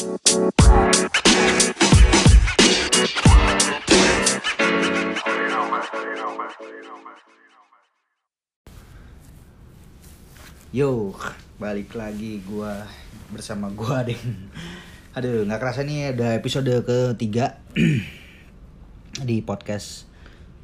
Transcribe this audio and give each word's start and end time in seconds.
Yo, 0.00 0.08
balik 11.60 11.92
lagi 11.92 12.40
gua 12.48 12.88
bersama 13.28 13.68
gua 13.76 14.00
deh. 14.00 14.16
Aduh, 15.12 15.44
nggak 15.44 15.60
kerasa 15.60 15.84
nih 15.84 16.16
ada 16.16 16.32
episode 16.32 16.80
ketiga 16.80 17.60
di 19.28 19.44
podcast 19.44 20.08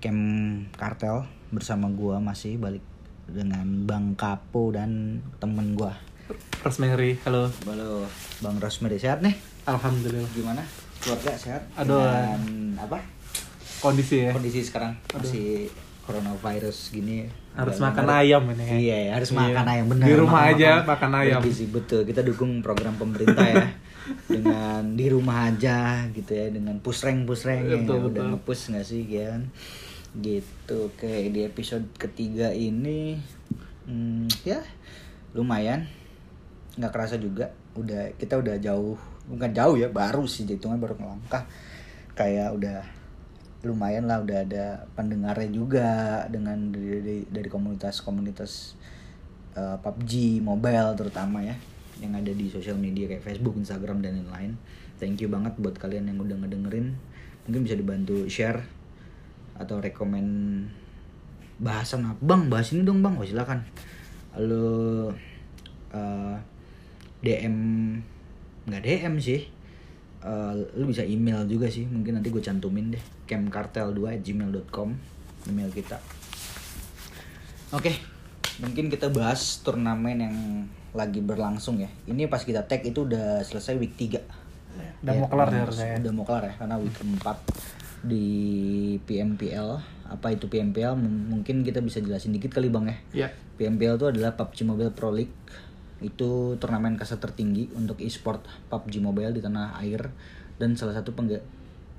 Camp 0.00 0.64
Kartel 0.80 1.28
bersama 1.52 1.92
gua 1.92 2.24
masih 2.24 2.56
balik 2.56 2.80
dengan 3.28 3.84
Bang 3.84 4.16
Kapo 4.16 4.72
dan 4.72 5.20
temen 5.36 5.76
gua. 5.76 6.15
Rosemary, 6.26 7.14
halo. 7.22 7.46
Halo, 7.70 8.02
Bang 8.42 8.58
Rosemary 8.58 8.98
sehat 8.98 9.22
nih? 9.22 9.38
Alhamdulillah. 9.62 10.26
Gimana? 10.34 10.62
Keluarga 10.98 11.38
sehat? 11.38 11.62
Aduh. 11.78 12.02
Dengan 12.02 12.42
apa? 12.82 12.98
Kondisi 13.78 14.26
ya. 14.26 14.34
Kondisi 14.34 14.66
sekarang 14.66 14.98
masih 15.14 15.70
coronavirus 16.02 16.90
gini. 16.90 17.30
Harus 17.54 17.78
makan 17.78 18.10
bener. 18.10 18.18
ayam 18.26 18.42
ini 18.50 18.64
ya. 18.66 18.74
Iya, 18.74 18.96
ya, 18.98 19.10
harus 19.22 19.30
Iya. 19.30 19.38
makan 19.38 19.66
ayam 19.70 19.86
benar. 19.86 20.06
Di 20.06 20.14
rumah 20.18 20.42
aja 20.50 20.70
makan 20.82 21.10
ayam. 21.14 21.38
Bergizi, 21.38 21.64
betul. 21.70 22.00
Kita 22.02 22.20
dukung 22.26 22.58
program 22.58 22.98
pemerintah 22.98 23.46
ya. 23.46 23.66
dengan 24.34 24.82
di 24.98 25.06
rumah 25.06 25.46
aja 25.50 26.06
gitu 26.10 26.34
ya, 26.34 26.50
dengan 26.50 26.82
pusreng 26.82 27.22
pusreng 27.22 27.70
ya. 27.70 27.78
Betul, 27.86 28.10
Udah 28.10 28.10
betul. 28.10 28.24
ngepush 28.34 28.62
nggak 28.74 28.86
sih 28.86 29.02
kan? 29.14 29.46
Gitu. 30.18 30.74
Oke, 30.90 31.30
di 31.30 31.46
episode 31.46 31.86
ketiga 31.94 32.50
ini 32.50 33.14
hmm, 33.86 34.26
ya 34.42 34.58
lumayan 35.30 35.86
nggak 36.76 36.92
kerasa 36.92 37.16
juga 37.16 37.48
udah 37.76 38.16
kita 38.20 38.36
udah 38.40 38.56
jauh 38.60 38.96
bukan 39.26 39.50
jauh 39.52 39.76
ya 39.80 39.88
baru 39.88 40.24
sih 40.28 40.46
hitungan 40.46 40.78
baru 40.78 40.96
melangkah 40.96 41.48
kayak 42.16 42.52
udah 42.56 42.84
lumayan 43.66 44.06
lah 44.06 44.22
udah 44.22 44.46
ada 44.46 44.86
pendengarnya 44.94 45.50
juga 45.50 46.22
dengan 46.30 46.70
dari 46.70 47.26
dari, 47.26 47.48
komunitas-komunitas 47.50 48.78
eh, 49.58 49.76
PUBG 49.82 50.44
mobile 50.44 50.94
terutama 50.94 51.42
ya 51.42 51.56
yang 51.98 52.12
ada 52.12 52.28
di 52.28 52.52
sosial 52.52 52.76
media 52.76 53.08
kayak 53.08 53.24
Facebook, 53.24 53.56
Instagram 53.56 54.04
dan 54.04 54.20
lain-lain. 54.20 54.60
Thank 55.00 55.24
you 55.24 55.32
banget 55.32 55.56
buat 55.56 55.80
kalian 55.80 56.12
yang 56.12 56.20
udah 56.20 56.36
ngedengerin. 56.44 56.92
Mungkin 57.48 57.64
bisa 57.64 57.72
dibantu 57.72 58.28
share 58.28 58.60
atau 59.56 59.80
rekomen 59.80 60.28
bahasan 61.56 62.04
apa 62.04 62.20
bang 62.20 62.52
bahas 62.52 62.68
ini 62.76 62.84
dong 62.84 63.00
bang 63.00 63.16
oh 63.16 63.24
silakan 63.24 63.64
lo 64.36 65.08
eh, 65.96 66.36
DM 67.20 67.56
nggak 68.64 68.82
DM 68.82 69.14
sih. 69.16 69.42
Eh, 70.20 70.52
lu 70.74 70.84
bisa 70.86 71.00
email 71.00 71.46
juga 71.46 71.68
sih 71.68 71.84
mungkin 71.84 72.18
nanti 72.18 72.28
gue 72.28 72.40
cantumin 72.40 72.90
deh. 72.90 73.02
Camkartel2 73.24 74.20
gmail.com 74.20 74.88
email 75.46 75.70
kita. 75.70 75.98
Oke 77.70 77.92
mungkin 78.56 78.88
kita 78.88 79.12
bahas 79.12 79.60
turnamen 79.60 80.16
yang 80.18 80.36
lagi 80.96 81.20
berlangsung 81.20 81.76
ya. 81.76 81.90
Ini 82.08 82.24
pas 82.26 82.40
kita 82.40 82.64
tag 82.64 82.80
itu 82.82 83.04
udah 83.04 83.42
selesai 83.42 83.76
week 83.76 83.94
3 83.94 84.16
Udah 85.04 85.12
mau 85.14 85.28
kelar 85.28 85.48
ya 85.48 85.60
harusnya 85.62 85.88
ya. 85.92 85.96
udah 86.00 86.12
mau 86.12 86.24
kelar 86.24 86.44
ya 86.46 86.54
karena 86.56 86.76
week 86.76 86.96
4 86.96 87.20
di 88.06 88.26
PMPL 89.02 89.68
apa 90.06 90.26
itu 90.30 90.46
PMPL 90.46 90.94
M- 90.94 91.26
mungkin 91.28 91.60
kita 91.60 91.80
bisa 91.80 91.98
jelasin 91.98 92.30
dikit 92.30 92.48
kali 92.50 92.68
bang 92.68 92.86
ya. 92.86 92.96
Iya. 93.12 93.28
PMPL 93.56 93.96
itu 93.96 94.06
adalah 94.08 94.32
PUBG 94.34 94.58
Mobile 94.64 94.92
Pro 94.92 95.10
League 95.10 95.32
itu 95.98 96.30
turnamen 96.56 96.94
kasta 96.94 97.16
tertinggi 97.16 97.72
untuk 97.72 97.98
e-sport 97.98 98.40
PUBG 98.66 99.00
Mobile 99.00 99.32
di 99.32 99.40
tanah 99.40 99.78
air 99.78 100.12
dan 100.54 100.72
salah 100.72 100.92
satu 100.92 101.12
pengga- 101.12 101.40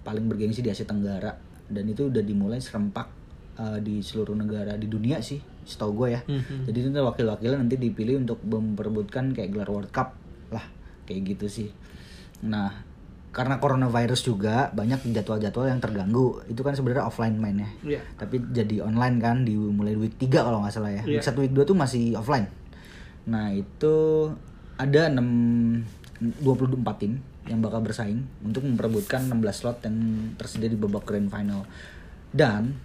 paling 0.01 0.25
bergengsi 0.25 0.59
di 0.59 0.69
Asia 0.69 0.83
Tenggara 0.83 1.33
dan 1.65 1.83
itu 1.83 2.07
udah 2.07 2.21
dimulai 2.21 2.57
serempak 2.57 3.09
uh, 3.55 3.77
di 3.77 3.99
seluruh 3.99 4.33
negara 4.33 4.73
di 4.73 4.85
dunia 4.85 5.19
sih 5.19 5.37
setahu 5.63 5.91
gue 5.97 6.07
ya 6.11 6.21
Mhm. 6.23 6.63
jadi 6.65 6.77
itu 6.79 6.89
wakil-wakilnya 6.95 7.57
nanti 7.57 7.75
dipilih 7.75 8.19
untuk 8.19 8.39
memperebutkan 8.41 9.31
kayak 9.31 9.51
gelar 9.51 9.67
World 9.67 9.89
Cup 9.89 10.15
lah 10.47 10.63
kayak 11.03 11.21
gitu 11.27 11.45
sih 11.47 11.69
nah 12.39 12.85
karena 13.27 13.57
coronavirus 13.57 14.21
juga 14.23 14.71
banyak 14.71 15.03
jadwal-jadwal 15.07 15.67
yang 15.67 15.77
terganggu 15.77 16.41
itu 16.47 16.57
kan 16.59 16.73
sebenarnya 16.73 17.05
offline 17.05 17.35
mainnya 17.35 17.69
Iya. 17.81 18.01
tapi 18.15 18.39
jadi 18.47 18.81
online 18.81 19.17
kan 19.17 19.41
di 19.41 19.53
mulai 19.53 19.93
week 19.93 20.15
3 20.15 20.31
kalau 20.39 20.63
nggak 20.63 20.71
salah 20.71 20.89
ya. 20.91 21.03
Iya. 21.03 21.19
Week 21.19 21.25
1 21.27 21.37
week 21.37 21.53
2 21.53 21.61
tuh 21.63 21.75
masih 21.75 22.15
offline. 22.15 22.49
Nah, 23.27 23.51
itu 23.51 23.95
ada 24.79 25.11
6 25.11 26.41
24 26.41 27.01
tim 27.01 27.21
yang 27.47 27.63
bakal 27.63 27.79
bersaing 27.79 28.27
untuk 28.43 28.65
memperebutkan 28.65 29.29
16 29.29 29.39
slot 29.53 29.77
yang 29.87 29.97
tersedia 30.35 30.67
di 30.67 30.79
babak 30.79 31.07
grand 31.07 31.29
final. 31.31 31.63
Dan 32.33 32.75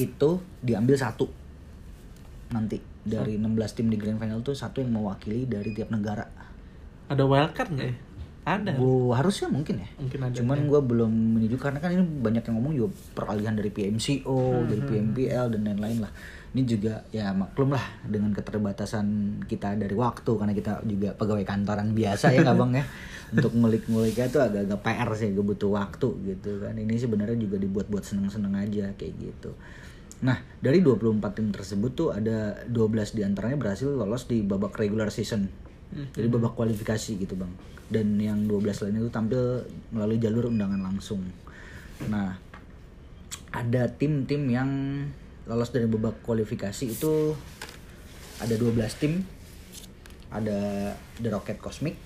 itu 0.00 0.40
diambil 0.64 0.96
satu 0.96 1.28
nanti 2.50 2.80
dari 3.04 3.38
16 3.38 3.76
tim 3.76 3.86
di 3.88 3.96
grand 4.00 4.18
final 4.18 4.42
tuh 4.42 4.56
satu 4.56 4.82
yang 4.82 4.92
mewakili 4.92 5.46
dari 5.46 5.70
tiap 5.76 5.92
negara. 5.92 6.24
Ada 7.10 7.22
wildcard 7.26 7.70
nggak 7.74 7.88
ya? 7.88 7.96
Ada. 8.40 8.72
Oh, 8.80 9.12
harusnya 9.12 9.52
mungkin 9.52 9.84
ya. 9.84 9.88
Mungkin 10.00 10.18
ada. 10.24 10.34
Cuman 10.34 10.58
ya. 10.64 10.66
gue 10.72 10.80
belum 10.80 11.12
menuju 11.36 11.56
karena 11.60 11.78
kan 11.78 11.92
ini 11.92 12.02
banyak 12.02 12.42
yang 12.48 12.54
ngomong 12.56 12.72
juga 12.72 12.88
peralihan 13.12 13.52
dari 13.52 13.68
PMCO, 13.68 14.64
dari 14.64 14.80
PMPL 14.80 15.52
dan 15.52 15.60
lain-lain 15.68 15.98
lah. 16.08 16.12
Ini 16.50 16.62
juga 16.66 17.06
ya 17.14 17.30
maklum 17.30 17.78
lah 17.78 18.02
dengan 18.02 18.34
keterbatasan 18.34 19.38
kita 19.46 19.78
dari 19.78 19.94
waktu 19.94 20.30
karena 20.34 20.50
kita 20.50 20.82
juga 20.82 21.14
pegawai 21.14 21.46
kantoran 21.46 21.94
biasa 21.94 22.34
ya 22.34 22.42
nggak 22.42 22.58
bang 22.58 22.72
ya. 22.82 22.84
Untuk 23.38 23.54
ngulik-nguliknya 23.54 24.26
tuh 24.26 24.42
agak-agak 24.42 24.80
PR 24.82 25.10
sih, 25.14 25.30
gue 25.30 25.44
butuh 25.46 25.70
waktu 25.70 26.08
gitu 26.34 26.58
kan. 26.58 26.74
Ini 26.74 26.94
sebenarnya 26.98 27.38
juga 27.38 27.62
dibuat-buat 27.62 28.02
seneng-seneng 28.02 28.58
aja 28.58 28.90
kayak 28.98 29.14
gitu. 29.14 29.54
Nah, 30.26 30.42
dari 30.58 30.82
24 30.82 31.22
tim 31.38 31.48
tersebut 31.54 31.90
tuh 31.94 32.08
ada 32.10 32.66
12 32.66 33.14
di 33.14 33.22
antaranya 33.22 33.56
berhasil 33.56 33.86
lolos 33.86 34.26
di 34.26 34.42
babak 34.42 34.74
regular 34.74 35.14
season. 35.14 35.46
Jadi 35.90 36.26
babak 36.26 36.58
kualifikasi 36.58 37.22
gitu 37.22 37.34
bang. 37.38 37.50
Dan 37.86 38.18
yang 38.18 38.50
12 38.50 38.86
lainnya 38.86 39.06
itu 39.06 39.10
tampil 39.14 39.62
melalui 39.94 40.18
jalur 40.18 40.50
undangan 40.50 40.82
langsung. 40.82 41.22
Nah, 42.10 42.34
ada 43.50 43.82
tim-tim 43.90 44.42
yang 44.46 44.70
lolos 45.50 45.68
dari 45.68 45.84
babak 45.84 46.22
kualifikasi 46.22 46.84
itu 46.86 47.34
ada 48.38 48.54
12 48.54 48.70
tim. 48.96 49.26
Ada 50.30 50.58
The 51.18 51.26
Rocket 51.28 51.58
Cosmic, 51.58 51.98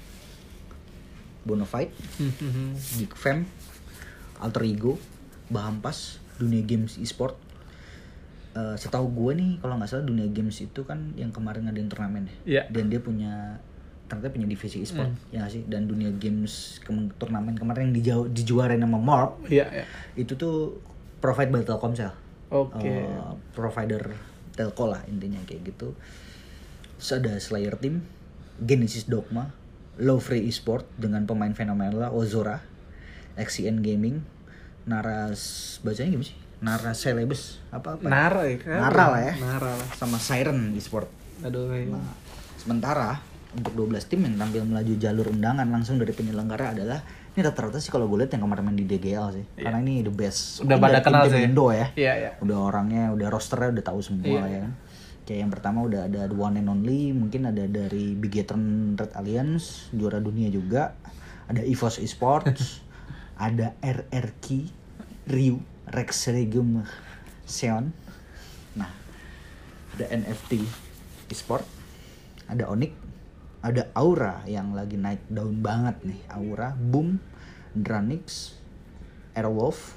Bonafide. 1.45 1.93
Geek 2.97 3.13
Fam, 3.21 3.45
Alter 4.41 4.65
Ego, 4.65 4.97
Bahampas, 5.47 6.17
Dunia 6.35 6.65
Games 6.65 6.97
Esport. 6.97 7.37
Eh, 8.55 8.77
setahu 8.79 9.13
gue 9.13 9.33
nih 9.35 9.51
kalau 9.59 9.77
nggak 9.77 9.91
salah 9.91 10.07
Dunia 10.07 10.25
Games 10.27 10.57
itu 10.57 10.87
kan 10.87 11.13
yang 11.15 11.29
kemarin 11.31 11.69
ngadain 11.69 11.85
turnamen 11.85 12.25
ya. 12.25 12.37
Iya. 12.47 12.63
Dan 12.71 12.89
dia 12.89 12.99
punya 12.99 13.61
ternyata 14.05 14.31
punya 14.31 14.45
divisi 14.47 14.79
esport 14.79 15.09
ya 15.33 15.41
nggak 15.41 15.49
sih 15.51 15.63
dan 15.65 15.89
Dunia 15.89 16.13
Games 16.15 16.77
kem- 16.81 17.09
turnamen 17.15 17.57
kemarin 17.57 17.89
yang 17.89 17.97
dijuarain 18.29 18.77
sama 18.77 19.01
Morp 19.01 19.49
Iya, 19.49 19.65
iya. 19.75 19.85
itu 20.15 20.33
tuh 20.35 20.77
provide 21.19 21.49
by 21.49 21.61
Telkomsel. 21.61 22.13
Oke. 22.51 22.85
Eh, 22.85 23.33
provider 23.57 24.13
telco 24.55 24.91
lah 24.91 25.03
intinya 25.07 25.41
kayak 25.47 25.75
gitu. 25.75 25.95
Terus 26.99 27.11
ada 27.17 27.33
Slayer 27.39 27.77
Team, 27.79 28.05
Genesis 28.63 29.07
Dogma, 29.07 29.51
Low 30.01 30.19
Free 30.19 30.47
Esport 30.47 30.87
dengan 30.99 31.27
pemain 31.27 31.53
fenomenal 31.53 32.11
Ozora, 32.15 32.63
XCN 33.39 33.83
Gaming, 33.83 34.23
Naras 34.85 35.77
bacanya 35.81 36.13
gimana 36.13 36.29
sih? 36.29 36.39
Nara 36.65 36.93
Celebes 36.97 37.61
apa 37.69 38.01
apa? 38.01 38.07
Nara 38.09 38.43
ya 38.49 38.57
kan? 38.57 38.79
Nara 38.89 39.05
lah 39.13 39.21
ya. 39.21 39.35
Nara 39.37 39.73
lah. 39.77 39.89
Sama 39.97 40.17
Siren 40.17 40.73
Esport. 40.77 41.09
Aduh, 41.45 41.69
iya. 41.77 41.93
Nah, 41.93 42.15
sementara 42.57 43.21
untuk 43.53 43.73
12 43.77 44.11
tim 44.11 44.25
yang 44.25 44.37
tampil 44.41 44.65
melaju 44.65 44.93
jalur 44.97 45.27
undangan 45.31 45.69
langsung 45.69 46.01
dari 46.01 46.17
penyelenggara 46.17 46.73
adalah 46.73 47.05
ini 47.35 47.43
rata-rata 47.43 47.83
sih 47.83 47.91
kalau 47.91 48.07
gue 48.07 48.23
lihat 48.23 48.31
yang 48.39 48.47
kemarin 48.47 48.63
main 48.63 48.79
di 48.79 48.87
DGL 48.87 49.27
sih. 49.35 49.45
Karena 49.59 49.83
ini 49.83 50.07
the 50.07 50.15
best. 50.15 50.63
Udah 50.63 50.79
pada 50.79 51.03
kenal 51.03 51.27
sih. 51.27 51.43
Indo 51.43 51.75
ya. 51.75 51.91
Iya, 51.99 52.13
iya. 52.15 52.31
Udah 52.39 52.71
orangnya, 52.71 53.11
udah 53.11 53.27
rosternya 53.27 53.75
udah 53.75 53.85
tahu 53.91 53.99
semua 53.99 54.47
Iya, 54.47 54.47
ya. 54.47 54.67
Kayak 55.27 55.39
yang 55.43 55.51
pertama 55.51 55.83
udah 55.83 56.07
ada 56.07 56.31
the 56.31 56.37
one 56.39 56.63
and 56.63 56.71
only, 56.71 57.11
mungkin 57.11 57.51
ada 57.51 57.67
dari 57.67 58.15
Bigetron 58.15 58.95
Red 58.95 59.19
Alliance, 59.19 59.91
juara 59.91 60.23
dunia 60.23 60.47
juga. 60.47 60.95
Ada 61.51 61.67
EVOS 61.67 61.99
Esports, 61.99 62.79
ada 63.51 63.75
RRQ, 63.83 64.47
Ryu, 65.27 65.59
Rex 65.91 66.31
Regum, 66.31 66.87
Seon. 67.43 67.91
Nah, 68.79 68.95
ada 69.99 70.05
NFT 70.07 70.63
Esport, 71.35 71.67
ada 72.47 72.71
Onyx, 72.71 72.95
ada 73.65 73.89
Aura 73.97 74.45
yang 74.45 74.77
lagi 74.77 75.01
naik 75.01 75.25
daun 75.33 75.65
banget 75.65 75.97
nih. 76.05 76.21
Aura, 76.29 76.77
Boom, 76.77 77.17
Dranix, 77.73 78.53
Airwolf, 79.33 79.97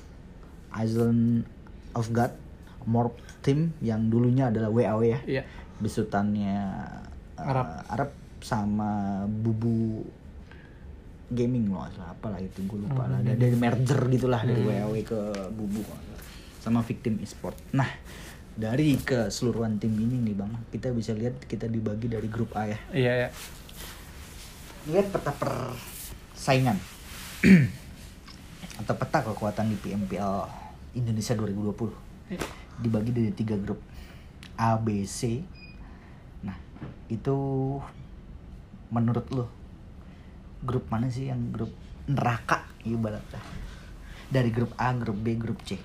Island 0.71 1.43
of 1.91 2.07
God, 2.15 2.31
Morp 2.87 3.19
Team 3.43 3.75
yang 3.83 4.07
dulunya 4.07 4.47
adalah 4.47 4.71
WAW 4.71 5.03
ya. 5.03 5.19
Iya. 5.27 5.43
Besutannya 5.83 6.57
uh, 7.35 7.43
Arab. 7.43 7.67
Arab 7.91 8.09
sama 8.39 9.23
Bubu 9.27 10.07
Gaming 11.27 11.67
loh 11.67 11.83
salah 11.91 12.15
apalah 12.15 12.39
itu 12.39 12.63
gue 12.63 12.87
lupa 12.87 13.03
lah 13.03 13.19
dari, 13.19 13.51
merger 13.51 13.99
gitulah 14.07 14.39
dari 14.47 14.63
WoW 14.63 14.95
ke 15.03 15.19
Bubu 15.51 15.83
sama 16.63 16.79
Victim 16.87 17.19
Esport 17.19 17.59
nah 17.75 17.89
dari 18.57 18.97
keseluruhan 18.97 19.77
tim 19.77 19.93
ini 19.93 20.17
nih 20.25 20.33
bang. 20.33 20.51
Kita 20.73 20.89
bisa 20.89 21.13
lihat 21.13 21.45
kita 21.45 21.69
dibagi 21.69 22.09
dari 22.09 22.25
grup 22.25 22.57
A 22.57 22.65
ya. 22.65 22.79
Iya 22.91 23.13
ya. 23.13 23.29
lihat 24.89 25.13
peta 25.13 25.31
persaingan. 25.35 26.81
Atau 28.81 28.95
peta 28.97 29.21
kekuatan 29.21 29.69
di 29.69 29.77
PMPL 29.77 30.49
Indonesia 30.97 31.37
2020 31.37 32.33
dibagi 32.81 33.11
dari 33.13 33.31
tiga 33.31 33.55
grup. 33.61 33.77
A, 34.57 34.73
B, 34.81 35.05
C. 35.05 35.45
Nah 36.41 36.57
itu 37.13 37.37
menurut 38.89 39.29
lo 39.29 39.45
grup 40.65 40.89
mana 40.89 41.13
sih 41.13 41.29
yang 41.29 41.53
grup 41.53 41.69
neraka 42.09 42.65
ibaratnya? 42.81 43.37
Dari 44.33 44.49
grup 44.49 44.73
A, 44.81 44.97
grup 44.97 45.21
B, 45.21 45.37
grup 45.37 45.61
C. 45.61 45.77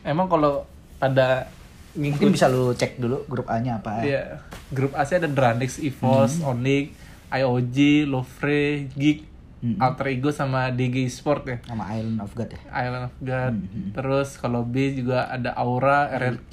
Emang 0.00 0.32
kalau 0.32 0.64
ada 0.96 1.52
Mungkin 1.94 2.30
bisa 2.30 2.46
lo 2.46 2.70
cek 2.70 2.98
dulu 2.98 3.22
grup 3.24 3.46
A-nya 3.46 3.78
apa. 3.78 4.02
Iya. 4.02 4.42
Grup 4.68 4.94
A 4.94 5.02
sih 5.02 5.16
ada 5.16 5.26
Dranix, 5.26 5.78
EVOS, 5.78 6.38
Hmm. 6.38 6.50
Onyx, 6.52 6.86
IOG, 7.30 7.76
Lofre, 8.04 8.90
Geek, 8.92 9.30
Hmm. 9.58 9.80
Alter 9.80 10.12
Ego 10.12 10.28
sama 10.28 10.68
DG 10.68 11.08
Sport 11.08 11.42
ya. 11.46 11.56
Sama 11.64 11.88
Island 11.88 12.20
of 12.20 12.36
God 12.36 12.52
ya. 12.52 12.60
Island 12.68 13.04
of 13.08 13.14
God. 13.18 13.54
Hmm. 13.56 13.88
Terus 13.92 14.36
kalau 14.36 14.60
B 14.60 14.92
juga 14.92 15.24
ada 15.24 15.56
Aura, 15.56 16.12
RRQ, 16.12 16.52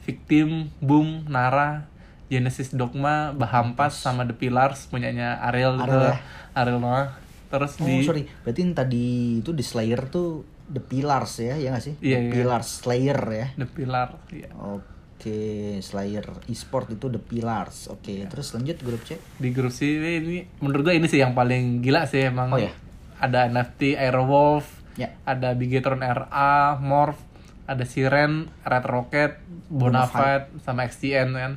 Victim, 0.00 0.70
Boom, 0.78 1.26
Nara, 1.26 1.90
Genesis 2.26 2.70
Dogma, 2.70 3.34
Bahampas 3.34 3.98
sama 3.98 4.22
The 4.22 4.32
Pillars 4.32 4.86
punyanya 4.86 5.42
Ariel 5.42 5.74
Ariel 5.76 6.04
ya? 6.06 6.16
Ariel 6.54 6.78
Noah. 6.78 7.18
Terus 7.50 7.74
Oh 7.76 7.84
di 7.84 8.06
sorry, 8.06 8.22
berarti 8.46 8.60
yang 8.62 8.74
tadi 8.78 9.06
itu 9.42 9.50
di 9.50 9.64
Slayer 9.66 10.06
tuh 10.06 10.46
The 10.70 10.78
Pillars 10.78 11.32
ya, 11.36 11.58
ya 11.58 11.74
nggak 11.74 11.84
sih? 11.84 11.94
Iya, 11.98 12.16
The 12.16 12.24
iya. 12.24 12.32
Pillars 12.32 12.68
Slayer 12.78 13.20
ya. 13.26 13.46
The 13.58 13.66
Pillar. 13.66 14.08
Iya. 14.30 14.48
Oke, 14.54 15.40
Slayer 15.82 16.26
e-sport 16.46 16.94
itu 16.94 17.10
The 17.10 17.18
Pillars. 17.18 17.90
Oke, 17.90 18.22
Iya. 18.22 18.30
terus 18.30 18.54
lanjut 18.54 18.78
grup 18.78 19.02
C. 19.02 19.18
Di 19.36 19.50
grup 19.50 19.74
C 19.74 19.98
ini 19.98 20.46
menurut 20.62 20.86
gue 20.86 20.94
ini 20.94 21.10
sih 21.10 21.18
yang 21.18 21.34
paling 21.34 21.82
gila 21.82 22.06
sih 22.06 22.30
emang. 22.30 22.54
Oh, 22.54 22.58
ya? 22.58 22.70
Ada 23.18 23.50
NFT 23.50 23.98
Aerowolf, 23.98 24.80
Ya. 24.94 25.12
ada 25.26 25.52
Bigetron 25.52 26.00
RA, 26.00 26.78
Morph, 26.78 27.20
ada 27.66 27.84
Siren, 27.84 28.48
Red 28.62 28.86
Rocket, 28.86 29.42
Bonafide, 29.68 30.48
sama 30.62 30.86
XTN 30.86 31.28
kan. 31.34 31.52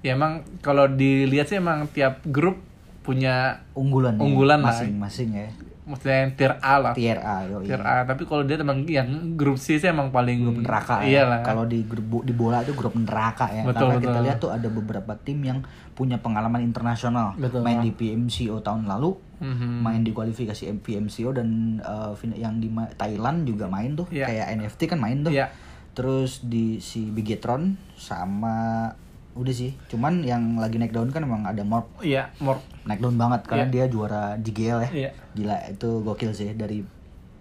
Ya 0.00 0.14
emang 0.14 0.44
kalau 0.60 0.86
dilihat 0.86 1.48
sih 1.48 1.58
emang 1.58 1.88
tiap 1.88 2.20
grup 2.24 2.60
punya 3.02 3.64
Unggulan 3.76 4.16
ya, 4.16 4.24
Unggulan 4.24 4.60
masing-masing 4.60 5.28
ya. 5.34 5.48
Maksudnya 5.84 6.16
yang 6.24 6.32
tier 6.32 6.54
A 6.64 6.74
lah. 6.80 6.92
Tier 6.96 7.20
A, 7.20 7.44
yo. 7.44 7.60
Tier 7.60 7.80
A, 7.84 8.08
tapi 8.08 8.24
kalau 8.24 8.40
dia 8.44 8.56
emang 8.56 8.88
yang 8.88 9.36
grup 9.36 9.60
C 9.60 9.76
sih 9.76 9.84
emang 9.84 10.08
paling 10.08 10.40
Grup 10.40 10.64
neraka 10.64 11.04
Iya 11.04 11.28
ya. 11.28 11.38
Kalau 11.44 11.68
di 11.68 11.84
grup 11.84 12.24
di 12.24 12.32
bola 12.32 12.64
itu 12.64 12.72
grup 12.72 12.96
neraka 12.96 13.52
ya. 13.52 13.62
Betul, 13.68 13.92
Karena 13.92 14.00
kita 14.00 14.10
betul. 14.16 14.24
lihat 14.24 14.38
tuh 14.40 14.50
ada 14.50 14.68
beberapa 14.72 15.12
tim 15.20 15.38
yang 15.44 15.60
punya 15.92 16.16
pengalaman 16.18 16.64
internasional. 16.64 17.36
Betul. 17.36 17.60
Main 17.60 17.84
di 17.84 17.92
PMCO 17.92 18.64
tahun 18.64 18.88
lalu, 18.88 19.14
Mhm. 19.44 19.84
main 19.84 20.00
di 20.00 20.10
kualifikasi 20.10 20.72
PMCO 20.80 21.36
dan 21.36 21.78
uh, 21.84 22.16
yang 22.32 22.56
di 22.58 22.72
Thailand 22.96 23.44
juga 23.44 23.68
main 23.68 23.92
tuh. 23.92 24.08
Iya. 24.08 24.24
Kayak 24.26 24.46
NFT 24.56 24.80
kan 24.88 24.98
main 24.98 25.20
tuh. 25.20 25.36
Iya. 25.36 25.52
Terus 25.92 26.42
di 26.42 26.80
si 26.80 27.12
Bigetron 27.12 27.76
sama 27.94 28.88
udah 29.34 29.50
sih. 29.50 29.74
Cuman 29.86 30.22
yang 30.22 30.56
lagi 30.56 30.76
naik 30.76 30.90
daun 30.90 31.08
kan 31.08 31.20
emang 31.20 31.42
ada 31.42 31.60
Morp 31.60 31.90
Iya, 31.98 32.30
more 32.38 32.58
naik 32.82 32.98
daun 32.98 33.14
banget 33.14 33.42
karena 33.44 33.66
Iya. 33.66 33.72
dia 33.72 33.84
juara 33.86 34.22
JGL 34.36 34.78
ya. 34.80 34.90
Iya. 34.90 35.10
Gila 35.32 35.56
itu 35.68 35.88
gokil 36.00 36.30
sih 36.30 36.50
dari 36.52 36.86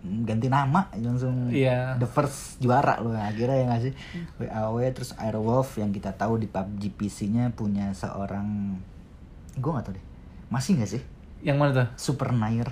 ganti 0.03 0.47
nama 0.47 0.91
langsung 0.91 1.47
Iya. 1.47 1.95
the 1.95 2.03
first 2.03 2.59
juara 2.59 2.99
loh 2.99 3.13
akhirnya 3.13 3.55
ya 3.55 3.65
nggak 3.65 3.81
sih 3.81 3.93
WAW 4.37 4.83
terus 4.91 5.15
Airwolf 5.15 5.77
yang 5.77 5.89
kita 5.89 6.11
tahu 6.11 6.35
di 6.35 6.45
PUBG 6.45 6.91
PC-nya 6.91 7.47
punya 7.49 7.87
seorang 7.89 8.75
gue 9.53 9.71
nggak 9.71 9.85
tahu 9.85 9.95
deh 9.95 10.05
masih 10.49 10.75
nggak 10.75 10.91
sih 10.91 11.01
yang 11.39 11.55
mana 11.55 11.71
tuh? 11.73 11.87
Super 11.95 12.31
Nair 12.31 12.67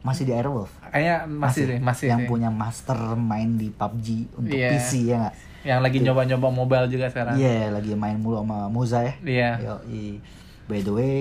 masih 0.00 0.24
di 0.24 0.32
Airwolf 0.32 0.74
Kayaknya 0.82 1.16
masih, 1.28 1.62
sih, 1.66 1.78
masih 1.78 2.06
yang 2.08 2.20
sih. 2.20 2.28
punya 2.28 2.50
master 2.50 2.98
main 3.14 3.54
di 3.54 3.70
PUBG 3.70 4.06
untuk 4.34 4.50
Iya. 4.50 4.74
PC 4.74 4.90
ya 5.06 5.16
nggak 5.20 5.34
Yang 5.62 5.80
lagi 5.80 5.98
nyoba-nyoba 6.00 6.48
mobile 6.48 6.86
juga 6.88 7.06
sekarang. 7.06 7.34
Iya 7.34 7.68
lagi 7.70 7.92
main 7.92 8.16
mulu 8.16 8.38
sama 8.38 8.66
Muza 8.66 9.00
ya 9.00 9.14
Iya. 9.20 9.50
Yoi. 9.60 10.16
By 10.64 10.80
the 10.80 10.90
way, 10.90 11.16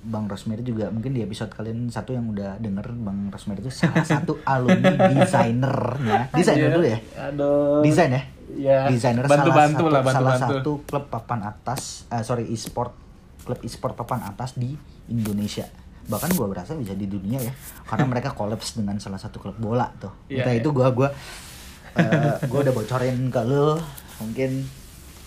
Bang 0.00 0.26
Rosemary 0.26 0.60
juga 0.60 0.88
mungkin 0.88 1.10
di 1.10 1.20
episode 1.20 1.48
kalian 1.48 1.88
satu 1.88 2.10
yang 2.10 2.26
udah 2.26 2.58
denger 2.58 2.92
Bang 2.94 3.28
Rosemary 3.28 3.60
itu 3.60 3.70
salah 3.70 4.04
satu 4.16 4.36
alumni 4.42 5.14
desainernya. 5.14 6.28
Desainer 6.30 6.60
Iya. 6.62 6.74
dulu 6.74 6.86
ya. 6.86 6.98
Aduh. 7.24 7.80
Desain 7.80 8.10
ya. 8.10 8.22
Iya. 8.50 8.78
Desainer 8.86 9.24
Bantu-bantu 9.24 9.84
salah 9.84 9.92
lah, 9.92 10.02
satu, 10.02 10.12
salah 10.12 10.32
bantu-bantu. 10.32 10.54
satu 10.56 10.72
klub 10.84 11.04
papan 11.08 11.40
atas, 11.42 11.80
eh, 12.08 12.20
sorry 12.20 12.44
e-sport, 12.46 12.92
klub 13.42 13.60
e-sport 13.60 13.94
papan 13.94 14.20
atas 14.24 14.54
di 14.54 14.76
Indonesia. 15.06 15.64
Bahkan 16.04 16.34
gua 16.34 16.46
berasa 16.48 16.74
bisa 16.74 16.92
di 16.92 17.04
dunia 17.04 17.38
ya, 17.38 17.52
karena 17.84 18.04
mereka 18.12 18.30
kolaps 18.30 18.76
dengan 18.76 18.98
salah 18.98 19.16
satu 19.16 19.38
klub 19.38 19.56
bola 19.56 19.88
tuh. 19.94 20.12
Iya, 20.26 20.42
Entah 20.42 20.52
iya. 20.52 20.60
itu 20.60 20.68
gua 20.70 20.90
gua 20.90 21.08
eh, 21.98 22.34
gua 22.46 22.60
udah 22.66 22.74
bocorin 22.74 23.30
ke 23.30 23.40
lu, 23.46 23.78
mungkin 24.22 24.66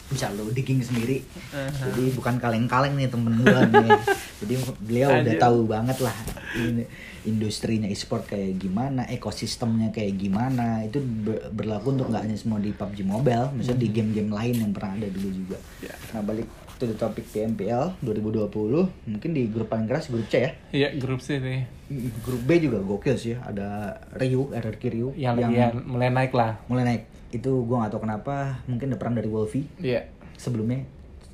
bisa 0.07 0.31
lu 0.31 0.47
digging 0.55 0.79
sendiri. 0.79 1.19
Jadi 1.51 2.15
bukan 2.15 2.39
kaleng-kaleng 2.39 2.95
nih 2.95 3.11
temen 3.11 3.43
gua 3.43 3.67
nih. 3.67 3.99
Jadi 4.39 4.53
beliau 4.79 5.09
udah 5.11 5.35
Anjir. 5.35 5.43
tahu 5.43 5.59
banget 5.67 5.97
lah 5.99 6.15
ini 6.55 6.87
industrinya 7.27 7.91
e-sport 7.91 8.23
kayak 8.31 8.55
gimana, 8.55 9.03
ekosistemnya 9.11 9.91
kayak 9.91 10.15
gimana. 10.15 10.87
Itu 10.87 11.03
ber- 11.03 11.51
berlaku 11.51 11.91
untuk 11.91 12.07
nggak 12.07 12.23
hanya 12.23 12.37
semua 12.39 12.63
di 12.63 12.71
PUBG 12.71 13.03
Mobile, 13.03 13.51
misalnya 13.51 13.83
di 13.83 13.89
game-game 13.91 14.31
lain 14.31 14.55
yang 14.63 14.71
pernah 14.71 14.95
ada 14.95 15.07
dulu 15.11 15.29
juga. 15.35 15.57
Ya. 15.83 15.95
Nah, 16.15 16.23
balik 16.23 16.47
to 16.77 16.85
the 16.85 16.93
topic 16.93 17.25
PMPL 17.27 17.97
2020, 17.99 18.49
mungkin 19.07 19.29
di 19.31 19.45
grup 19.45 19.67
paling 19.67 19.85
keras 19.85 20.07
grup 20.07 20.25
C 20.25 20.35
ya. 20.39 20.51
Iya, 20.69 20.89
grup 20.95 21.19
C 21.19 21.37
nih. 21.37 21.65
Grup 22.19 22.41
B 22.43 22.57
juga 22.59 22.77
gokil 22.79 23.15
sih, 23.15 23.33
ada 23.33 23.91
Ryu, 24.13 24.51
RRQ 24.51 24.81
Ryu 24.87 25.09
Yang, 25.13 25.35
yang 25.47 25.73
mulai 25.83 26.09
naik 26.09 26.31
lah. 26.31 26.61
mulai 26.65 26.83
naik. 26.85 27.03
Itu 27.29 27.63
gua 27.63 27.81
nggak 27.81 27.91
tahu 27.91 28.01
kenapa, 28.03 28.35
mungkin 28.63 28.87
ada 28.87 28.97
peran 28.97 29.13
dari 29.13 29.27
Wolfie 29.27 29.65
Iya. 29.77 30.05
sebelumnya 30.33 30.85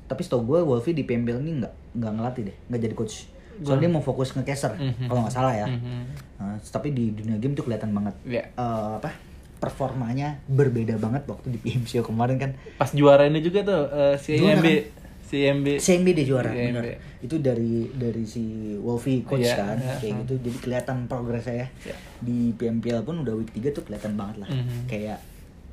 tapi 0.04 0.20
setahu 0.20 0.44
gue 0.46 0.60
Wolfie 0.62 0.92
di 0.92 1.00
PMBL 1.02 1.40
ini 1.40 1.52
nggak 1.58 1.74
nggak 1.94 2.12
ngelatih 2.12 2.42
deh 2.44 2.56
nggak 2.66 2.80
jadi 2.82 2.94
coach 2.94 3.24
soalnya 3.58 3.88
dia 3.88 3.90
mau 3.90 4.00
fokus 4.00 4.30
ke 4.30 4.42
caster 4.42 4.72
Mhm. 4.74 5.08
kalau 5.08 5.20
nggak 5.22 5.32
salah 5.32 5.54
ya 5.54 5.64
Mhm. 5.64 6.02
Nah, 6.36 6.56
tapi 6.62 6.90
di 6.90 7.08
dunia 7.10 7.36
game 7.36 7.52
tuh 7.52 7.64
kelihatan 7.64 7.88
banget 7.90 8.12
Iya. 8.22 8.44
Eh, 8.50 8.90
apa 8.94 9.16
performanya 9.58 10.44
berbeda 10.46 10.98
banget 10.98 11.24
waktu 11.24 11.46
di 11.50 11.58
PMCO 11.58 12.04
kemarin 12.04 12.36
kan 12.36 12.50
Pas 12.76 12.90
juara 12.90 13.24
ini 13.24 13.40
juga 13.40 13.64
tuh 13.64 13.80
eh, 13.88 14.16
si 14.18 14.36
IMB. 14.36 14.92
IMB. 15.36 15.66
CMB 15.76 16.06
dia 16.12 16.24
juara 16.24 16.48
CMB. 16.48 16.70
bener. 16.72 16.84
itu 17.20 17.34
dari 17.38 17.88
dari 17.90 18.22
si 18.22 18.44
Wolfie 18.76 19.20
coach 19.20 19.40
Iya, 19.42 19.56
kan 19.56 19.76
iya, 19.76 19.96
kayak 19.96 20.14
gitu 20.22 20.34
jadi 20.42 20.58
kelihatan 20.60 20.96
progresnya 21.04 21.56
ya 21.56 21.68
Iya. 21.84 21.96
di 22.20 22.38
PMPL 22.52 23.00
pun 23.02 23.20
udah 23.20 23.34
week 23.34 23.50
3 23.50 23.70
tuh 23.70 23.82
kelihatan 23.82 24.12
banget 24.14 24.36
lah 24.38 24.48
Mhm. 24.48 24.84
kayak 24.86 25.18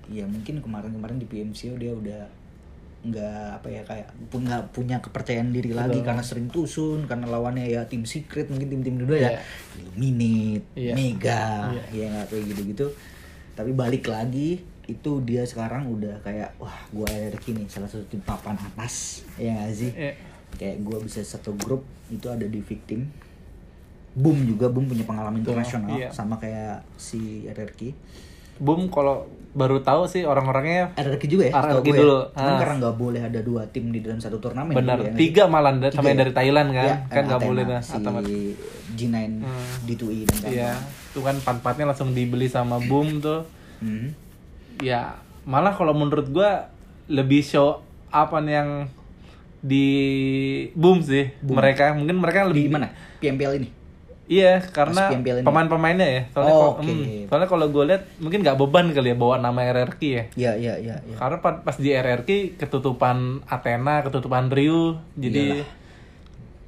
ya 0.07 0.23
mungkin 0.25 0.59
kemarin-kemarin 0.59 1.17
di 1.17 1.25
PMCO 1.25 1.75
dia 1.75 1.91
udah 1.91 2.21
nggak 3.01 3.47
apa 3.57 3.67
ya 3.67 3.81
kayak 3.81 4.07
pun 4.27 4.43
nggak 4.43 4.69
punya 4.69 4.99
kepercayaan 4.99 5.49
diri 5.49 5.71
lagi 5.71 5.97
Betul. 5.97 6.05
karena 6.05 6.21
sering 6.21 6.47
tusun 6.47 6.99
karena 7.03 7.25
lawannya 7.27 7.65
ya 7.65 7.81
tim 7.83 8.05
secret 8.05 8.45
mungkin 8.45 8.69
tim-tim 8.69 8.95
dulu 8.95 9.13
ya 9.13 9.31
Iya. 9.31 9.39
Illuminate, 9.75 10.65
Iya. 10.73 10.93
Mega, 10.93 11.45
Iya. 11.71 11.83
ya 11.91 12.05
nggak 12.11 12.25
kayak 12.27 12.43
gitu-gitu. 12.47 12.87
Tapi 13.51 13.71
balik 13.73 14.05
lagi 14.05 14.61
itu 14.83 15.11
dia 15.21 15.43
sekarang 15.43 15.85
udah 15.87 16.19
kayak 16.19 16.57
wah 16.57 16.73
gua 16.89 17.05
RRQ 17.05 17.45
nih 17.53 17.67
salah 17.67 17.85
satu 17.85 18.03
tim 18.05 18.19
papan 18.19 18.55
atas 18.55 19.25
ya 19.35 19.53
nggak 19.53 19.71
sih 19.71 19.91
Iya. 19.91 20.13
kayak 20.53 20.77
gua 20.81 20.97
bisa 20.97 21.21
satu 21.21 21.53
grup 21.55 21.81
itu 22.07 22.25
ada 22.25 22.43
di 22.43 22.59
victim 22.59 23.05
Boom 24.11 24.43
juga 24.45 24.67
Boom 24.67 24.85
punya 24.85 25.03
pengalaman 25.03 25.37
Betul, 25.37 25.55
internasional 25.55 25.95
iya. 25.95 26.09
sama 26.09 26.35
kayak 26.35 26.83
si 26.93 27.45
RRQ 27.45 27.95
Boom 28.59 28.87
kalau 28.87 29.23
baru 29.51 29.79
tahu 29.79 30.03
sih 30.05 30.21
orang-orangnya 30.21 30.91
RRQ 30.93 31.23
juga 31.25 31.43
ya 31.45 31.53
RRQ 31.53 31.83
gue 31.85 31.95
dulu. 31.97 32.19
ya. 32.21 32.31
Cuman 32.33 32.47
Ah. 32.47 32.59
karena 32.59 32.75
nggak 32.77 32.95
boleh 32.95 33.21
ada 33.21 33.39
dua 33.41 33.61
tim 33.65 33.85
di 33.87 33.99
dalam 33.99 34.17
satu 34.17 34.37
turnamen 34.37 34.71
benar 34.73 34.95
dulu 34.97 35.07
ya, 35.07 35.13
tiga 35.13 35.43
malah 35.45 35.71
da- 35.73 35.87
sama 35.89 35.97
Tiga 35.97 36.07
yang 36.07 36.13
ya? 36.13 36.21
dari 36.21 36.33
Thailand 36.33 36.69
kan 36.69 36.85
Iya, 36.85 36.95
kan 37.05 37.23
nggak 37.25 37.41
boleh 37.41 37.63
dah 37.65 37.81
si 37.81 37.93
Atamat. 37.93 38.23
G9 38.91 39.15
Hmm. 39.39 39.67
D2E 39.85 40.21
dan. 40.25 40.39
Iya, 40.45 40.71
itu 41.07 41.19
kan 41.21 41.35
pan-pannya 41.37 41.85
langsung 41.85 42.11
dibeli 42.11 42.47
sama 42.47 42.79
Boom 42.81 43.19
tuh. 43.19 43.47
Hmm. 43.79 44.11
Ya, 44.81 45.15
malah 45.43 45.71
kalau 45.71 45.93
menurut 45.93 46.27
gua 46.27 46.67
lebih 47.05 47.41
show 47.41 47.81
apa 48.09 48.37
nih 48.37 48.53
yang 48.55 48.69
di 49.61 49.87
Boom 50.73 50.99
sih 50.99 51.29
Boom. 51.39 51.55
mereka 51.55 51.93
mungkin 51.93 52.17
mereka 52.17 52.49
di 52.49 52.65
lebih 52.65 52.73
mana 52.73 52.89
PMPL 53.21 53.53
ini 53.55 53.69
Iya, 54.31 54.63
karena 54.63 55.11
pemain-pemainnya 55.43 56.07
ya. 56.07 56.21
Soalnya 56.31 56.53
Oh, 56.55 56.59
kalau 56.71 56.71
oke. 56.79 56.87
hmm, 56.87 57.27
soalnya 57.27 57.49
kalau 57.51 57.67
gue 57.67 57.83
lihat 57.83 58.03
mungkin 58.15 58.39
nggak 58.39 58.55
beban 58.55 58.87
kali 58.87 59.11
ya 59.11 59.17
bawa 59.19 59.35
nama 59.35 59.59
RRQ 59.59 60.01
ya. 60.07 60.23
Iya 60.39 60.51
iya 60.55 60.73
iya. 60.79 60.95
iya. 61.03 61.15
Karena 61.19 61.43
pa- 61.43 61.59
pas 61.59 61.75
di 61.75 61.91
RRQ 61.91 62.29
ketutupan 62.55 63.43
Athena, 63.43 63.99
ketutupan 63.99 64.47
Ryu, 64.47 65.03
jadi 65.19 65.59
Iyalah. 65.59 65.67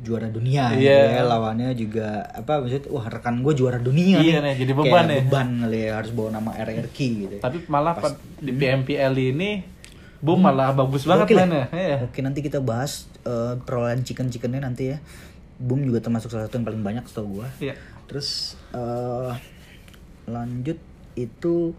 Juara 0.03 0.27
dunia 0.27 0.69
Iya. 0.69 1.17
ya 1.17 1.23
lawannya 1.23 1.71
juga 1.71 2.27
apa 2.27 2.59
maksudnya 2.59 2.85
wah 2.87 3.07
rekan 3.07 3.39
gue 3.39 3.53
juara 3.53 3.79
dunia 3.79 4.19
Iya 4.19 4.37
nih, 4.39 4.55
jadi 4.59 4.71
beban 4.73 4.85
Kayak 5.03 5.07
ya. 5.09 5.21
beban 5.23 5.49
kali 5.59 5.79
ya 5.79 5.91
harus 5.95 6.11
bawa 6.11 6.29
nama 6.33 6.51
RRQ 6.53 6.97
gitu 6.97 7.35
Tapi 7.39 7.57
malah 7.65 7.95
pas 7.95 8.11
di 8.37 8.51
PMPL 8.51 9.13
ini 9.15 9.51
Boom 10.19 10.39
malah 10.39 10.71
bagus 10.71 11.03
banget 11.03 11.27
Gokil 11.27 11.35
ya? 11.35 11.43
mainnya. 11.43 11.65
Iya. 11.69 11.97
Oke 12.05 12.19
nanti 12.19 12.39
kita 12.39 12.59
bahas 12.59 13.11
eh, 13.21 13.59
perolehan 13.59 14.01
chicken 14.01 14.27
chickennya 14.27 14.59
nanti 14.61 14.87
ya. 14.89 15.03
Boom 15.57 15.83
juga 15.83 15.99
termasuk 15.99 16.27
salah 16.27 16.47
satu 16.47 16.55
yang 16.55 16.65
paling 16.65 16.79
banyak 16.79 17.03
setahu 17.03 17.39
gua. 17.39 17.51
Iya. 17.57 17.75
Terus 18.07 18.55
eh 18.71 19.35
lanjut 20.25 20.79
itu 21.13 21.75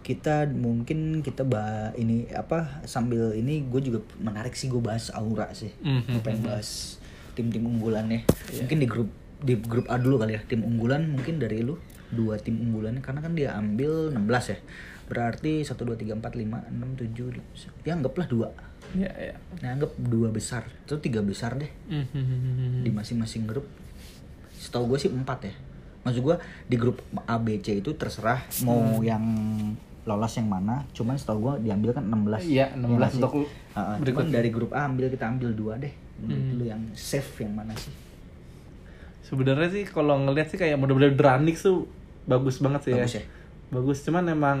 kita 0.00 0.48
mungkin 0.50 1.20
kita 1.20 1.44
bahas 1.44 1.92
ini 1.94 2.24
apa 2.30 2.84
sambil 2.84 3.32
ini 3.32 3.64
gue 3.64 3.80
juga 3.82 4.00
menarik 4.16 4.52
sih 4.52 4.68
gue 4.68 4.80
bahas 4.80 5.08
Aura 5.10 5.52
sih. 5.52 5.72
Mhm. 5.78 6.08
Gue 6.10 6.22
pengen 6.22 6.40
bahas 6.42 6.96
tim-tim 7.34 7.62
unggulannya. 7.62 8.24
Mungkin 8.54 8.78
di 8.78 8.88
grup 8.88 9.10
di 9.44 9.54
grup 9.58 9.86
A 9.90 9.98
dulu 9.98 10.16
kali 10.16 10.34
ya. 10.34 10.40
Tim 10.42 10.64
unggulan 10.64 11.10
mungkin 11.10 11.36
dari 11.36 11.60
lu 11.60 11.76
dua 12.08 12.38
tim 12.38 12.54
unggulannya 12.56 13.02
karena 13.02 13.20
kan 13.20 13.34
dia 13.34 13.52
ambil 13.52 14.14
16 14.14 14.52
ya. 14.54 14.58
Berarti 15.04 15.60
1 15.60 15.74
2 15.76 15.98
3 15.98 16.16
4 16.16 16.22
5 16.22 16.70
6 16.70 17.82
7 17.82 17.84
ya 17.84 17.92
anggaplah 17.92 18.24
dua. 18.24 18.48
Iya, 18.94 19.10
iya. 19.12 19.34
Nah, 19.60 19.74
anggap 19.74 19.92
dua 19.98 20.30
besar 20.30 20.64
atau 20.86 20.96
tiga 20.96 21.20
besar 21.20 21.58
deh 21.58 21.68
Mhm. 21.90 22.84
di 22.84 22.90
masing-masing 22.90 23.44
grup. 23.44 23.66
Setahu 24.54 24.94
gue 24.94 24.98
sih 25.00 25.10
empat 25.10 25.38
ya. 25.44 25.54
Maksud 26.04 26.20
gue 26.22 26.36
di 26.68 26.76
grup 26.76 27.00
A, 27.24 27.40
B, 27.40 27.58
C 27.58 27.80
itu 27.80 27.96
terserah 27.96 28.44
mau 28.62 29.00
yang 29.02 29.24
lolos 30.04 30.32
yang 30.36 30.46
mana. 30.46 30.84
Cuman 30.92 31.16
setahu 31.16 31.38
gue 31.42 31.68
diambil 31.68 31.96
kan 31.96 32.04
16. 32.04 32.44
Iya, 32.44 32.76
16 32.76 32.86
nggak 32.94 33.10
sih? 33.10 33.18
untuk 33.18 33.32
berikut. 33.98 34.22
cuman 34.22 34.26
dari 34.30 34.48
grup 34.52 34.70
A 34.72 34.86
ambil 34.86 35.08
kita 35.08 35.24
ambil 35.26 35.50
dua 35.52 35.74
deh. 35.80 35.92
Menurut 36.22 36.46
lu 36.60 36.64
yang 36.68 36.82
safe 36.94 37.42
yang 37.42 37.54
mana 37.54 37.74
sih? 37.74 37.92
Sebenarnya 39.24 39.68
sih 39.72 39.84
kalau 39.88 40.20
ngeliat 40.20 40.52
sih 40.52 40.58
kayak 40.60 40.76
model-model 40.76 41.16
Dranix 41.16 41.64
tuh 41.64 41.88
bagus 42.28 42.60
banget 42.60 42.80
sih 42.88 42.92
Bagus 42.96 43.14
ya. 43.16 43.22
ya? 43.22 43.24
Bagus, 43.72 43.98
cuman 44.04 44.24
emang 44.30 44.58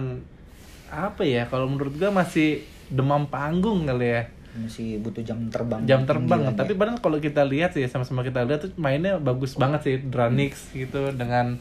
apa 0.88 1.22
ya 1.26 1.46
kalau 1.48 1.68
menurut 1.68 1.94
gua 1.96 2.10
masih 2.12 2.64
demam 2.88 3.28
panggung 3.28 3.84
kali 3.86 4.08
ya. 4.08 4.22
Masih 4.54 5.02
butuh 5.02 5.22
jam 5.26 5.38
terbang. 5.50 5.82
Jam 5.84 6.06
terbang, 6.06 6.50
lagi. 6.50 6.58
tapi 6.58 6.72
padahal 6.78 7.02
kalau 7.02 7.18
kita 7.18 7.42
lihat 7.42 7.74
sih 7.74 7.84
sama-sama 7.90 8.22
kita 8.22 8.46
lihat 8.46 8.70
tuh 8.70 8.72
mainnya 8.78 9.18
bagus 9.18 9.58
banget 9.58 9.80
sih 9.82 9.96
Dranix 10.06 10.70
gitu 10.70 11.10
dengan 11.14 11.58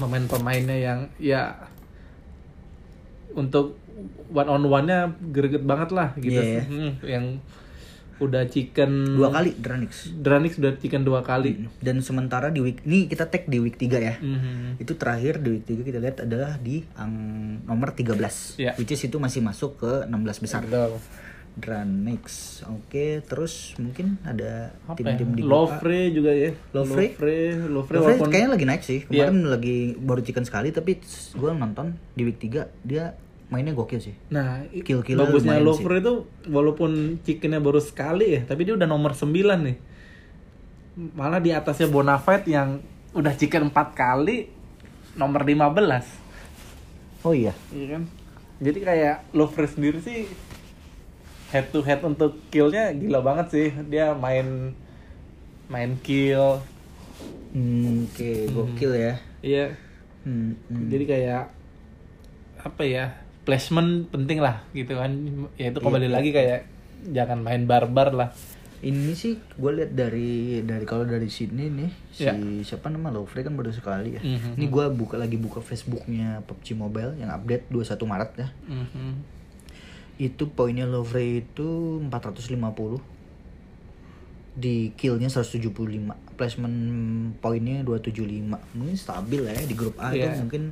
pemain-pemainnya 0.00 0.76
yang 0.80 0.98
ya 1.20 1.68
untuk 3.36 3.76
one 4.32 4.48
on 4.48 4.64
one-nya 4.64 5.12
greget 5.30 5.62
banget 5.62 5.92
lah 5.92 6.16
gitu. 6.16 6.40
Iya, 6.40 6.56
ya. 6.56 6.62
Hmm, 6.64 6.92
yang 7.04 7.24
udah 8.20 8.46
chicken 8.46 9.16
dua 9.16 9.32
kali 9.32 9.50
Dranix. 9.56 10.12
Dranix 10.12 10.60
udah 10.60 10.76
chicken 10.76 11.02
dua 11.02 11.24
kali. 11.24 11.66
Dan 11.80 12.04
sementara 12.04 12.52
di 12.52 12.60
week 12.60 12.84
ini 12.84 13.08
kita 13.08 13.26
tag 13.26 13.48
di 13.48 13.58
week 13.58 13.80
3 13.80 13.98
ya. 13.98 14.14
Mhm. 14.20 14.76
Itu 14.76 14.94
terakhir 15.00 15.40
di 15.40 15.58
week 15.58 15.64
3 15.64 15.82
kita 15.82 15.98
lihat 15.98 16.16
adalah 16.28 16.60
di 16.60 16.84
ang 16.94 17.12
nomor 17.64 17.96
13. 17.96 18.60
Iya. 18.60 18.76
Which 18.76 18.92
is 18.92 19.00
itu 19.00 19.16
masih 19.16 19.40
masuk 19.40 19.80
ke 19.80 19.92
16 20.06 20.44
besar. 20.44 20.60
Betul. 20.62 21.00
Dranix. 21.58 22.24
Oke, 22.70 23.26
terus 23.26 23.74
mungkin 23.76 24.22
ada 24.22 24.70
ya? 24.70 24.94
tim-tim 24.94 25.34
di 25.34 25.42
grup 25.42 25.50
A. 25.50 25.82
Lovre 25.82 26.02
juga 26.14 26.30
ya. 26.30 26.54
Lovre? 26.70 27.10
Lovre, 27.10 27.40
Lovre, 27.66 27.70
Lovre 27.74 27.96
walaupun 27.98 28.28
kayaknya 28.30 28.50
lagi 28.54 28.66
naik 28.68 28.82
sih. 28.86 29.00
Iya. 29.10 29.28
Kemarin 29.28 29.38
lagi 29.50 29.76
baru 29.98 30.20
chicken 30.22 30.46
sekali 30.46 30.70
tapi 30.70 31.02
gue 31.34 31.50
nonton 31.50 31.98
di 32.14 32.22
week 32.22 32.38
3 32.38 32.70
dia 32.86 33.18
mainnya 33.50 33.74
gokil 33.74 33.98
sih. 34.00 34.14
Nah, 34.30 34.62
i- 34.70 34.80
Kill-killnya 34.80 35.26
bagusnya 35.26 35.58
Lovre 35.60 35.98
itu 35.98 36.14
walaupun 36.46 36.90
chickennya 37.20 37.58
baru 37.58 37.78
sekali 37.78 38.38
ya, 38.38 38.40
tapi 38.46 38.62
dia 38.62 38.72
udah 38.72 38.86
nomor 38.86 39.12
9 39.12 39.26
nih. 39.60 39.76
Malah 41.12 41.38
di 41.38 41.50
atasnya 41.50 41.86
Bonafide 41.86 42.46
yang 42.46 42.78
udah 43.10 43.34
chicken 43.34 43.68
4 43.68 43.90
kali 43.92 44.46
nomor 45.12 45.42
15. 45.42 46.06
Oh 47.20 47.34
iya. 47.34 47.50
Iya 47.68 47.98
kan? 47.98 48.02
Jadi 48.60 48.78
kayak 48.80 49.16
Lovre 49.32 49.66
sendiri 49.66 49.98
sih 49.98 50.30
head 51.50 51.66
to 51.68 51.82
head 51.82 51.98
untuk 52.00 52.38
killnya 52.48 52.92
gila 52.92 53.18
banget 53.20 53.46
sih. 53.50 53.68
Dia 53.84 54.14
main 54.14 54.72
main 55.66 55.98
kill. 55.98 56.62
Hmm, 57.50 58.06
Oke, 58.06 58.46
gokil 58.48 58.92
ya. 58.94 59.14
Iya. 59.42 59.74
Hmm, 60.22 60.54
hmm. 60.68 60.86
Jadi 60.86 61.04
kayak 61.04 61.50
apa 62.60 62.82
ya? 62.84 63.06
Placement 63.50 63.90
penting 64.06 64.38
lah 64.38 64.62
gitu 64.70 64.94
kan. 64.94 65.10
Ya 65.58 65.74
itu 65.74 65.82
kembali 65.82 66.06
lagi 66.06 66.30
kayak 66.30 66.70
jangan 67.10 67.42
main 67.42 67.66
barbar 67.66 68.14
lah. 68.14 68.30
Ini 68.80 69.12
sih 69.12 69.36
gue 69.58 69.72
lihat 69.74 69.92
dari 69.92 70.62
dari 70.62 70.86
kalau 70.86 71.02
dari 71.02 71.26
sini 71.26 71.66
nih 71.68 71.90
si 72.08 72.24
Iya. 72.24 72.32
siapa 72.62 72.88
nama 72.88 73.10
Lovre 73.10 73.42
kan 73.42 73.52
baru 73.52 73.68
sekali 73.68 74.16
ya. 74.16 74.22
Mhm. 74.22 74.54
Ini 74.54 74.66
gue 74.70 74.84
buka 74.94 75.18
lagi 75.18 75.34
buka 75.34 75.58
Facebooknya 75.58 76.46
PUBG 76.46 76.78
Mobile 76.78 77.18
yang 77.18 77.28
update 77.28 77.66
21 77.68 78.06
Maret 78.06 78.30
ya. 78.38 78.48
Mhm. 78.70 79.10
Itu 80.16 80.48
poinnya 80.48 80.86
Lovre 80.86 81.42
itu 81.42 81.98
450 82.00 83.02
di 84.50 84.94
killnya 84.94 85.26
175 85.26 86.14
placement 86.36 86.76
poinnya 87.38 87.82
275 87.82 88.60
mungkin 88.74 88.96
stabil 88.96 89.40
lah 89.42 89.52
ya 89.52 89.62
di 89.62 89.74
grup 89.74 89.96
A 89.98 90.10
Iya. 90.10 90.32
itu 90.32 90.46
mungkin 90.46 90.62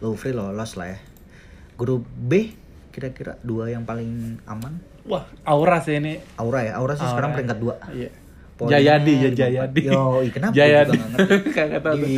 Lovre 0.00 0.30
lolos 0.32 0.76
lah 0.76 0.92
ya 0.92 0.98
grup 1.74 2.02
B 2.06 2.50
kira-kira 2.90 3.34
dua 3.40 3.68
yang 3.68 3.82
paling 3.82 4.38
aman 4.44 4.78
Wah, 5.04 5.28
Aura 5.44 5.78
sih 5.78 6.00
ini. 6.00 6.16
Aura 6.34 6.64
ya 6.64 6.80
Aura 6.80 6.94
sih 6.94 7.04
sekarang 7.04 7.30
Aura. 7.30 7.36
peringkat 7.36 7.58
dua 7.58 7.74
Iya. 7.90 8.10
Poinnya 8.54 8.78
Jayadi 8.78 9.12
ya 9.12 9.28
54. 9.28 9.34
Jayadi. 9.34 9.80
Yo, 9.82 10.02
kenapa 10.30 10.52
Jayadi. 10.62 10.98
Kagak 11.50 11.80
tahu. 11.90 11.94
Di, 11.98 12.14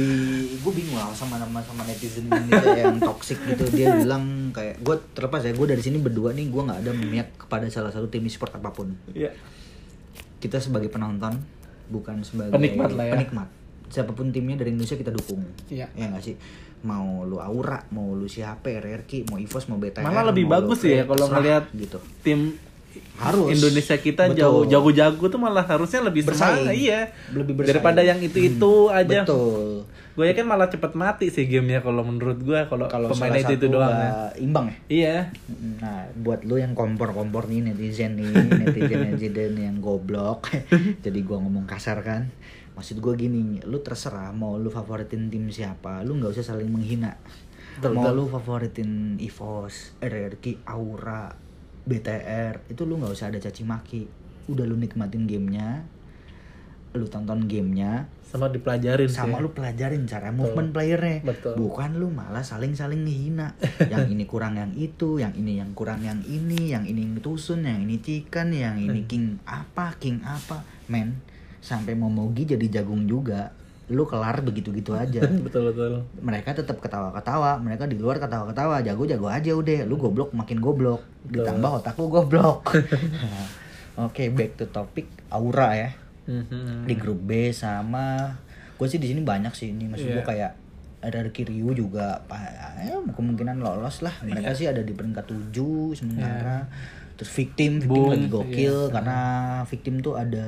gue 0.55 0.73
bingung 0.77 0.95
lah 0.95 1.09
sama 1.11 1.35
sama 1.35 1.59
sama 1.65 1.83
netizen 1.83 2.29
Indonesia 2.29 2.77
yang 2.77 3.01
toxic 3.01 3.41
gitu. 3.43 3.65
Dia 3.73 3.97
bilang 3.97 4.25
kayak 4.53 4.79
gue 4.79 4.97
terlepas 5.11 5.41
ya 5.41 5.51
gue 5.51 5.67
dari 5.67 5.81
sini 5.81 5.97
berdua 5.97 6.31
nih 6.31 6.47
gue 6.47 6.63
nggak 6.63 6.79
ada 6.79 6.93
memihak 6.93 7.29
kepada 7.39 7.65
salah 7.67 7.89
satu 7.89 8.07
tim 8.07 8.21
e-sport 8.23 8.53
apa 8.53 8.69
pun. 8.69 8.93
Iya. 9.11 9.33
Kita 10.37 10.61
sebagai 10.61 10.87
penonton 10.87 11.41
bukan 11.89 12.21
sebagai 12.21 12.53
Penikmat 12.53 12.93
lah 12.93 13.05
ya. 13.07 13.13
penikmat. 13.17 13.49
Siapa 13.89 14.13
pun 14.13 14.29
timnya 14.29 14.61
dari 14.61 14.71
Indonesia 14.71 14.95
kita 14.95 15.11
dukung. 15.11 15.41
Iya. 15.67 15.89
Ya 15.91 16.05
nggak 16.07 16.21
sih. 16.23 16.37
Mau 16.79 17.23
lu 17.23 17.37
Aura, 17.37 17.83
mau 17.89 18.13
lu 18.13 18.27
siapa, 18.27 18.69
RRQ, 18.69 19.27
mau 19.27 19.37
EVOS, 19.37 19.65
mau 19.67 19.77
BTR. 19.77 20.03
Malah 20.03 20.25
lebih 20.27 20.45
mau 20.45 20.57
bagus 20.57 20.81
sih 20.81 20.93
ya 20.93 21.05
kalau 21.05 21.27
ngelihat 21.27 21.73
gitu. 21.73 21.99
tim 22.21 22.55
Harus. 23.15 23.49
Indonesia 23.51 23.93
kita 23.95 24.25
Betul. 24.27 24.37
jauh 24.39 24.63
jago-jago 24.67 25.25
tuh 25.27 25.37
malah 25.37 25.61
harusnya 25.63 26.01
lebih 26.01 26.25
Bersaing. 26.25 26.65
semangat 26.65 26.73
iya 26.75 27.01
Lebih 27.31 27.53
bersaing. 27.55 27.69
daripada 27.71 28.01
yang 28.03 28.21
itu-itu 28.21 28.89
aja 28.89 29.21
Betul. 29.23 29.85
gue 30.11 30.25
yakin 30.27 30.45
malah 30.45 30.65
cepet 30.67 30.93
mati 30.95 31.29
sih 31.29 31.45
gamenya 31.45 31.81
kalau 31.81 32.01
menurut 32.01 32.37
gue 32.39 32.57
kalau 32.65 32.89
Kalau 32.89 33.09
pemain 33.11 33.33
salah 33.33 33.41
itu 33.43 33.53
itu 33.55 33.67
doang 33.69 33.93
ya. 33.93 34.11
imbang 34.39 34.67
ya. 34.67 34.77
iya 34.91 35.17
Nah, 35.77 36.09
buat 36.15 36.41
lu 36.43 36.57
yang 36.57 36.73
kompor-kompor 36.73 37.45
nih 37.47 37.61
netizen 37.63 38.17
nih, 38.17 38.33
netizen 38.33 38.99
netizen 39.07 39.55
yang 39.55 39.77
goblok. 39.79 40.49
Jadi 41.05 41.19
gua 41.21 41.37
ngomong 41.39 41.65
kasar 41.65 42.01
kan. 42.01 42.33
Maksud 42.77 43.01
gua 43.01 43.17
gini, 43.17 43.65
lu 43.65 43.81
terserah 43.81 44.31
mau 44.37 44.61
lu 44.61 44.69
favoritin 44.69 45.33
tim 45.33 45.49
siapa, 45.49 46.05
lu 46.05 46.21
nggak 46.21 46.37
usah 46.37 46.45
saling 46.55 46.69
menghina. 46.69 47.17
Betul, 47.81 47.97
mau 47.97 48.09
betul. 48.09 48.15
lu 48.21 48.25
favoritin 48.29 48.91
EVOS, 49.17 49.97
RRQ, 50.01 50.45
Aura, 50.69 51.33
BTR, 51.89 52.69
itu 52.69 52.83
lu 52.85 53.01
nggak 53.01 53.13
usah 53.13 53.33
ada 53.33 53.41
caci 53.41 53.65
maki. 53.65 54.03
Udah 54.53 54.69
lu 54.69 54.77
nikmatin 54.77 55.25
gamenya, 55.25 55.89
lu 56.93 57.09
tonton 57.09 57.49
gamenya, 57.49 58.13
sama 58.27 58.51
dipelajarin 58.51 59.07
sama 59.07 59.39
sih 59.39 59.43
lu 59.47 59.51
pelajarin 59.55 60.03
cara 60.05 60.35
movement 60.35 60.75
playernya 60.75 61.23
Betul. 61.23 61.55
bukan 61.55 61.95
lu 61.97 62.11
malah 62.11 62.43
saling 62.43 62.75
saling 62.75 63.07
ngehina 63.07 63.55
yang 63.93 64.11
ini 64.11 64.27
kurang 64.27 64.59
yang 64.59 64.75
itu 64.75 65.23
yang 65.23 65.31
ini 65.39 65.63
yang 65.63 65.71
kurang 65.79 66.03
yang 66.03 66.19
ini 66.27 66.75
yang 66.75 66.83
ini 66.85 67.07
tusun 67.23 67.63
yang 67.63 67.87
ini 67.87 68.03
chicken 68.03 68.51
yang 68.51 68.77
ini 68.83 69.07
king 69.07 69.39
apa 69.47 69.95
king 70.03 70.21
apa 70.27 70.67
men 70.91 71.23
sampai 71.61 71.95
momogi 71.95 72.45
jadi 72.45 72.81
jagung 72.81 73.05
juga 73.05 73.51
lu 73.87 74.03
kelar 74.03 74.43
begitu 74.43 74.75
gitu 74.75 74.99
aja. 74.99 75.23
Betul 75.47 75.71
betul. 75.71 76.03
Mereka 76.19 76.59
tetap 76.59 76.83
ketawa-ketawa 76.83 77.63
mereka 77.63 77.87
di 77.87 77.95
luar 77.95 78.19
ketawa-ketawa 78.19 78.83
jago-jago 78.83 79.31
aja 79.31 79.55
udah 79.55 79.87
lu 79.87 79.95
goblok 79.95 80.35
makin 80.35 80.59
goblok. 80.59 81.07
Ditambah 81.31 81.83
otak 81.83 81.95
lu 81.95 82.11
goblok. 82.11 82.75
Oke 84.07 84.29
back 84.35 84.59
to 84.59 84.67
topic 84.67 85.07
aura 85.31 85.71
ya. 85.73 85.91
Mhm. 86.27 86.91
di 86.91 86.95
grup 86.99 87.23
B 87.23 87.55
sama 87.55 88.35
gue 88.75 88.87
sih 88.91 88.99
di 88.99 89.15
sini 89.15 89.23
banyak 89.23 89.55
sih 89.55 89.71
ini 89.71 89.87
maksud 89.87 90.11
gue 90.11 90.19
Iya. 90.19 90.27
kayak 90.27 90.53
ada 91.07 91.23
Kiryu 91.31 91.71
juga 91.71 92.19
ya, 92.83 92.99
kemungkinan 92.99 93.63
lolos 93.63 94.03
lah. 94.03 94.11
Mereka 94.27 94.51
Iya. 94.51 94.59
sih 94.59 94.67
ada 94.67 94.83
di 94.83 94.91
peringkat 94.91 95.23
7 95.31 95.95
sementara. 95.95 96.67
Terus 97.15 97.31
victim 97.31 97.79
victim 97.79 97.89
Boom, 97.89 98.11
lagi 98.11 98.27
gokil 98.27 98.77
iya. 98.77 98.93
karena 98.93 99.19
victim 99.71 99.95
tuh 100.03 100.19
ada 100.19 100.47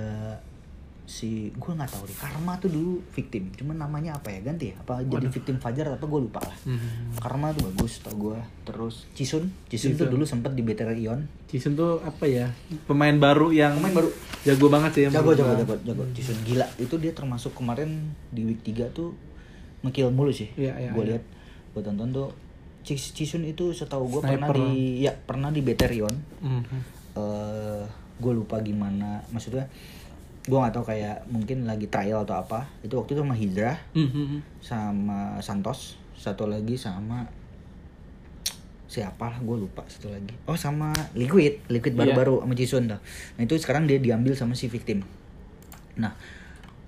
si 1.09 1.49
gue 1.50 1.73
nggak 1.73 1.88
tahu 1.88 2.05
deh 2.05 2.12
Karma 2.15 2.53
tuh 2.55 2.69
dulu 2.69 3.00
victim 3.09 3.49
cuman 3.50 3.81
namanya 3.81 4.12
apa 4.12 4.29
ya 4.29 4.45
ganti 4.45 4.69
ya 4.69 4.77
apa 4.77 5.00
jadi 5.03 5.25
victim 5.27 5.57
Fajar 5.57 5.88
apa 5.91 6.05
gue 6.05 6.21
lupa 6.21 6.37
lah 6.38 6.53
Hmm. 6.61 7.17
Karma 7.17 7.49
tuh 7.50 7.65
bagus 7.67 7.99
tau 7.99 8.12
gue 8.12 8.37
terus 8.62 9.09
Cisun 9.11 9.49
Cisun 9.67 9.93
tuh 9.93 10.05
Cisun. 10.05 10.12
dulu 10.12 10.25
sempet 10.25 10.53
di 10.53 10.61
BTR 10.61 10.93
Ion 10.95 11.25
Jason 11.47 11.73
tuh 11.73 11.97
apa 11.99 12.23
ya? 12.23 12.53
Pemain 12.85 13.17
baru 13.17 13.49
yang 13.50 13.73
Pemain 13.75 13.97
baru. 13.97 14.12
jago 14.41 14.69
banget 14.69 14.91
sih 14.93 15.03
yang 15.03 15.12
jago 15.15 15.33
jago 15.33 15.57
jago 15.57 15.75
jago 15.83 16.05
Cisun 16.12 16.37
gila 16.43 16.69
itu 16.77 16.95
dia 16.95 17.11
termasuk 17.11 17.53
kemarin 17.53 17.88
di 18.29 18.45
week 18.45 18.61
3 18.62 18.93
tuh 18.93 19.17
ngekill 19.81 20.12
mulu 20.12 20.29
sih 20.29 20.53
Iya, 20.55 20.77
iya, 20.79 20.91
gue 20.91 21.03
iya. 21.03 21.11
lihat 21.11 21.25
gue 21.73 21.83
tonton 21.83 22.09
tuh 22.11 22.29
Cis- 22.81 23.11
Cisun 23.11 23.43
itu 23.43 23.73
setahu 23.73 24.05
gue 24.11 24.21
pernah 24.23 24.49
di 24.50 25.00
ya 25.00 25.17
pernah 25.17 25.49
di 25.49 25.61
BTR 25.62 25.93
Ion 25.95 26.17
Mhm. 26.38 26.79
eh 27.17 27.85
gue 28.15 28.33
lupa 28.35 28.59
gimana 28.59 29.23
maksudnya 29.29 29.65
gue 30.49 30.57
nggak 30.57 30.73
tahu 30.73 30.85
kayak 30.87 31.28
mungkin 31.28 31.62
lagi 31.62 31.87
trial 31.87 32.25
atau 32.25 32.37
apa 32.38 32.64
itu 32.81 32.97
waktu 32.97 33.12
itu 33.12 33.21
sama 33.21 33.37
Hydra 33.37 33.73
Mhm. 33.93 34.37
sama 34.59 35.19
Santos 35.38 35.95
satu 36.14 36.45
lagi 36.45 36.75
sama 36.75 37.28
siapa 38.88 39.28
lah 39.28 39.38
gue 39.38 39.57
lupa 39.61 39.85
satu 39.87 40.09
lagi 40.09 40.33
oh 40.43 40.57
sama 40.57 40.97
Liquid 41.12 41.61
Liquid 41.69 41.93
Iya. 41.93 42.00
baru-baru 42.09 42.40
sama 42.40 42.55
Jisun 42.57 42.85
dah 42.88 43.00
nah 43.37 43.43
itu 43.45 43.55
sekarang 43.55 43.85
dia 43.85 44.00
diambil 44.00 44.33
sama 44.33 44.57
si 44.57 44.64
victim 44.67 45.05
nah 45.95 46.17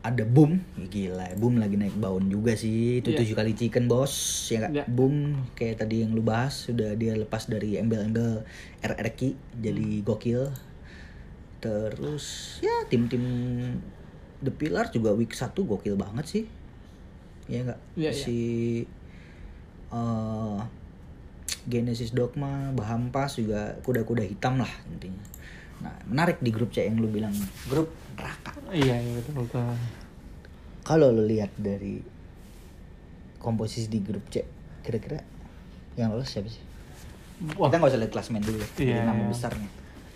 ada 0.00 0.24
boom 0.24 0.56
gila 0.82 1.28
boom 1.36 1.60
lagi 1.60 1.76
naik 1.76 1.92
daun 1.94 2.24
juga 2.26 2.56
sih 2.56 3.04
itu 3.04 3.12
Iya. 3.12 3.20
tujuh 3.20 3.34
kali 3.36 3.52
chicken 3.52 3.84
bos 3.84 4.08
ya 4.48 4.64
nggak 4.64 4.72
Iya. 4.72 4.84
boom 4.88 5.16
kayak 5.52 5.76
tadi 5.78 6.00
yang 6.00 6.16
lu 6.16 6.24
bahas 6.24 6.64
sudah 6.64 6.96
dia 6.96 7.12
lepas 7.12 7.44
dari 7.44 7.76
embel-embel 7.76 8.48
RRQ 8.80 9.20
jadi 9.60 9.84
Hmm. 10.00 10.02
gokil 10.02 10.42
terus 11.60 12.56
ya 12.60 12.88
tim-tim 12.88 13.20
The 14.40 14.48
Pillar 14.48 14.88
juga 14.88 15.12
week 15.12 15.32
1 15.32 15.52
gokil 15.52 15.94
banget 15.94 16.26
sih. 16.26 16.44
Ya 17.46 17.60
enggak 17.62 17.80
Iya, 17.94 18.08
iya. 18.08 18.12
si 18.12 18.38
eh, 19.90 20.58
Genesis 21.66 22.10
Dogma 22.10 22.72
Bahampas 22.72 23.36
juga 23.36 23.76
kuda-kuda 23.82 24.24
hitam 24.24 24.56
lah 24.56 24.70
intinya. 24.88 25.20
Nah 25.80 25.92
menarik 26.06 26.40
di 26.40 26.48
grup 26.48 26.72
C 26.72 26.84
yang 26.84 26.96
lu 26.96 27.08
bilang 27.08 27.32
grup 27.68 27.92
neraka. 28.16 28.52
Iya, 28.70 28.96
iya 28.96 29.12
betul 29.16 29.44
betul. 29.44 29.64
kalau 30.80 31.12
lu 31.12 31.22
lihat 31.22 31.52
dari 31.54 32.00
komposisi 33.36 33.86
di 33.86 34.00
grup 34.00 34.24
C 34.28 34.42
kira-kira 34.80 35.20
yang 35.94 36.10
lolos 36.10 36.26
siapa 36.26 36.48
sih? 36.48 36.62
Wah, 37.56 37.68
kita 37.68 37.76
nggak 37.78 37.92
usah 37.92 38.00
lihat 38.00 38.12
klasmen 38.12 38.40
dulu 38.40 38.60
dari 38.76 38.92
Iya, 38.92 39.04
nama 39.04 39.20
iya. 39.20 39.28
besarnya 39.28 39.68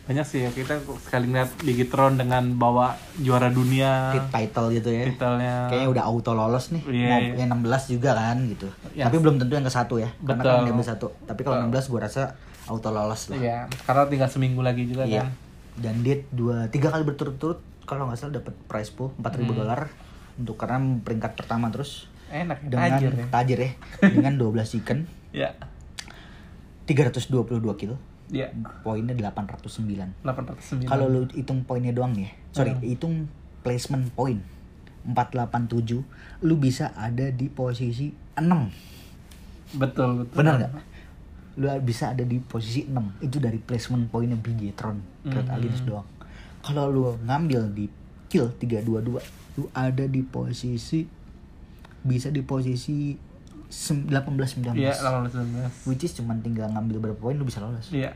banyak 0.05 0.27
sih 0.29 0.45
ya 0.45 0.51
kita 0.53 0.85
sekali 1.01 1.33
ngeliat 1.33 1.65
Ligitron 1.65 2.21
dengan 2.21 2.45
bawa 2.61 2.93
juara 3.17 3.49
dunia. 3.49 4.13
Title 4.29 4.69
gitu 4.77 4.93
ya. 4.93 5.09
Titelnya 5.09 5.73
kayaknya 5.73 5.89
udah 5.89 6.05
auto 6.05 6.37
lolos 6.37 6.77
nih. 6.77 6.83
Iya, 6.85 7.09
mau 7.09 7.21
iya. 7.25 7.33
yang 7.41 7.51
16 7.65 7.95
juga 7.97 8.11
kan 8.13 8.37
gitu. 8.45 8.69
Ya. 8.93 9.09
tapi 9.09 9.17
belum 9.19 9.41
tentu 9.41 9.57
yang 9.57 9.65
ke 9.65 9.73
satu 9.73 9.97
ya 9.97 10.13
karena 10.21 10.45
Betul. 10.45 10.53
kan 10.53 10.67
diambil 10.69 10.87
satu. 10.87 11.07
Tapi 11.25 11.41
kalau 11.41 11.57
16 11.65 11.89
gua 11.89 12.01
rasa 12.05 12.23
auto 12.69 12.89
lolos 12.93 13.33
lah. 13.33 13.39
Iya, 13.41 13.59
karena 13.85 14.03
tinggal 14.13 14.29
seminggu 14.29 14.61
lagi 14.61 14.85
juga 14.85 15.09
Iya. 15.09 15.25
kan. 15.25 15.29
Dan 15.75 15.95
dia 16.05 16.21
dua 16.29 16.69
tiga 16.69 16.93
kali 16.93 17.03
berturut-turut 17.03 17.59
kalau 17.85 18.05
nggak 18.05 18.21
salah 18.21 18.39
dapat 18.39 18.53
prize 18.69 18.93
pool 18.93 19.09
4000 19.19 19.41
ribu 19.41 19.53
Hmm. 19.53 19.61
dolar. 19.65 19.81
Untuk 20.35 20.57
karena 20.57 20.77
peringkat 21.01 21.33
pertama 21.33 21.73
terus. 21.73 22.13
Enak 22.29 22.61
ya, 22.61 22.69
dengan 22.69 22.89
tajir 22.93 23.13
ya. 23.15 23.27
tajir 23.31 23.59
ya. 23.59 23.71
Dengan 24.17 24.35
12 24.35 24.69
chicken 24.69 24.99
ya 25.31 25.55
322 26.85 27.41
kill 27.75 27.95
ya 28.29 28.49
poinnya 28.81 29.13
809 29.13 30.25
809 30.25 30.89
kalau 30.89 31.07
lu 31.07 31.29
hitung 31.31 31.61
poinnya 31.63 31.93
doang 31.93 32.17
ya. 32.17 32.33
Sorry 32.51 32.73
Hmm. 32.73 32.83
hitung 32.83 33.15
placement 33.61 34.09
point. 34.13 34.41
487 35.05 36.01
lu 36.41 36.55
bisa 36.57 36.97
ada 36.97 37.29
di 37.29 37.53
posisi 37.53 38.09
6 38.41 38.73
betul 39.77 40.25
betul. 40.25 40.37
Benar 40.37 40.53
nggak? 40.59 40.73
Lu 41.55 41.69
bisa 41.85 42.11
ada 42.11 42.25
di 42.25 42.41
posisi 42.41 42.89
6 42.89 43.21
itu 43.21 43.37
dari 43.37 43.59
placement 43.59 44.09
pointnya 44.09 44.35
Bigetron 44.35 44.97
Red 45.25 45.45
Mhm. 45.45 45.55
Alliance 45.55 45.83
doang. 45.85 46.09
Kalau 46.61 46.89
lu 46.89 47.03
ngambil 47.21 47.69
di 47.71 47.85
kill 48.27 48.49
322 48.57 49.21
lu 49.55 49.69
ada 49.71 50.05
di 50.05 50.25
posisi 50.25 51.05
bisa 52.01 52.29
di 52.29 52.41
posisi 52.41 53.13
18 53.69 54.11
19 54.11 54.77
iya 54.77 54.93
18 54.93 55.89
which 55.89 56.05
is 56.05 56.13
cuman 56.15 56.41
tinggal 56.41 56.69
ngambil 56.71 57.11
berapa 57.11 57.19
poin 57.21 57.37
lu 57.37 57.45
bisa 57.45 57.61
lolos. 57.61 57.91
Iya. 57.91 58.13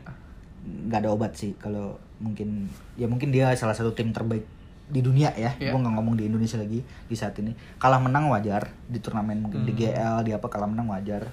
Nggak 0.63 1.05
ada 1.05 1.09
obat 1.11 1.33
sih 1.33 1.55
kalau 1.55 1.95
mungkin 2.19 2.67
ya 2.99 3.07
mungkin 3.07 3.31
dia 3.31 3.51
salah 3.55 3.73
satu 3.73 3.95
tim 3.95 4.11
terbaik 4.11 4.43
di 4.89 5.05
dunia 5.05 5.29
ya. 5.37 5.53
Iya. 5.55 5.69
gua 5.69 5.85
nggak 5.85 5.95
ngomong 6.01 6.15
di 6.17 6.25
Indonesia 6.25 6.57
lagi 6.57 6.81
di 6.81 7.15
saat 7.15 7.37
ini. 7.37 7.53
Kalah 7.77 8.01
menang 8.01 8.27
wajar 8.29 8.73
di 8.89 8.97
turnamen 8.97 9.37
mungkin 9.39 9.61
di 9.63 9.73
Hmm. 9.73 9.79
GL 9.79 10.17
di 10.25 10.31
apa 10.33 10.47
kalah 10.49 10.65
menang 10.65 10.89
wajar 10.89 11.29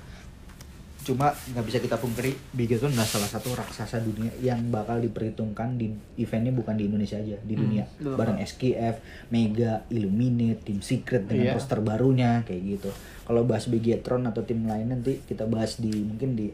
cuma 1.06 1.30
nggak 1.30 1.64
bisa 1.64 1.78
kita 1.78 1.94
pungkiri 1.94 2.34
Bigetron 2.50 2.90
adalah 2.90 3.06
salah 3.06 3.30
satu 3.30 3.54
raksasa 3.54 3.98
dunia 3.98 4.34
yang 4.36 4.58
bakal 4.66 4.98
diperhitungkan 4.98 5.74
di 5.74 5.88
eventnya 6.16 6.50
bukan 6.50 6.74
di 6.74 6.84
Indonesia 6.84 7.14
aja 7.14 7.38
di 7.38 7.54
Hmm, 7.54 7.62
dunia 7.62 7.84
betul. 7.92 8.14
bareng 8.16 8.38
SKF, 8.40 8.94
Mega, 9.28 9.86
Illuminate, 9.88 10.60
Team 10.60 10.80
Secret 10.80 11.24
dengan 11.24 11.46
Iya. 11.46 11.54
roster 11.54 11.78
barunya 11.78 12.42
kayak 12.42 12.62
gitu. 12.66 12.90
Kalau 13.22 13.42
bahas 13.42 13.64
Bigetron 13.64 14.22
atau 14.24 14.42
tim 14.42 14.62
lain 14.62 14.90
nanti 14.90 15.22
kita 15.22 15.46
bahas 15.46 15.78
di 15.78 15.94
mungkin 15.96 16.34
di 16.34 16.50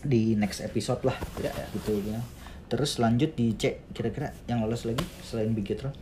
di 0.00 0.34
next 0.34 0.60
episode 0.60 1.00
lah 1.02 1.16
ya. 1.38 1.48
gitu 1.72 1.96
ya. 2.04 2.20
Terus 2.66 2.96
lanjut 2.96 3.32
di 3.32 3.52
C 3.54 3.80
kira-kira 3.90 4.36
yang 4.44 4.60
lolos 4.60 4.84
lagi 4.84 5.00
selain 5.20 5.50
Bigetron. 5.50 5.96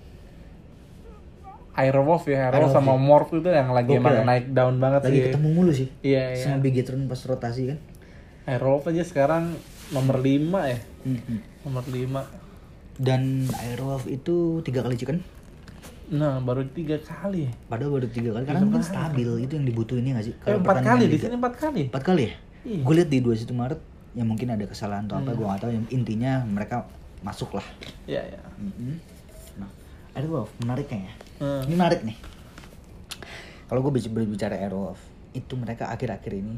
Airwolf 1.72 2.24
ya 2.26 2.46
Airwolf 2.46 2.68
Airwolf, 2.68 2.74
sama 2.74 2.92
ya. 2.92 3.00
Morph 3.00 3.30
itu 3.32 3.48
yang 3.48 3.70
lagi 3.70 3.88
Gokil 3.88 3.98
emang 3.98 4.14
ya. 4.14 4.24
naik 4.26 4.46
down 4.50 4.76
banget 4.76 5.00
Lagi 5.02 5.12
sih 5.14 5.22
ketemu 5.26 5.48
mulu 5.50 5.72
sih. 5.72 5.88
iya 6.02 6.24
iya 6.30 6.42
Sama 6.42 6.58
Bigetron 6.58 7.06
pas 7.06 7.18
rotasi 7.18 7.62
kan. 7.66 7.78
Airwolf 8.44 8.84
aja 8.86 9.02
sekarang 9.02 9.56
nomor 9.88 10.18
5 10.18 10.28
ya 10.64 10.78
Mhm. 11.02 11.36
nomor 11.62 11.84
5 11.84 12.22
Dan 12.94 13.22
Airwolf 13.58 14.04
itu 14.06 14.34
tiga 14.60 14.80
kali 14.80 14.94
chicken. 14.94 15.24
nah 16.04 16.36
baru 16.38 16.60
tiga 16.66 17.00
kali 17.00 17.48
Padahal 17.64 17.88
baru 17.94 18.06
tiga 18.06 18.30
kali 18.32 18.44
karena 18.44 18.60
mungkin 18.62 18.84
stabil 18.84 19.24
itu 19.40 19.52
yang 19.54 19.64
dibutuhin 19.64 20.04
ya 20.04 20.12
nggak 20.12 20.26
sih? 20.26 20.34
eh, 20.34 20.40
Kalau 20.42 20.58
empat 20.58 20.68
pertandingan 20.76 20.92
kali 20.94 21.02
di 21.02 21.10
liga. 21.10 21.24
sini 21.24 21.34
empat 21.34 21.54
kali 21.56 21.82
Empat 21.88 22.04
kali 22.04 22.22
ya? 22.22 22.32
Iya. 22.62 22.80
Gue 22.80 22.94
lihat 22.94 23.08
di 23.08 23.18
21 23.18 23.54
Maret 23.54 23.80
ya 24.12 24.22
mungkin 24.22 24.46
ada 24.50 24.64
kesalahan 24.66 25.04
atau 25.04 25.16
apa 25.16 25.24
Hmm. 25.26 25.34
gue 25.34 25.46
gak 25.46 25.60
tahu 25.62 25.72
yang 25.72 25.86
intinya 25.90 26.32
mereka 26.44 26.84
masuk 27.20 27.54
lah. 27.54 27.64
iya 28.04 28.20
iya 28.20 28.40
Mhm. 28.52 28.92
Nah, 28.92 29.11
Airwolf 30.12 30.52
menariknya 30.60 31.08
ya. 31.08 31.14
Hmm. 31.40 31.62
Ini 31.66 31.74
menarik 31.74 32.00
nih. 32.04 32.18
Kalau 33.66 33.80
gue 33.80 33.92
berbicara 34.04 34.60
Airwolf, 34.60 35.00
itu 35.32 35.56
mereka 35.56 35.88
akhir-akhir 35.88 36.32
ini 36.34 36.56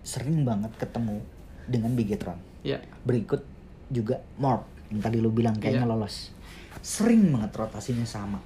sering 0.00 0.46
banget 0.46 0.72
ketemu 0.78 1.20
dengan 1.66 1.92
Bigetron. 1.92 2.38
iya 2.62 2.78
Berikut 3.02 3.42
juga 3.86 4.22
Morp 4.38 4.64
yang 4.88 5.02
tadi 5.02 5.18
lu 5.18 5.30
bilang 5.30 5.58
kayaknya 5.58 5.84
Iya. 5.84 5.92
lolos. 5.92 6.30
Sering 6.80 7.34
banget 7.34 7.52
rotasinya 7.52 8.06
sama. 8.06 8.38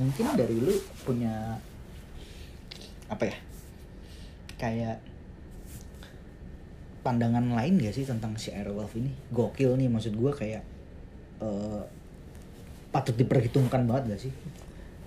Mungkin 0.00 0.24
dari 0.34 0.56
lu 0.56 0.72
punya 1.04 1.60
apa 3.06 3.28
ya? 3.28 3.36
Kayak 4.56 5.04
pandangan 7.02 7.44
lain 7.52 7.82
gak 7.82 7.92
sih 7.92 8.06
tentang 8.06 8.34
si 8.38 8.50
Airwolf 8.50 8.94
ini? 8.94 9.12
Gokil 9.30 9.74
nih 9.76 9.90
maksud 9.90 10.14
gue 10.14 10.32
kayak 10.32 10.62
eh, 11.38 11.82
patut 12.92 13.14
diperhitungkan 13.14 13.82
banget 13.82 14.04
gak 14.08 14.20
sih? 14.22 14.32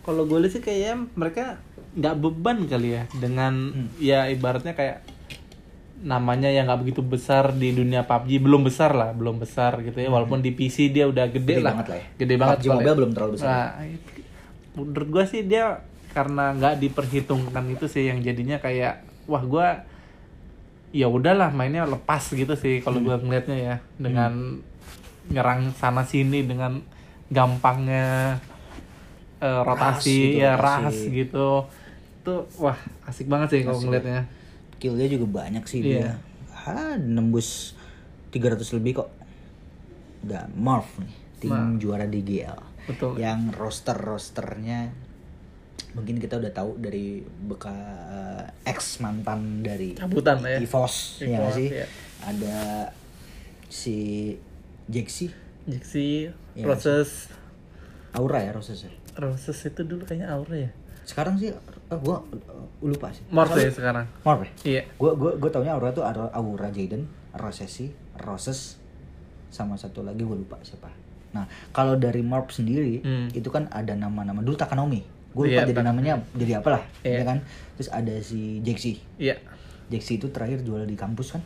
kalau 0.02 0.22
gue 0.24 0.38
lihat 0.38 0.52
sih 0.52 0.60
kayaknya 0.60 0.94
mereka 1.14 1.58
nggak 1.92 2.16
beban 2.16 2.66
kali 2.66 2.94
ya 2.94 3.04
dengan 3.12 3.54
Hmm. 3.68 3.88
ya 3.98 4.28
ibaratnya 4.28 4.74
kayak 4.74 5.02
namanya 5.98 6.46
yang 6.48 6.68
nggak 6.68 6.78
begitu 6.80 7.02
besar 7.02 7.50
di 7.52 7.72
dunia 7.72 8.04
PUBG 8.04 8.38
belum 8.38 8.62
besar 8.64 8.94
lah 8.94 9.10
belum 9.12 9.40
besar 9.40 9.82
gitu 9.82 9.98
ya 9.98 10.06
walaupun 10.08 10.38
di 10.40 10.52
PC 10.52 10.92
dia 10.92 11.06
udah 11.06 11.26
gede, 11.26 11.40
Hmm. 11.56 11.58
Gede 11.58 11.58
lah 11.60 11.72
banget 11.72 11.88
lah 11.88 11.98
ya. 11.98 12.06
gede 12.16 12.36
banget 12.36 12.58
PUBG 12.60 12.68
Mobile 12.70 12.86
ya. 12.86 12.96
belum 12.96 13.12
terlalu 13.12 13.32
besar. 13.34 13.50
Nah, 13.50 13.68
menurut 14.76 15.10
gue 15.10 15.24
sih 15.26 15.42
dia 15.44 15.66
karena 16.12 16.46
nggak 16.54 16.74
diperhitungkan 16.80 17.66
itu 17.68 17.86
sih 17.88 18.04
yang 18.06 18.20
jadinya 18.20 18.58
kayak 18.58 18.94
wah 19.26 19.42
gue 19.42 19.68
ya 20.94 21.08
udahlah 21.08 21.50
mainnya 21.50 21.84
lepas 21.84 22.30
gitu 22.30 22.54
sih 22.54 22.80
kalau 22.80 23.00
Hmm. 23.00 23.08
gue 23.08 23.16
ngelihatnya 23.22 23.58
ya 23.58 23.76
dengan 23.96 24.62
nyerang 25.26 25.74
sana 25.74 26.04
sini 26.04 26.44
dengan 26.44 26.86
gampangnya 27.28 28.38
eh, 29.38 29.62
rotasi 29.62 30.10
gitu, 30.32 30.42
ya 30.42 30.54
rotasi. 30.54 30.84
ras 30.84 30.98
gitu 31.16 31.48
tuh 32.22 32.42
wah 32.58 32.78
asik 33.06 33.26
banget 33.26 33.48
sih 33.52 33.62
kalau 33.62 33.78
Asik. 33.78 33.88
ngelihatnya 33.88 34.22
Killnya 34.76 35.08
juga 35.08 35.26
banyak 35.42 35.64
sih 35.64 35.80
Iya. 35.80 35.88
dia. 35.88 36.12
Ah, 36.68 36.94
nembus 36.96 37.74
300 38.30 38.60
lebih 38.74 39.00
kok. 39.00 39.10
Udah 40.22 40.50
Morph 40.52 41.00
nih, 41.00 41.14
tim 41.40 41.50
Nah. 41.50 41.72
juara 41.78 42.04
di 42.04 42.20
GL. 42.20 42.60
betul 42.86 43.16
Yang 43.16 43.56
roster-rosternya 43.56 44.92
mungkin 45.92 46.20
kita 46.20 46.36
udah 46.36 46.52
tahu 46.52 46.76
dari 46.76 47.18
bekas 47.24 48.52
ex 48.62 49.00
mantan 49.00 49.62
dari 49.62 49.96
Cabutan 49.96 50.44
ya. 50.44 50.60
EVOS, 50.60 51.24
ya 51.24 51.40
EVOS, 51.40 51.56
sih? 51.56 51.68
iya. 51.72 51.86
Ada 52.22 52.58
si 53.66 53.98
Jaxi, 54.86 55.32
Jixi 55.66 56.30
Iya, 56.54 56.64
proses 56.64 57.30
Aura 58.14 58.40
ya 58.40 58.52
Roses 58.54 58.86
ya? 58.86 58.92
Roses 59.18 59.58
itu 59.62 59.82
dulu 59.82 60.04
kayaknya 60.04 60.32
Aura 60.32 60.56
ya. 60.56 60.72
sekarang 61.06 61.38
sih 61.38 61.54
eh, 61.54 62.00
gua 62.02 62.18
eh, 62.34 62.42
lupa 62.82 63.14
sih 63.14 63.22
Morph 63.30 63.54
ya 63.54 63.70
sekarang. 63.70 64.10
Morph 64.22 64.42
ya? 64.42 64.52
Iya. 64.66 64.82
Gue 64.96 65.12
gue 65.14 65.32
gue 65.36 65.50
taunya 65.50 65.74
Aura 65.74 65.92
tuh 65.92 66.02
Aura, 66.02 66.32
Aura 66.32 66.70
Jaden, 66.70 67.06
Rosesi, 67.34 67.94
Roses, 68.18 68.82
sama 69.50 69.78
satu 69.78 70.02
lagi 70.02 70.20
gue 70.20 70.34
lupa 70.36 70.58
siapa. 70.62 70.90
Nah 71.32 71.46
kalau 71.70 71.94
dari 71.96 72.22
Morph 72.22 72.50
sendiri 72.52 73.02
Hmm. 73.02 73.28
itu 73.30 73.48
kan 73.48 73.70
ada 73.70 73.94
nama-nama 73.94 74.42
dulu 74.42 74.56
Takanomi. 74.56 75.02
Gue 75.30 75.52
lupa 75.52 75.62
Iya, 75.62 75.70
jadi 75.70 75.82
namanya 75.84 76.14
jadi 76.32 76.54
apa 76.58 76.70
lah, 76.74 76.84
Iya. 77.02 77.16
ya 77.20 77.24
kan? 77.26 77.38
Terus 77.76 77.90
ada 77.92 78.14
si 78.20 78.64
Jexi. 78.64 78.98
Iya. 79.20 79.36
Jexi 79.86 80.18
itu 80.18 80.32
terakhir 80.32 80.64
jual 80.64 80.84
di 80.84 80.96
kampus 80.96 81.36
kan? 81.36 81.44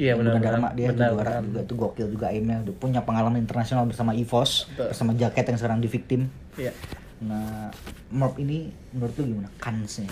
Iya, 0.00 0.16
benar, 0.16 0.32
bukan 0.32 0.44
Dharma 0.48 0.68
benar. 0.72 0.78
dia 0.80 0.88
Benar, 0.96 1.08
juara 1.12 1.28
benar. 1.28 1.44
juga 1.44 1.60
tuh 1.68 1.76
gokil 1.76 2.06
juga 2.08 2.26
aimnya 2.32 2.56
udah 2.64 2.74
punya 2.80 3.00
pengalaman 3.04 3.36
internasional 3.36 3.84
bersama 3.84 4.16
EVOS 4.16 4.72
Betul. 4.72 4.86
bersama 4.96 5.10
jaket 5.12 5.44
yang 5.44 5.58
sekarang 5.60 5.78
di 5.84 5.88
victim. 5.92 6.20
Iya. 6.56 6.72
Nah, 7.20 7.68
Morp 8.08 8.40
ini 8.40 8.72
menurut 8.96 9.12
lu 9.20 9.36
gimana? 9.36 9.52
Kansnya? 9.60 10.08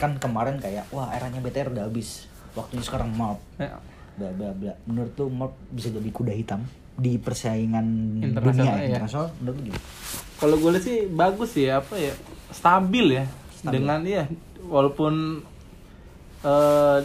Kan 0.00 0.16
kemarin 0.16 0.56
kayak, 0.56 0.88
wah 0.88 1.12
eranya 1.12 1.44
BTR 1.44 1.68
udah 1.68 1.84
habis. 1.84 2.32
Waktunya 2.56 2.80
sekarang 2.80 3.12
Morp. 3.12 3.44
Ya. 3.60 3.76
Bla 4.16 4.32
bla 4.32 4.56
bla. 4.56 4.72
Menurut 4.88 5.12
lu 5.20 5.28
Morp 5.28 5.52
bisa 5.68 5.92
jadi 5.92 6.08
kuda 6.08 6.32
hitam 6.32 6.64
di 6.96 7.20
persaingan 7.20 7.84
Internasional, 8.24 8.72
dunia 8.72 8.80
iya. 8.80 8.88
internasional? 8.96 9.28
Menurut 9.44 9.56
lu 9.60 9.62
gimana? 9.68 9.84
Kalau 10.36 10.56
gue 10.56 10.70
lihat 10.72 10.84
sih 10.84 10.98
bagus 11.12 11.50
sih 11.52 11.68
apa 11.68 11.94
ya 11.96 12.12
stabil 12.52 13.20
ya 13.20 13.24
dengan 13.64 14.00
ya 14.04 14.24
walaupun 14.64 15.44
eh, 16.40 16.98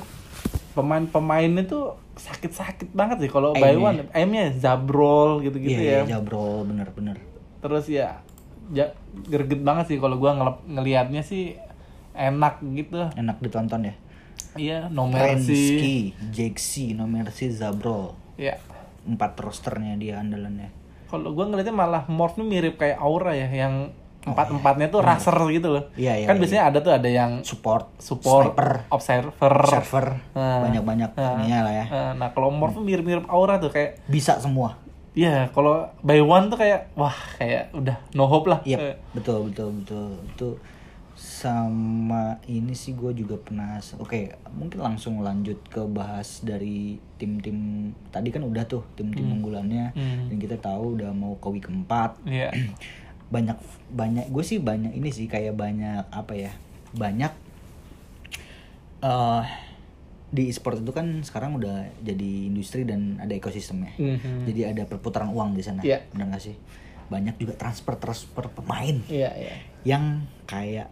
pemain-pemainnya 0.72 1.64
tuh 1.68 1.96
sakit-sakit 2.22 2.94
banget 2.94 3.26
sih 3.26 3.30
kalau 3.34 3.58
by 3.58 3.74
Aimnya. 3.74 3.82
one 3.82 4.00
aimnya 4.14 4.54
zabrol 4.54 5.42
gitu-gitu 5.42 5.82
iya, 5.82 6.06
ya. 6.06 6.06
iya, 6.06 6.18
Jabrol 6.18 6.70
bener-bener. 6.70 7.18
Terus 7.62 7.90
ya 7.90 8.22
ja, 8.72 8.94
greget 9.28 9.62
banget 9.62 9.92
sih 9.92 9.98
kalau 10.00 10.22
gua 10.22 10.38
ngelep, 10.38 10.58
ngelihatnya 10.70 11.22
sih 11.26 11.58
enak 12.16 12.64
gitu. 12.78 13.10
Enak 13.18 13.38
ditonton 13.44 13.92
ya. 13.92 13.96
Iya, 14.56 14.80
no 14.92 15.08
mercy. 15.08 16.12
Jexi, 16.32 16.92
No 16.92 17.08
Mercy, 17.08 17.52
Zabrol. 17.52 18.16
Ya. 18.36 18.60
Empat 19.08 19.40
rosternya 19.40 19.96
dia 19.96 20.20
andalannya. 20.20 20.72
Kalau 21.08 21.36
gua 21.36 21.48
ngelihatnya 21.52 21.76
malah 21.76 22.04
Morph 22.08 22.40
mirip 22.40 22.80
kayak 22.80 23.00
Aura 23.00 23.36
ya 23.36 23.48
yang 23.52 23.92
empat-empatnya 24.22 24.88
tuh 24.88 25.02
raser 25.02 25.34
gitu 25.50 25.68
loh. 25.70 25.84
Oh, 25.84 25.98
Iya, 25.98 26.14
iya, 26.16 26.26
kan 26.26 26.36
iya. 26.36 26.42
biasanya 26.42 26.64
ada 26.68 26.78
tuh 26.80 26.94
ada 26.94 27.10
yang 27.10 27.42
Support, 27.42 27.98
support, 27.98 28.54
sniper, 28.54 28.70
observer, 28.88 29.56
server, 29.66 30.06
Nah, 30.32 30.62
banyak-banyak 30.62 31.10
nah, 31.12 31.34
ininya 31.36 31.60
lah 31.66 31.74
ya. 31.74 31.86
nah, 31.88 32.12
Nah, 32.16 32.28
kalau 32.30 32.50
Morph 32.50 32.74
tuh 32.74 32.84
mirip-mirip 32.84 33.26
Aura 33.26 33.58
tuh 33.58 33.70
kayak 33.70 33.98
Bisa 34.06 34.38
semua. 34.38 34.78
Iya, 35.12 35.50
kalau 35.50 35.90
by 36.00 36.20
one 36.20 36.48
tuh 36.48 36.56
kayak 36.56 36.94
wah 36.94 37.12
kayak 37.36 37.74
udah 37.74 37.98
no 38.14 38.26
hope 38.26 38.48
lah. 38.48 38.62
Iya, 38.64 38.78
Eh, 38.80 38.96
betul 39.12 39.50
betul 39.50 39.76
betul. 39.76 40.08
Itu 40.30 40.48
sama 41.14 42.18
ini 42.46 42.72
sih 42.72 42.92
gue 42.92 43.14
juga 43.14 43.36
pernah. 43.36 43.78
Oke, 43.98 44.32
mungkin 44.50 44.80
langsung 44.80 45.20
lanjut 45.20 45.60
ke 45.66 45.84
bahas 45.84 46.42
dari 46.42 46.96
tim-tim 47.16 47.92
tadi 48.08 48.30
kan 48.30 48.42
udah 48.42 48.64
tuh 48.64 48.82
tim-tim 48.94 49.30
unggulannya 49.30 49.92
Hmm. 49.92 50.28
dan 50.28 50.38
kita 50.38 50.58
tahu 50.58 50.96
udah 50.96 51.12
mau 51.12 51.36
ke 51.36 51.48
week 51.50 51.66
keempat. 51.66 52.18
Iya. 52.24 52.50
Banyak 53.32 53.58
banyak 53.90 54.26
gue 54.28 54.44
sih 54.44 54.60
banyak 54.60 54.92
ini 54.92 55.10
sih 55.10 55.26
kayak 55.26 55.56
banyak 55.56 56.04
apa 56.12 56.34
ya? 56.36 56.52
Banyak 56.92 57.32
eh 59.02 59.44
di 60.32 60.48
e-sport 60.48 60.80
itu 60.80 60.92
kan 60.92 61.20
sekarang 61.22 61.60
udah 61.60 61.92
jadi 62.00 62.48
industri 62.48 62.88
dan 62.88 63.20
ada 63.20 63.32
ekosistemnya. 63.32 63.92
Mhm. 63.98 64.48
Jadi 64.48 64.62
ada 64.64 64.84
perputaran 64.86 65.28
uang 65.28 65.56
di 65.56 65.64
sana. 65.64 65.84
Iya. 65.84 66.08
Benar 66.08 66.32
gak 66.32 66.44
sih? 66.46 66.56
Banyak 67.12 67.36
juga 67.36 67.60
transfer 67.60 68.00
transfer 68.00 68.48
pemain 68.48 68.96
Iya, 69.08 69.36
iya. 69.36 69.54
yang 69.84 70.24
kayak 70.46 70.88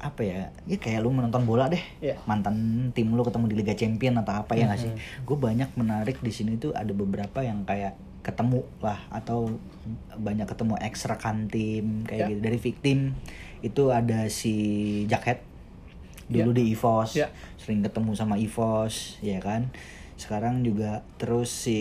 apa 0.00 0.24
ya 0.24 0.48
ya 0.64 0.80
kayak 0.80 1.04
lu 1.04 1.12
menonton 1.12 1.44
bola 1.44 1.68
deh 1.68 1.84
Iya. 2.00 2.16
mantan 2.24 2.56
tim 2.96 3.12
lu 3.12 3.20
ketemu 3.20 3.52
di 3.52 3.54
Liga 3.54 3.76
Champion 3.76 4.16
atau 4.16 4.32
apa 4.34 4.56
ya 4.56 4.64
nggak 4.64 4.80
sih 4.80 4.88
Mhm. 4.88 5.28
gue 5.28 5.36
banyak 5.36 5.70
menarik 5.76 6.16
di 6.18 6.32
sini 6.32 6.56
tuh 6.56 6.72
ada 6.72 6.88
beberapa 6.90 7.44
yang 7.44 7.68
kayak 7.68 8.00
ketemu 8.20 8.60
lah 8.78 9.00
atau 9.08 9.48
banyak 10.12 10.44
ketemu 10.44 10.74
ekstra 10.78 11.16
kan 11.16 11.46
tim 11.46 12.04
kayak 12.04 12.20
Iya. 12.20 12.28
gitu 12.30 12.40
dari 12.42 12.58
victim 12.58 12.98
itu 13.60 13.82
ada 13.88 14.28
si 14.28 14.54
Jacket 15.04 15.40
dulu 16.26 16.52
di 16.52 16.70
EVOS 16.70 17.16
Iya. 17.16 17.28
sering 17.56 17.80
ketemu 17.80 18.12
sama 18.12 18.36
EVOS 18.36 19.18
ya 19.20 19.40
kan 19.40 19.72
sekarang 20.14 20.60
juga 20.60 21.00
terus 21.16 21.48
si 21.48 21.80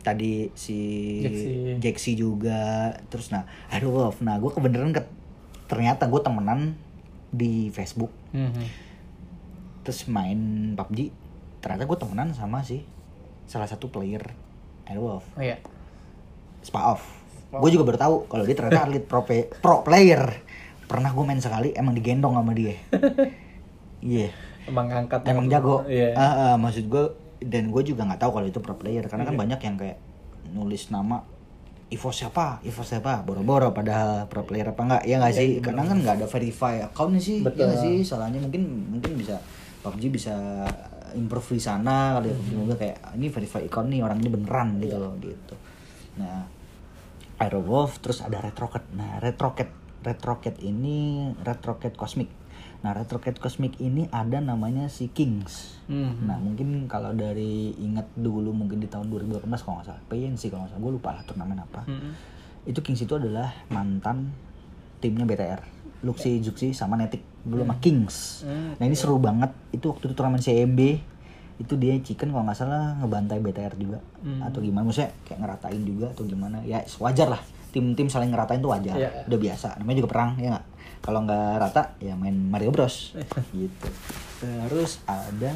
tadi 0.00 0.50
si 0.52 0.78
Jaxi. 1.22 1.50
Jaxi 1.78 2.12
juga 2.14 2.60
terus 3.06 3.30
nah 3.30 3.46
aduh 3.68 3.90
Wolf. 3.90 4.18
nah 4.20 4.36
gue 4.36 4.48
kebenaran 4.48 4.90
ke 4.90 5.02
ternyata 5.66 6.06
gue 6.06 6.18
temenan 6.18 6.74
di 7.28 7.70
Facebook 7.70 8.10
Mhm. 8.30 8.64
terus 9.80 10.04
main 10.06 10.38
PUBG 10.74 11.14
ternyata 11.60 11.84
gue 11.84 11.96
temenan 11.96 12.30
sama 12.32 12.60
si 12.60 12.82
salah 13.46 13.66
satu 13.66 13.88
player 13.88 14.34
Airwolf 14.88 15.24
Oh, 15.36 15.42
iya. 15.44 15.56
Spa 16.64 16.96
off. 16.96 17.02
Gue 17.48 17.70
juga 17.72 17.84
baru 17.88 17.98
tahu 18.00 18.14
kalau 18.28 18.44
dia 18.44 18.56
ternyata 18.56 18.88
atlet 18.88 19.04
pro, 19.04 19.24
pro 19.62 19.80
player. 19.80 20.20
Pernah 20.88 21.12
gue 21.12 21.24
main 21.24 21.40
sekali 21.40 21.72
emang 21.76 21.96
digendong 21.96 22.34
sama 22.36 22.52
dia. 22.56 22.76
Iya. 23.98 24.30
Emang 24.70 24.86
angkat 24.94 25.26
emang 25.26 25.50
jago. 25.50 25.82
Iya. 25.90 26.14
Ah, 26.14 26.22
ah, 26.22 26.54
maksud 26.54 26.86
gue 26.86 27.04
dan 27.42 27.74
gue 27.74 27.82
juga 27.82 28.06
nggak 28.06 28.22
tahu 28.22 28.30
kalau 28.30 28.46
itu 28.46 28.62
pro 28.62 28.78
player 28.78 29.02
karena 29.10 29.26
kan 29.26 29.34
banyak 29.34 29.58
yang 29.58 29.74
kayak 29.74 29.98
nulis 30.54 30.94
nama 30.94 31.26
Ivo 31.88 32.12
siapa, 32.12 32.60
Ivo 32.68 32.84
siapa, 32.84 33.24
boro-boro 33.24 33.72
padahal 33.72 34.28
pro 34.28 34.44
player 34.44 34.76
apa 34.76 34.82
enggak, 34.84 35.02
ya 35.08 35.16
nggak 35.16 35.32
sih? 35.32 35.50
Karena 35.64 35.88
kan 35.88 35.96
nggak 36.04 36.14
ada 36.20 36.26
verify 36.28 36.84
account 36.84 37.16
sih, 37.16 37.40
Betul. 37.40 37.64
ya 37.64 37.80
sih? 37.80 38.04
Salahnya 38.04 38.44
mungkin 38.44 38.92
mungkin 38.92 39.16
bisa 39.16 39.40
PUBG 39.80 40.12
bisa 40.12 40.36
improve 41.14 41.56
di 41.56 41.62
sana 41.62 42.18
kali 42.18 42.32
ya, 42.32 42.36
Mobile 42.56 42.76
kayak 42.76 42.98
ini 43.16 43.26
verify 43.32 43.62
account 43.64 43.88
nih 43.88 44.00
orang 44.04 44.18
ini 44.20 44.30
beneran 44.32 44.68
gitu 44.82 44.96
loh 44.98 45.12
gitu. 45.22 45.54
Nah, 46.18 46.44
Aero 47.38 47.62
Wolf 47.62 48.02
terus 48.02 48.18
ada 48.20 48.42
Red 48.42 48.58
Rocket. 48.58 48.84
Nah, 48.98 49.22
Red 49.22 49.38
Rocket, 49.38 49.70
Red 50.02 50.20
Rocket 50.26 50.56
ini 50.60 51.30
Red 51.40 51.62
Rocket 51.62 51.94
Cosmic. 51.94 52.26
Nah, 52.82 52.94
Red 52.94 53.10
Rocket 53.10 53.38
Cosmic 53.38 53.78
ini 53.78 54.06
ada 54.10 54.38
namanya 54.38 54.86
si 54.90 55.10
Kings. 55.10 55.82
Mhm. 55.90 56.26
Nah, 56.26 56.38
mungkin 56.38 56.86
kalau 56.86 57.14
dari 57.14 57.74
ingat 57.78 58.10
dulu 58.14 58.54
mungkin 58.54 58.78
di 58.78 58.86
tahun 58.90 59.10
2018 59.10 59.62
kalau 59.62 59.82
nggak 59.82 59.88
salah, 59.90 60.02
PNC 60.10 60.50
kalau 60.50 60.66
nggak 60.66 60.72
salah, 60.74 60.82
gue 60.82 60.92
lupa 60.94 61.10
lah 61.14 61.22
turnamen 61.26 61.58
apa. 61.62 61.82
Mhm. 61.86 62.10
Itu 62.70 62.82
Kings 62.82 63.02
itu 63.02 63.14
adalah 63.14 63.50
mantan 63.70 64.34
timnya 64.98 65.26
BTR. 65.26 65.62
Luxi, 66.06 66.38
Juxi, 66.38 66.70
sama 66.70 66.94
Netik 66.94 67.37
dulu 67.48 67.62
sama 67.62 67.76
Kings. 67.78 68.44
Hmm, 68.44 68.76
Nah 68.76 68.84
ini 68.84 68.92
seru 68.92 69.16
banget. 69.16 69.50
Itu 69.70 69.90
waktu 69.90 70.04
itu 70.04 70.14
turnamen 70.14 70.38
CMB 70.38 70.80
itu 71.58 71.74
dia 71.74 71.98
chicken 71.98 72.30
kalau 72.30 72.44
nggak 72.44 72.54
salah 72.54 72.94
ngebantai 72.98 73.40
BTR 73.40 73.74
juga. 73.74 73.98
Hmm. 74.18 74.42
atau 74.42 74.58
gimana 74.58 74.84
maksudnya 74.84 75.10
kayak 75.24 75.38
ngeratain 75.40 75.82
juga 75.82 76.06
atau 76.08 76.22
gimana. 76.22 76.60
Ya 76.62 76.84
wajar 76.98 77.28
lah. 77.28 77.42
Tim-tim 77.68 78.06
saling 78.06 78.28
ngeratain 78.28 78.58
tuh 78.58 78.70
wajar. 78.70 78.94
Iya. 78.94 79.10
udah 79.26 79.38
biasa. 79.38 79.68
Namanya 79.76 79.96
juga 79.98 80.10
perang 80.10 80.30
ya 80.36 80.48
nggak? 80.52 80.66
Kalau 80.98 81.20
nggak 81.22 81.50
rata 81.58 81.82
ya 81.98 82.14
main 82.14 82.34
Mario 82.34 82.70
Bros. 82.70 83.16
Gitu. 83.56 83.88
Terus 84.38 85.02
ada 85.04 85.50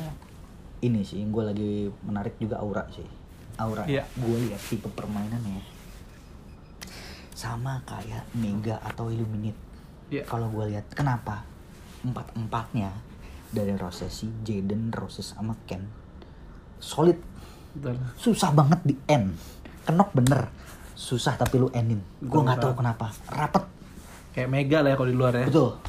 ini 0.81 1.03
sih 1.03 1.23
gue 1.23 1.43
lagi 1.45 1.71
menarik 2.03 2.35
juga 2.37 2.59
Aura 2.59 2.83
sih. 2.89 3.07
Aura 3.55 3.87
Iya. 3.87 4.03
gue 4.13 4.37
lihat 4.43 4.59
tipe 4.61 4.89
permainannya. 4.89 5.63
Sama 7.33 7.83
kayak 7.83 8.27
Mega 8.35 8.79
atau 8.81 9.09
Illuminate. 9.09 9.71
Iya. 10.11 10.29
kalau 10.29 10.45
gue 10.51 10.69
lihat 10.69 10.85
kenapa 10.93 11.41
empat 12.03 12.35
empatnya 12.35 12.91
dari 13.53 13.77
Rosesi, 13.77 14.29
Jaden, 14.43 14.91
Roses 14.91 15.35
sama 15.35 15.55
Ken. 15.69 15.85
Solid. 16.83 17.19
Betul. 17.73 17.97
susah 18.21 18.53
banget 18.53 18.81
di 18.85 18.95
end. 19.09 19.33
Kenok 19.89 20.13
bener. 20.13 20.53
Susah 20.93 21.41
tapi 21.41 21.57
lu 21.57 21.73
endin. 21.73 22.05
Gue 22.21 22.41
nggak 22.45 22.61
tahu 22.61 22.75
kenapa. 22.77 23.09
Rapet. 23.33 23.65
Kayak 24.37 24.49
mega 24.53 24.79
lah 24.85 24.93
ya 24.93 24.97
kalau 25.01 25.09
di 25.09 25.17
luar 25.17 25.33
ya. 25.33 25.47
betul. 25.49 25.81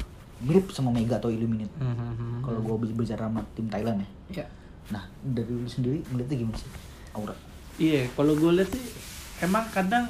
Mirip 0.44 0.68
sama 0.72 0.92
Mega 0.92 1.16
atau 1.16 1.32
Illuminate. 1.32 1.72
Mhm. 1.80 2.44
kalau 2.44 2.60
gue 2.60 2.92
bicara 2.92 3.28
sama 3.28 3.40
tim 3.56 3.68
Thailand 3.68 4.04
ya. 4.04 4.08
Iya. 4.28 4.46
nah 4.84 5.08
dari 5.24 5.48
lu 5.48 5.64
sendiri 5.64 6.04
melihatnya 6.12 6.36
gimana 6.44 6.56
sih? 6.60 6.68
Aura. 7.16 7.32
Iya, 7.80 8.04
kalau 8.12 8.36
gue 8.36 8.50
lihat 8.52 8.68
sih 8.68 8.84
emang 9.40 9.64
kadang 9.72 10.04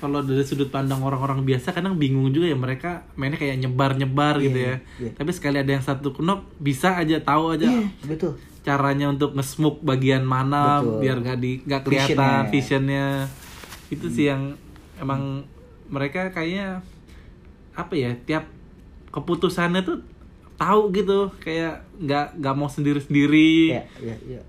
kalau 0.00 0.24
dari 0.24 0.40
sudut 0.42 0.72
pandang 0.72 1.04
orang-orang 1.04 1.44
biasa 1.44 1.76
kadang 1.76 2.00
bingung 2.00 2.32
juga 2.32 2.48
ya 2.48 2.56
mereka 2.56 3.04
mainnya 3.14 3.36
kayak 3.36 3.60
nyebar-nyebar 3.60 4.40
gitu 4.40 4.58
ya. 4.58 4.74
iya. 4.96 5.12
Tapi 5.12 5.30
sekali 5.36 5.60
ada 5.60 5.70
yang 5.70 5.84
satu 5.84 6.16
knock 6.18 6.48
bisa 6.56 6.96
aja 6.96 7.20
tahu 7.20 7.54
aja 7.54 7.68
iya 7.68 7.86
betul 8.08 8.40
caranya 8.60 9.08
untuk 9.08 9.32
nge-smoke 9.36 9.80
bagian 9.80 10.20
mana 10.20 10.84
Betul. 10.84 11.00
biar 11.00 11.16
nggak 11.24 11.38
di 11.40 11.50
nggak 11.64 11.82
kelihatan 11.84 12.40
Visionnya. 12.48 12.52
visionnya. 12.52 13.06
Itu 13.88 14.06
sih 14.12 14.28
yang 14.28 14.56
emang 15.00 15.44
mereka 15.88 16.28
kayaknya 16.30 16.84
apa 17.72 17.94
ya 17.96 18.12
tiap 18.28 18.44
keputusannya 19.10 19.80
tuh 19.82 19.98
tahu 20.60 20.92
gitu 20.92 21.32
kayak 21.40 21.88
nggak 21.96 22.36
nggak 22.36 22.54
mau 22.54 22.68
sendiri-sendiri 22.68 23.72
iya 23.74 23.84
iya 23.98 24.16
iya 24.28 24.40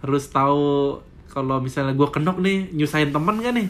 harus 0.00 0.30
tahu 0.30 1.02
kalau 1.26 1.58
misalnya 1.58 1.92
gue 1.92 2.08
kenok 2.08 2.38
nih 2.38 2.70
nyusahin 2.70 3.10
temen 3.10 3.42
kan 3.42 3.52
nih 3.58 3.68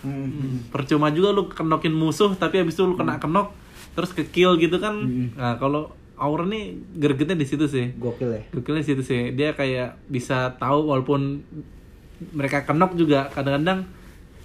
Hmm. 0.00 0.64
percuma 0.68 1.08
juga 1.08 1.28
lu 1.30 1.44
kenokin 1.46 1.92
musuh 1.92 2.32
tapi 2.32 2.56
habis 2.56 2.72
itu 2.72 2.82
lu 2.82 2.94
kena 2.94 3.16
kenok 3.16 3.52
terus 3.90 4.10
ke 4.10 4.24
kill 4.24 4.56
gitu 4.56 4.76
kan 4.76 4.96
Hmm. 4.96 5.28
nah 5.34 5.54
kalau 5.54 5.92
Aura 6.14 6.44
nih 6.44 6.72
gregetnya 6.94 7.32
di 7.34 7.44
situ 7.44 7.64
sih 7.64 7.92
Gokil 7.94 8.28
ya. 8.30 8.42
Gokilnya 8.50 8.80
di 8.80 8.88
situ 8.88 9.00
sih 9.00 9.32
dia 9.32 9.52
kayak 9.52 10.04
bisa 10.06 10.52
tahu 10.54 10.88
walaupun 10.88 11.40
mereka 12.30 12.62
kenok 12.62 12.92
juga 12.94 13.28
kadang-kadang 13.30 13.88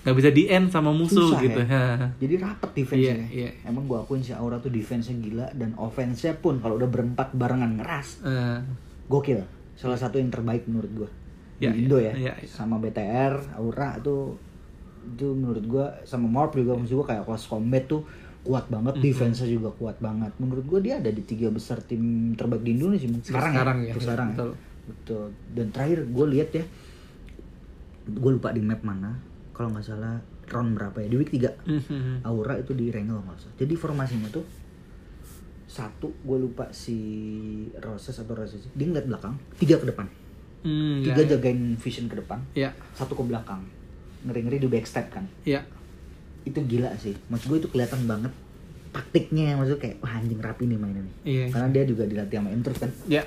nggak 0.02 0.16
bisa 0.16 0.30
di 0.30 0.48
end 0.48 0.70
sama 0.70 0.92
musuh 0.92 1.34
Susah 1.34 1.42
gitu 1.42 1.60
ya? 1.62 2.14
Jadi 2.16 2.34
rapet 2.38 2.72
defense-nya. 2.76 3.26
Iya, 3.26 3.28
iya. 3.28 3.50
Emang 3.66 3.84
gua 3.86 4.06
akuin 4.06 4.22
si 4.22 4.32
Aura 4.32 4.56
tuh 4.56 4.70
defense-nya 4.70 5.18
gila 5.18 5.48
dan 5.52 5.74
offense-nya 5.76 6.38
pun 6.38 6.62
kalau 6.62 6.78
udah 6.78 6.86
berempat 6.86 7.34
barengan 7.34 7.76
ngeras. 7.76 8.22
Eh, 8.22 8.60
Gokil. 9.08 9.42
Salah 9.74 9.98
satu 9.98 10.16
yang 10.16 10.30
terbaik 10.30 10.70
menurut 10.70 10.92
gua. 10.96 11.10
Di 11.58 11.66
Iya, 11.66 11.72
Indo 11.74 11.98
iya, 11.98 12.14
ya. 12.14 12.14
iya, 12.14 12.34
iya. 12.38 12.48
Sama 12.48 12.78
BTR, 12.78 13.58
Aura 13.58 13.98
tuh 13.98 14.38
itu 15.06 15.28
menurut 15.32 15.66
gua 15.70 15.86
sama 16.04 16.26
Morp 16.26 16.58
juga 16.58 16.74
maksud 16.74 16.98
gua 17.04 17.08
kayak 17.14 17.24
close 17.30 17.46
combat 17.46 17.86
tuh 17.86 18.02
kuat 18.46 18.70
banget, 18.70 18.94
Mm-hmm. 18.94 19.10
defense-nya 19.10 19.50
juga 19.50 19.70
kuat 19.74 19.98
banget. 19.98 20.30
Menurut 20.38 20.66
gua 20.70 20.80
dia 20.82 21.02
ada 21.02 21.10
di 21.10 21.22
tiga 21.26 21.50
besar 21.50 21.82
tim 21.82 22.34
terbaik 22.38 22.62
di 22.62 22.78
Indonesia 22.78 23.10
sekarang, 23.26 23.54
sekarang 23.54 23.78
ya. 23.82 23.90
ya, 23.90 23.94
sekarang 23.98 24.28
ya. 24.30 24.36
betul. 24.38 24.52
Betul. 24.86 25.26
Dan 25.58 25.68
terakhir 25.74 26.06
gue 26.06 26.26
lihat 26.30 26.50
ya, 26.54 26.62
gue 28.06 28.32
lupa 28.38 28.54
di 28.54 28.62
map 28.62 28.86
mana. 28.86 29.18
Kalau 29.50 29.74
nggak 29.74 29.82
salah 29.82 30.22
round 30.46 30.78
berapa 30.78 30.94
ya 31.02 31.10
di 31.10 31.18
week 31.18 31.34
3 31.34 31.42
mhm. 31.66 32.14
Aura 32.22 32.54
itu 32.62 32.78
di 32.78 32.94
Rengel 32.94 33.18
nggak 33.18 33.34
usah. 33.34 33.52
Jadi 33.58 33.74
formasinya 33.74 34.30
tuh 34.30 34.46
satu 35.66 36.08
gue 36.24 36.38
lupa 36.38 36.70
si 36.72 36.96
Roses 37.82 38.16
atau 38.22 38.38
Roses 38.38 38.64
dia 38.78 38.86
ngeliat 38.88 39.10
belakang 39.12 39.36
tiga 39.60 39.76
ke 39.82 39.90
depan 39.90 40.08
Hmm, 40.66 41.06
tiga 41.06 41.22
ya, 41.22 41.38
jagain 41.38 41.78
vision 41.78 42.10
ke 42.10 42.18
depan 42.18 42.42
ya 42.58 42.74
satu 42.98 43.14
ke 43.14 43.22
belakang 43.22 43.62
ngeri 44.26 44.42
ngeri 44.42 44.58
di 44.60 44.68
backstep 44.68 45.08
kan. 45.10 45.26
Ya 45.46 45.62
itu 46.44 46.62
gila 46.62 46.94
sih. 46.96 47.18
Maksud 47.26 47.48
gue 47.48 47.60
itu 47.60 47.70
kelihatan 47.70 48.06
banget 48.06 48.30
taktiknya 48.90 49.60
maksudnya 49.60 49.82
kayak 49.82 49.98
wah 50.00 50.14
anjing 50.14 50.40
rapi 50.40 50.64
nih 50.66 50.78
mainnya 50.80 51.04
nih. 51.04 51.16
Iya. 51.26 51.46
karena 51.52 51.68
dia 51.70 51.84
juga 51.84 52.04
dilatih 52.06 52.38
sama 52.38 52.50
Entrus 52.50 52.78
kan. 52.80 52.92
Ya 53.06 53.24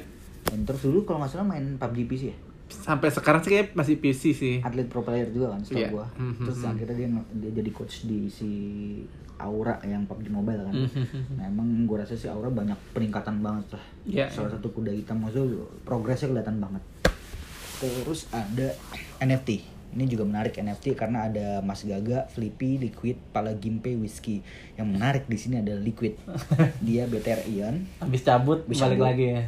Entrus 0.48 0.80
dulu 0.80 1.04
kalau 1.04 1.20
nggak 1.20 1.30
salah 1.30 1.44
main 1.44 1.76
PUBG 1.76 1.98
PC 2.04 2.22
ya? 2.32 2.36
Sampai 2.68 3.08
sekarang 3.08 3.40
sih 3.40 3.50
kayak 3.50 3.72
masih 3.72 3.96
PC 3.96 4.22
sih. 4.32 4.56
Atlet 4.60 4.86
pro 4.86 5.00
player 5.00 5.28
juga 5.28 5.52
kan 5.52 5.60
setahu 5.60 5.80
Iya. 5.80 5.88
gua. 5.90 6.06
Mhm. 6.16 6.40
terus 6.40 6.58
akhirnya 6.62 6.96
dia 6.96 7.08
dia 7.36 7.50
jadi 7.58 7.70
coach 7.70 8.06
di 8.06 8.28
si 8.28 8.50
Aura 9.36 9.76
yang 9.82 10.02
PUBG 10.04 10.30
Mobile 10.30 10.62
kan. 10.64 10.72
Mhm. 10.72 11.36
nah 11.36 11.44
emang 11.44 11.68
gua 11.84 12.00
rasa 12.00 12.16
si 12.16 12.26
Aura 12.26 12.48
banyak 12.48 12.78
peningkatan 12.92 13.38
banget 13.38 13.76
lah. 13.76 13.84
Iya, 14.06 14.24
salah 14.30 14.50
satu 14.50 14.70
kuda 14.70 14.88
hitam 14.90 15.20
maksudnya 15.20 15.52
progresnya 15.84 16.32
kelihatan 16.32 16.58
banget. 16.58 16.80
Terus 17.78 18.26
ada 18.30 18.72
NFT 19.20 19.77
ini 19.90 20.04
juga 20.04 20.22
menarik 20.22 20.52
NFT 20.52 20.92
karena 20.92 21.26
ada 21.26 21.46
Mas 21.60 21.82
Gaga, 21.82 22.28
Flippy, 22.28 22.76
Liquid, 22.78 23.16
Pala 23.30 23.52
Gimpe, 23.52 23.94
Whiskey. 23.94 24.44
Yang 24.74 24.88
menarik 24.90 25.24
di 25.24 25.36
sini 25.36 25.58
ada 25.58 25.72
Liquid. 25.72 26.16
Dia 26.86 27.04
BTR 27.04 27.48
Ion, 27.48 27.88
habis 27.98 28.20
cabut 28.20 28.62
Bisa 28.64 28.84
balik 28.84 28.98
cabut. 28.98 29.08
lagi 29.08 29.26
ya 29.30 29.42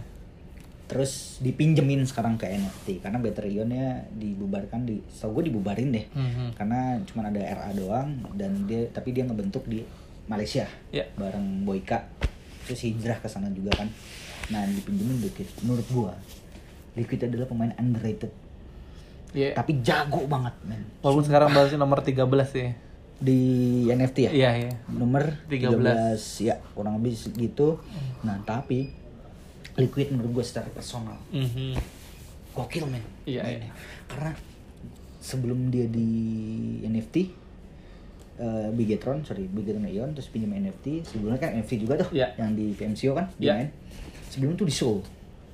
terus 0.86 1.38
dipinjemin 1.38 2.02
sekarang 2.02 2.34
ke 2.34 2.50
NFT 2.50 2.98
karena 2.98 3.22
BTR 3.22 3.46
Ionnya 3.46 4.10
dibubarkan 4.10 4.82
di, 4.82 4.98
setahu 5.06 5.38
gue 5.38 5.46
dibubarin 5.46 5.94
deh. 5.94 6.02
Mhm. 6.10 6.58
karena 6.58 6.98
cuma 7.06 7.22
ada 7.22 7.38
RA 7.38 7.70
doang 7.70 8.10
dan 8.34 8.66
dia 8.66 8.90
tapi 8.90 9.14
dia 9.14 9.22
ngebentuk 9.22 9.62
di 9.66 9.86
Malaysia 10.26 10.66
Ya. 10.90 11.06
bareng 11.14 11.62
Boyka 11.62 12.10
terus 12.66 12.82
hijrah 12.82 13.22
ke 13.22 13.30
sana 13.30 13.54
juga 13.54 13.70
kan 13.72 13.86
nah 14.50 14.66
dipinjemin 14.66 15.22
Liquid 15.22 15.46
menurut 15.62 15.86
gua 15.94 16.12
Liquid 16.98 17.22
adalah 17.22 17.46
pemain 17.46 17.70
underrated 17.78 18.34
Iya. 19.30 19.54
tapi 19.54 19.78
jago 19.80 20.26
banget 20.26 20.54
men 20.64 20.82
walaupun 21.00 21.22
sekarang 21.22 21.48
balasnya 21.50 21.78
nomor 21.78 22.02
13 22.02 22.18
ya 22.56 22.70
di 23.16 23.40
NFT 23.86 24.18
ya 24.26 24.30
iya 24.32 24.50
iya 24.58 24.72
nomor 24.86 25.22
13. 25.46 25.70
13 26.16 26.18
ya 26.42 26.54
kurang 26.72 26.98
lebih 26.98 27.14
segitu 27.14 27.78
nah 28.20 28.40
tapi 28.40 28.90
Liquid 29.76 30.10
menurut 30.10 30.34
gua 30.34 30.44
secara 30.44 30.66
personal 30.68 31.14
Mhm. 31.30 31.78
gokil 32.50 32.84
men 32.84 33.04
Iya, 33.22 33.42
iya. 33.46 33.70
karena 34.06 34.34
sebelum 35.20 35.68
dia 35.68 35.86
di 35.86 36.08
NFT 36.82 37.16
eh 38.36 38.68
Bigetron 38.72 39.20
sorry 39.20 39.44
Bigetron 39.44 39.84
Ion 39.86 40.10
terus 40.10 40.26
pinjam 40.26 40.50
NFT 40.50 41.04
sebelumnya 41.04 41.38
kan 41.38 41.52
NFT 41.54 41.72
juga 41.78 42.00
tuh 42.00 42.08
Iya. 42.10 42.32
yang 42.34 42.56
di 42.56 42.72
VMCO 42.72 43.12
kan 43.12 43.28
Iya. 43.36 43.52
main 43.54 43.68
sebelum 44.26 44.56
itu 44.56 44.64
di 44.64 44.72
Soul 44.72 44.98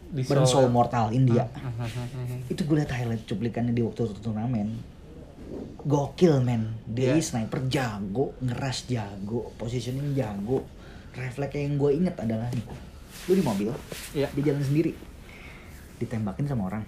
Di 0.06 0.22
Seoul. 0.22 0.46
Soul 0.46 0.68
Mortal 0.68 1.10
India. 1.10 1.44
Mhm. 1.46 2.46
itu 2.46 2.62
gue 2.62 2.76
liat 2.76 2.90
highlight 2.90 3.24
cuplikannya 3.24 3.70
di 3.70 3.82
waktu 3.82 4.06
turnamen. 4.16 4.70
Gokil 5.82 6.42
men. 6.42 6.74
Dia 6.84 7.14
Iya. 7.14 7.22
sniper 7.22 7.66
jago. 7.66 8.34
Ngeras 8.38 8.86
jago. 8.86 9.54
Positioning 9.54 10.14
jago. 10.14 10.66
Refleks 11.12 11.54
yang 11.54 11.74
gue 11.76 11.90
inget 11.92 12.14
adalah 12.16 12.50
nih 12.50 12.66
lu 13.26 13.32
di 13.32 13.40
mobil 13.40 13.70
Iya. 14.12 14.28
dia 14.30 14.42
jalan 14.44 14.62
sendiri. 14.62 14.92
Ditembakin 15.96 16.46
sama 16.46 16.66
orang. 16.66 16.84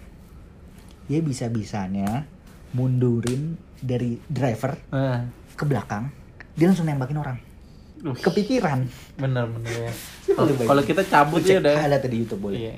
Dia 1.06 1.24
bisa 1.24 1.48
bisanya 1.48 2.28
mundurin 2.70 3.56
dari 3.74 4.20
driver 4.22 4.76
Ah, 4.90 5.24
ke 5.54 5.64
belakang. 5.64 6.12
Dia 6.52 6.68
langsung 6.68 6.84
nembakin 6.84 7.16
orang. 7.16 7.38
Uh, 7.98 8.14
kepikiran. 8.14 8.86
Bener 9.16 9.48
bener 9.48 9.90
ya. 9.90 9.92
Kalau- 10.62 10.84
kita 10.84 11.02
cabut 11.02 11.42
ya 11.42 11.58
udah. 11.58 11.80
highlight 11.80 12.04
di 12.04 12.18
YouTube 12.18 12.42
boleh. 12.44 12.58
Iya 12.60 12.74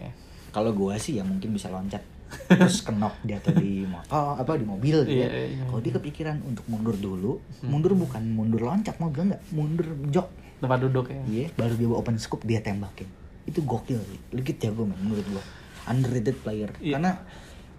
kalau 0.50 0.70
gua 0.70 0.94
sih 0.96 1.16
ya 1.16 1.24
mungkin 1.24 1.50
bisa 1.50 1.66
loncat. 1.66 2.02
Terus 2.46 2.82
kenok 2.86 3.18
atau 3.20 3.52
di 3.52 3.82
motor 3.82 4.38
apa 4.38 4.54
di 4.54 4.62
mobil 4.62 5.02
gitu 5.02 5.18
Iya, 5.18 5.26
ya. 5.26 5.44
iya. 5.50 5.62
kalau 5.66 5.80
dia 5.80 5.92
kepikiran 5.92 6.38
untuk 6.40 6.62
mundur 6.66 6.94
dulu 6.94 7.42
mundur 7.60 7.90
bukan 7.92 8.22
mundur 8.22 8.62
loncat 8.62 8.94
mobil 8.96 9.26
enggak 9.26 9.42
mundur 9.50 9.86
jok. 10.08 10.30
Tempat 10.60 10.78
duduk 10.80 11.10
ya? 11.10 11.22
Iya 11.26 11.46
baru 11.52 11.74
dia 11.74 11.88
open 11.90 12.16
scope 12.16 12.44
dia 12.44 12.60
tembakin. 12.60 13.10
Itu 13.42 13.62
gokil 13.62 13.98
legit 14.30 14.58
jago 14.58 14.84
men 14.84 14.94
menurut 15.00 15.26
gua. 15.28 15.42
Underrated 15.86 16.38
player. 16.38 16.70
Iya. 16.78 16.94
karena 16.94 17.10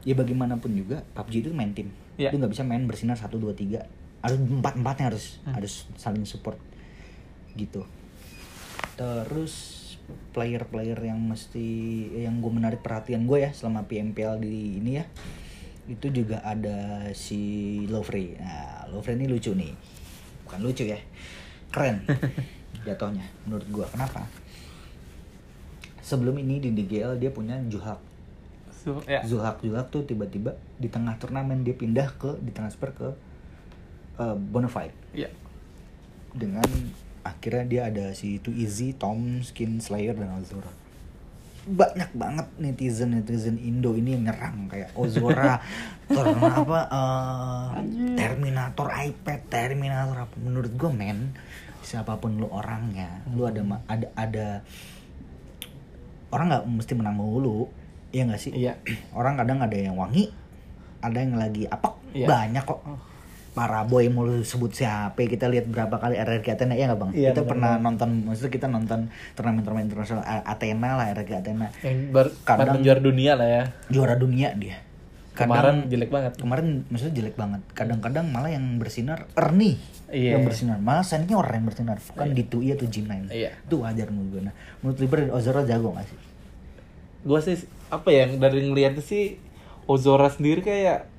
ya 0.01 0.17
bagaimanapun 0.17 0.73
juga 0.73 0.99
PUBG 1.13 1.33
itu 1.41 1.49
main 1.53 1.71
tim. 1.71 1.87
Iya. 2.15 2.35
lu 2.35 2.43
nggak 2.43 2.51
bisa 2.51 2.63
main 2.63 2.83
bersinar 2.83 3.15
satu 3.15 3.39
dua 3.39 3.55
tiga. 3.55 3.87
Harus 4.19 4.35
empat 4.37 4.75
empatnya 4.75 5.05
harus 5.09 5.39
Hmm. 5.41 5.55
harus 5.55 5.87
saling 5.95 6.27
support. 6.27 6.59
Gitu. 7.53 7.87
Terus 8.95 9.53
player-player 10.31 10.99
yang 11.01 11.19
mesti 11.19 11.67
yang 12.23 12.39
gue 12.39 12.51
menarik 12.51 12.79
perhatian 12.83 13.25
gue 13.25 13.47
ya 13.47 13.51
selama 13.51 13.87
PMPL 13.87 14.41
di 14.41 14.81
ini 14.81 14.91
ya. 15.01 15.05
Itu 15.89 16.13
juga 16.13 16.43
ada 16.45 17.09
si 17.17 17.83
Lovre. 17.89 18.37
Nah 18.37 18.87
Lovre 18.91 19.17
ini 19.17 19.27
lucu 19.27 19.51
nih. 19.55 19.73
Bukan 20.47 20.59
lucu 20.61 20.85
ya 20.87 20.99
keren 21.71 22.03
jatuhnya 22.87 23.23
menurut 23.47 23.67
gue 23.71 23.85
kenapa? 23.87 24.27
Sebelum 26.03 26.35
ini 26.43 26.59
di 26.59 26.75
DGL 26.75 27.15
dia 27.15 27.31
punya 27.31 27.55
Juhak. 27.71 27.99
So, 28.71 28.97
ya. 29.05 29.21
Zulhak 29.23 29.61
Zulhak 29.61 29.93
tuh 29.93 30.03
tiba-tiba 30.03 30.57
di 30.81 30.89
tengah 30.89 31.15
turnamen 31.21 31.61
dia 31.61 31.77
pindah 31.77 32.17
ke 32.17 32.35
ditransfer 32.41 32.89
ke 32.91 33.09
uh, 34.17 34.35
Bonafide. 34.35 34.97
Ya 35.13 35.29
dengan 36.35 36.65
akhirnya 37.21 37.65
dia 37.65 37.81
ada 37.89 38.05
si 38.17 38.41
Too 38.41 38.53
Easy, 38.53 38.93
Tom, 38.97 39.45
Skin 39.45 39.77
Slayer 39.81 40.17
dan 40.17 40.33
Ozora. 40.37 40.69
Banyak 41.61 42.17
banget 42.17 42.47
netizen 42.57 43.13
netizen 43.13 43.61
Indo 43.61 43.93
ini 43.93 44.17
yang 44.17 44.25
nyerang 44.29 44.65
kayak 44.65 44.89
Ozora, 44.97 45.61
karena 46.09 46.47
apa 46.49 46.79
uh, 46.89 47.67
Terminator 48.17 48.89
iPad, 48.89 49.39
Terminator 49.45 50.25
apa. 50.25 50.35
Menurut 50.41 50.73
gue 50.73 50.89
men, 50.89 51.37
siapa 51.85 52.17
pun 52.17 52.41
lu 52.41 52.49
orangnya, 52.49 53.21
lu 53.29 53.45
ada 53.45 53.61
ada 53.85 54.07
ada 54.17 54.47
orang 56.33 56.47
nggak 56.49 56.65
mesti 56.65 56.93
menang 56.97 57.15
mulu, 57.19 57.69
ya 58.09 58.25
nggak 58.25 58.41
sih? 58.41 58.51
Iya. 58.57 58.81
Orang 59.13 59.37
kadang 59.37 59.61
ada 59.61 59.77
yang 59.77 59.93
wangi, 59.93 60.33
ada 61.05 61.17
yang 61.21 61.37
lagi 61.37 61.69
apek, 61.69 61.93
Iya. 62.17 62.25
banyak 62.27 62.63
kok 62.65 62.81
para 62.83 63.10
boy 63.51 64.07
mau 64.07 64.23
lu 64.23 64.39
sebut 64.41 64.71
siapa 64.71 65.27
kita 65.27 65.51
lihat 65.51 65.67
berapa 65.67 65.99
kali 65.99 66.15
RRQ 66.15 66.55
Athena 66.55 66.73
ya 66.73 66.87
nggak 66.87 66.99
bang? 66.99 67.11
Iya, 67.11 67.29
kita 67.31 67.43
benar, 67.43 67.51
pernah 67.51 67.71
nonton 67.77 68.09
maksudnya 68.23 68.51
kita 68.51 68.67
nonton 68.67 68.99
turnamen-turnamen 69.35 69.85
internasional 69.85 70.23
A- 70.23 70.45
Athena 70.47 70.95
lah 70.95 71.11
RRQ 71.11 71.31
Athena. 71.35 71.67
Yang 71.83 71.97
Kadang- 72.47 72.79
kadang 72.79 72.79
juara 72.79 73.01
dunia 73.03 73.31
lah 73.35 73.47
ya. 73.51 73.63
Juara 73.91 74.15
dunia 74.15 74.55
dia. 74.55 74.79
Kemarin 75.31 75.87
jelek 75.87 76.11
banget. 76.11 76.33
kemarin 76.39 76.87
maksudnya 76.87 77.15
jelek 77.17 77.35
banget. 77.35 77.61
Kadang-kadang 77.71 78.27
malah 78.31 78.51
yang 78.51 78.79
bersinar 78.79 79.27
Ernie 79.35 79.79
Iya. 80.11 80.39
yang 80.39 80.43
bersinar. 80.43 80.79
Malah 80.79 81.03
orang 81.31 81.63
yang 81.63 81.67
bersinar 81.67 81.97
bukan 81.99 82.31
di 82.31 82.43
2 82.47 82.75
atau 82.75 82.87
G9 82.87 83.31
Iya. 83.31 83.51
itu 83.57 83.75
wajar 83.79 84.07
menurut 84.11 84.27
gue 84.31 84.41
nah 84.47 84.55
menurut 84.79 84.99
Liber 84.99 85.27
Ozora 85.31 85.63
jago 85.63 85.91
gak 85.91 86.07
sih? 86.07 86.19
Gue 87.23 87.39
sih 87.43 87.57
apa 87.91 88.07
ya 88.11 88.31
dari 88.31 88.63
ngeliatnya 88.63 89.03
sih 89.03 89.35
Ozora 89.87 90.31
sendiri 90.31 90.63
kayak 90.63 91.10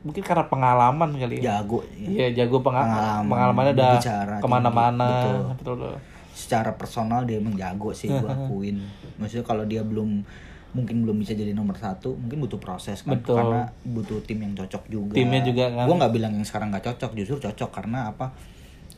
mungkin 0.00 0.22
karena 0.22 0.44
pengalaman 0.44 1.10
kali 1.12 1.38
ya 1.38 1.60
jago 1.60 1.84
iya 1.94 2.32
jago 2.34 2.60
penga- 2.60 2.82
Pengalaman, 2.82 3.28
pengalamannya 3.28 3.72
udah 3.74 3.92
ke 4.38 4.48
mana-mana 4.48 5.08
betul. 5.54 5.76
betul, 5.76 5.92
secara 6.32 6.70
personal 6.72 7.22
dia 7.22 7.36
emang 7.36 7.52
jago 7.52 7.90
sih 7.90 8.08
gue 8.08 8.24
akuin 8.38 8.80
maksudnya 9.16 9.42
kalau 9.42 9.62
dia 9.62 9.82
belum 9.82 10.24
mungkin 10.70 11.02
belum 11.02 11.18
bisa 11.18 11.32
jadi 11.32 11.50
nomor 11.50 11.74
satu 11.74 12.14
mungkin 12.14 12.40
butuh 12.40 12.56
proses 12.56 13.02
kan 13.02 13.12
Betul. 13.12 13.36
karena 13.36 13.60
butuh 13.82 14.22
tim 14.22 14.38
yang 14.38 14.54
cocok 14.54 14.82
juga 14.86 15.12
Timnya 15.12 15.42
juga 15.42 15.64
kan. 15.68 15.84
gue 15.84 15.96
nggak 15.96 16.12
bilang 16.12 16.32
yang 16.32 16.46
sekarang 16.46 16.70
nggak 16.70 16.86
cocok 16.86 17.10
justru 17.12 17.36
cocok 17.42 17.70
karena 17.72 18.08
apa 18.08 18.30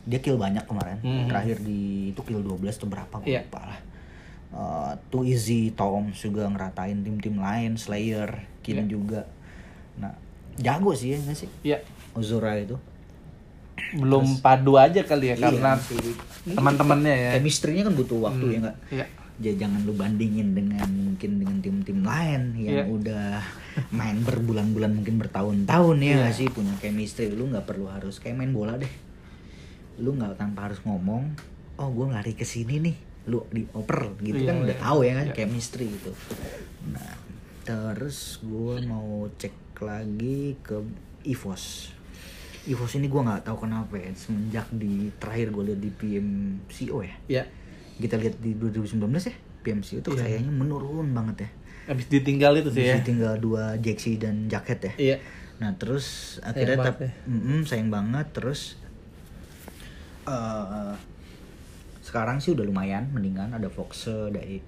dia 0.02 0.18
kill 0.18 0.36
banyak 0.36 0.62
kemarin 0.62 0.98
terakhir 1.26 1.58
di 1.58 1.80
itu 2.10 2.20
kill 2.20 2.42
12 2.42 2.60
tuh 2.76 2.86
berapa 2.86 3.14
gue 3.16 3.24
Hmm. 3.24 3.32
Iya. 3.32 3.42
lupa 3.42 3.60
lah 3.64 3.80
Eh, 4.52 4.92
Too 5.08 5.24
Easy 5.24 5.72
Tom 5.72 6.12
juga 6.12 6.44
ngeratain 6.44 7.00
tim-tim 7.00 7.34
lain 7.34 7.74
Slayer 7.74 8.28
Kin 8.60 8.84
Iya. 8.84 8.92
juga 8.92 9.20
jago 10.58 10.92
sih 10.92 11.14
ya 11.14 11.18
nggak 11.18 11.36
sih? 11.36 11.50
Ya 11.62 11.78
Ozora 12.12 12.56
itu. 12.56 12.76
Belum 13.92 14.24
padu 14.40 14.76
aja 14.76 15.00
kali 15.04 15.32
ya 15.32 15.36
karena 15.36 15.76
Iya, 15.76 16.12
teman-temannya 16.56 17.14
ya. 17.14 17.30
Chemistry-nya 17.38 17.82
kan 17.86 17.94
butuh 17.94 18.18
waktu 18.20 18.44
ya 18.48 18.58
nggak? 18.60 18.76
Iya. 18.90 19.06
Ya, 19.40 19.52
jangan 19.58 19.80
lu 19.82 19.96
bandingin 19.96 20.52
dengan 20.52 20.86
mungkin 20.86 21.40
dengan 21.40 21.56
tim-tim 21.58 22.04
lain 22.04 22.52
yang 22.54 22.84
Iya. 22.84 22.84
udah 22.86 23.26
main 23.90 24.20
berbulan-bulan 24.22 24.92
mungkin 24.92 25.16
bertahun-tahun 25.18 25.96
ya 25.98 26.04
Iya. 26.04 26.16
nggak 26.20 26.34
sih? 26.34 26.46
Punya 26.52 26.74
chemistry 26.78 27.32
lu 27.32 27.48
nggak 27.48 27.64
perlu 27.64 27.88
harus 27.88 28.20
kayak 28.20 28.36
main 28.38 28.52
bola 28.52 28.76
deh. 28.76 28.92
Lu 29.98 30.12
nggak 30.12 30.36
tanpa 30.36 30.68
harus 30.68 30.80
ngomong 30.84 31.32
oh 31.76 31.88
gue 31.88 32.06
lari 32.12 32.32
ke 32.32 32.44
sini 32.44 32.76
nih. 32.78 32.96
Lu 33.24 33.44
dioper 33.48 34.12
gitu 34.20 34.36
Iya, 34.36 34.48
kan 34.52 34.56
udah 34.62 34.76
iya. 34.76 34.82
tahu 34.84 34.98
ya 35.00 35.12
kan 35.16 35.26
Iya. 35.32 35.34
chemistry 35.34 35.86
gitu. 35.88 36.12
Nah 36.92 37.12
terus 37.62 38.42
gue 38.42 38.74
mau 38.84 39.30
cek 39.38 39.54
lagi 39.80 40.54
ke 40.60 40.76
EVOS. 41.24 41.94
EVOS 42.68 42.92
ini 43.00 43.08
gue 43.10 43.22
nggak 43.24 43.48
tahu 43.48 43.64
kenapa 43.66 43.96
ya 43.98 44.12
semenjak 44.14 44.68
di 44.70 45.10
terakhir 45.18 45.50
gue 45.50 45.64
lihat 45.72 45.80
di 45.80 45.90
PMCO 45.90 46.98
ya. 47.02 47.16
Ya. 47.26 47.44
Kita 47.96 48.20
lihat 48.20 48.38
di 48.38 48.54
2019 48.54 49.00
ya 49.26 49.34
PMCO 49.62 49.96
itu 50.02 50.10
Iya. 50.12 50.20
kayaknya 50.26 50.52
menurun 50.52 51.10
banget 51.14 51.46
ya. 51.46 51.50
Habis 51.90 52.06
ditinggal 52.10 52.52
itu 52.62 52.70
sih 52.70 52.86
ya. 52.86 52.98
Masih 52.98 53.06
tinggal 53.06 53.34
dua 53.42 53.74
Jaxi 53.78 54.18
dan 54.18 54.46
Jacket 54.46 54.80
ya. 54.82 54.92
Iya. 54.98 55.16
Nah 55.58 55.70
terus 55.78 56.38
akhirnya 56.42 56.78
banget 56.78 56.94
tap, 56.98 57.06
ya. 57.06 57.10
Mm-mm, 57.30 57.60
sayang 57.66 57.90
banget. 57.90 58.26
Terus 58.34 58.78
eh 60.22 60.94
sekarang 62.02 62.42
sih 62.42 62.54
udah 62.54 62.66
lumayan 62.66 63.10
mendingan 63.14 63.54
ada 63.54 63.70
Foxe 63.70 64.30
dari 64.34 64.58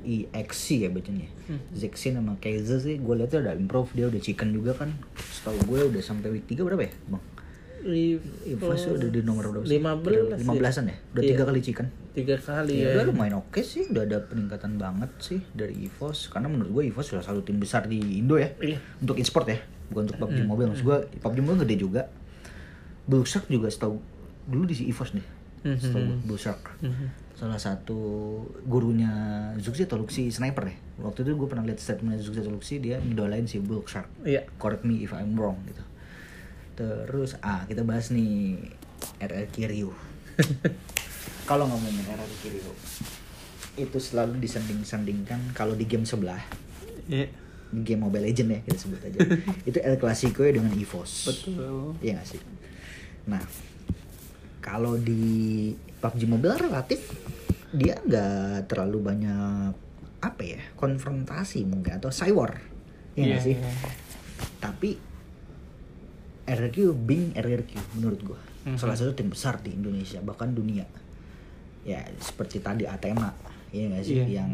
EXC 0.00 0.82
ya 0.82 0.88
bacanya 0.88 1.28
Hmm. 1.48 1.56
Zexin 1.72 2.12
sama 2.12 2.36
Kaiser 2.36 2.76
sih 2.76 2.96
gue 2.96 3.14
lihat 3.14 3.32
ada 3.32 3.52
improve 3.52 3.88
dia 3.92 4.04
udah 4.04 4.18
chicken 4.18 4.52
juga 4.52 4.76
kan 4.76 4.92
setahu 5.16 5.56
gue 5.66 5.80
udah 5.88 6.02
sampai 6.02 6.28
week 6.30 6.44
3 6.46 6.60
berapa 6.60 6.82
ya 6.82 6.92
bang 7.08 7.24
Evos 8.44 8.84
udah 8.86 9.08
di 9.08 9.22
nomor 9.22 9.48
berapa 9.48 9.64
sih? 9.64 9.78
15 9.78 10.42
Lima 10.42 10.52
belasan 10.52 10.90
ya? 10.90 10.96
Udah 11.08 11.22
Iya. 11.22 11.30
tiga 11.30 11.42
kali 11.44 11.60
chicken 11.60 11.86
tiga 12.10 12.34
kali 12.36 12.74
Ya, 12.74 12.90
ya 12.90 12.94
udah 12.96 13.04
lumayan 13.08 13.34
oke 13.38 13.62
sih, 13.62 13.86
udah 13.86 14.02
ada 14.02 14.18
peningkatan 14.20 14.76
banget 14.76 15.08
sih 15.20 15.40
dari 15.52 15.86
EVOS 15.86 16.28
Karena 16.28 16.50
menurut 16.50 16.68
gue 16.70 16.82
EVOS 16.90 17.06
salah 17.08 17.24
satu 17.24 17.40
tim 17.40 17.56
besar 17.56 17.86
di 17.86 17.96
Indo 18.18 18.36
ya 18.36 18.50
Iya. 18.58 18.76
Untuk 18.98 19.16
e-sport 19.16 19.46
ya, 19.46 19.58
bukan 19.88 20.04
untuk 20.04 20.18
PUBG 20.18 20.38
Mobile 20.44 20.68
Maksud 20.68 20.84
gue 20.84 20.98
PUBG 21.18 21.38
Mobile 21.38 21.60
gede 21.64 21.76
juga 21.78 22.02
Bullshark 23.04 23.46
juga 23.46 23.68
setahu 23.68 23.96
dulu 24.44 24.64
di 24.64 24.74
si 24.74 24.84
EVOS 24.86 25.10
deh 25.14 25.26
Mhm. 25.58 25.78
Setahu 25.80 26.02
gue, 26.04 26.18
Bullshark 26.24 26.62
Salah 27.38 27.62
satu 27.62 27.98
gurunya 28.66 29.10
Zuxi 29.62 29.86
atau 29.86 30.02
Luxi 30.02 30.26
Sniper 30.26 30.74
ya. 30.74 30.76
Waktu 31.06 31.22
itu 31.22 31.38
gue 31.38 31.46
pernah 31.46 31.62
lihat 31.62 31.78
statementnya 31.78 32.18
Zuxi 32.18 32.42
atau 32.42 32.50
Luxi 32.50 32.82
Dia 32.82 32.98
ngidolain 32.98 33.46
si 33.46 33.62
Bullshark 33.62 34.26
iya. 34.26 34.42
Correct 34.58 34.82
me 34.82 35.06
if 35.06 35.14
I'm 35.14 35.38
wrong 35.38 35.62
gitu. 35.70 35.82
Terus 36.74 37.38
ah 37.38 37.62
kita 37.70 37.86
bahas 37.86 38.10
nih 38.10 38.58
RR 39.22 39.46
Kiryu. 39.54 39.94
kalau 41.50 41.70
ngomongin 41.70 42.02
RR 42.10 42.32
Kiryu 42.42 42.74
itu 43.78 43.98
selalu 44.02 44.42
disanding-sandingkan 44.42 45.54
kalau 45.54 45.78
di 45.78 45.86
game 45.86 46.02
sebelah. 46.02 46.42
Di 47.06 47.30
game 47.86 48.02
Mobile 48.02 48.26
Legend 48.26 48.50
ya 48.50 48.60
kita 48.66 48.78
sebut 48.82 49.00
aja. 49.06 49.18
Itu 49.68 49.78
El 49.78 49.96
Clasico 50.02 50.42
ya 50.42 50.58
dengan 50.58 50.74
EVOS. 50.74 51.12
Betul. 51.30 51.94
Iya 52.02 52.18
gak 52.18 52.26
sih? 52.26 52.40
Nah 53.30 53.42
kalau 54.58 54.98
di 54.98 55.70
PUBG 56.02 56.26
Mobile 56.26 56.58
relatif 56.58 57.00
dia 57.70 57.94
nggak 57.98 58.66
terlalu 58.66 58.98
banyak 59.04 59.72
apa 60.18 60.42
ya 60.42 60.60
konfrontasi 60.74 61.62
mungkin 61.62 61.96
atau 61.96 62.08
cywar 62.08 62.58
Iya 63.12 63.24
nggak 63.24 63.40
Iya, 63.40 63.44
sih 63.44 63.56
iya. 63.56 63.70
tapi 64.58 64.90
RRQ 66.44 66.76
Bing 66.96 67.34
RRQ 67.34 67.70
menurut 67.94 68.20
gua 68.24 68.40
Mhm. 68.64 68.76
salah 68.76 68.94
satu 68.94 69.12
tim 69.12 69.28
besar 69.28 69.58
di 69.58 69.70
Indonesia 69.70 70.18
bahkan 70.18 70.50
dunia 70.50 70.84
ya 71.82 72.02
seperti 72.16 72.58
tadi 72.58 72.84
Atema 72.84 73.32
ya 73.68 73.86
nggak 73.86 74.02
sih 74.02 74.16
Iya. 74.18 74.42
yang 74.42 74.52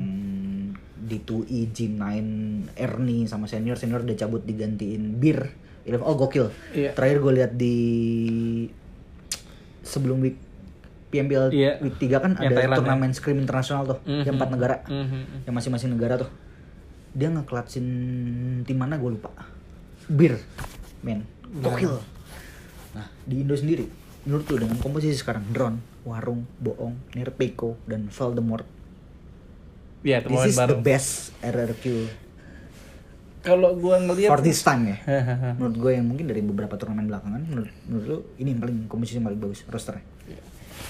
di 0.97 1.19
2E 1.19 1.69
G9 1.69 2.03
Ernie 2.75 3.27
sama 3.27 3.45
senior 3.45 3.77
senior 3.77 4.01
udah 4.01 4.17
cabut 4.17 4.43
digantiin 4.43 5.19
Bir 5.19 5.51
oh 5.97 6.15
gokil 6.15 6.49
Iya. 6.73 6.93
terakhir 6.93 7.19
gue 7.21 7.33
lihat 7.35 7.53
di 7.55 7.77
sebelum 9.83 10.21
week 10.21 10.39
PMBL 11.15 11.47
Iya. 11.49 11.79
week 11.79 11.95
3 11.97 12.19
kan 12.19 12.33
Yang 12.35 12.43
ada 12.45 12.59
Thailand, 12.59 12.79
turnamen 12.83 13.11
scrim 13.13 13.39
internasional 13.39 13.83
tuh 13.87 13.99
yang 14.05 14.27
Mhm. 14.27 14.35
empat 14.35 14.49
negara. 14.51 14.77
Mhm. 14.85 15.47
yang 15.47 15.55
masing-masing 15.55 15.91
negara 15.91 16.15
tuh. 16.19 16.31
Dia 17.11 17.31
ngeklatsin 17.31 17.87
tim 18.63 18.75
mana 18.75 18.99
gue 18.99 19.07
lupa. 19.09 19.31
Bir 20.05 20.35
men. 21.01 21.23
Gokil. 21.55 21.95
Nah 22.93 23.07
di 23.23 23.39
Indo 23.39 23.55
sendiri 23.55 23.87
menurut 24.23 24.45
lu 24.49 24.57
dengan 24.59 24.75
komposisi 24.77 25.15
sekarang 25.15 25.47
drone 25.49 25.79
warung 26.03 26.49
bohong 26.57 26.97
nerpeko 27.13 27.79
dan 27.85 28.09
Voldemort 28.09 28.67
Iya, 30.01 30.21
this 30.21 30.27
temuan 30.27 30.47
is 30.47 30.57
baru. 30.57 30.71
the 30.71 30.81
best 30.81 31.11
RRQ 31.41 31.85
Kalau 33.41 33.73
gua 33.75 33.97
ngelihat 33.99 34.31
for 34.31 34.41
this 34.41 34.61
time 34.61 34.85
ya. 34.87 34.97
Menurut 35.57 35.77
gue 35.79 35.91
yang 35.93 36.07
mungkin 36.07 36.25
dari 36.25 36.41
beberapa 36.41 36.75
turnamen 36.75 37.05
belakangan 37.05 37.41
menurut, 37.43 37.69
menurut 37.85 38.05
lu 38.07 38.19
ini 38.39 38.49
yang 38.51 38.61
paling 38.61 38.79
komposisi 38.85 39.17
yang 39.17 39.29
paling 39.29 39.37
bagus 39.39 39.61
rosternya 39.65 40.01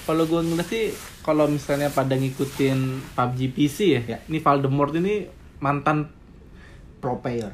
kalau 0.05 0.23
gua 0.23 0.39
ngeliat 0.39 0.65
sih 0.65 0.93
kalau 1.19 1.45
misalnya 1.45 1.89
pada 1.89 2.13
ngikutin 2.13 2.77
PUBG 3.11 3.39
PC 3.49 3.77
ya, 3.89 4.01
Ya. 4.07 4.17
ini 4.23 4.37
Voldemort 4.37 4.93
ini 4.93 5.25
mantan 5.57 6.13
pro 6.97 7.17
player 7.17 7.51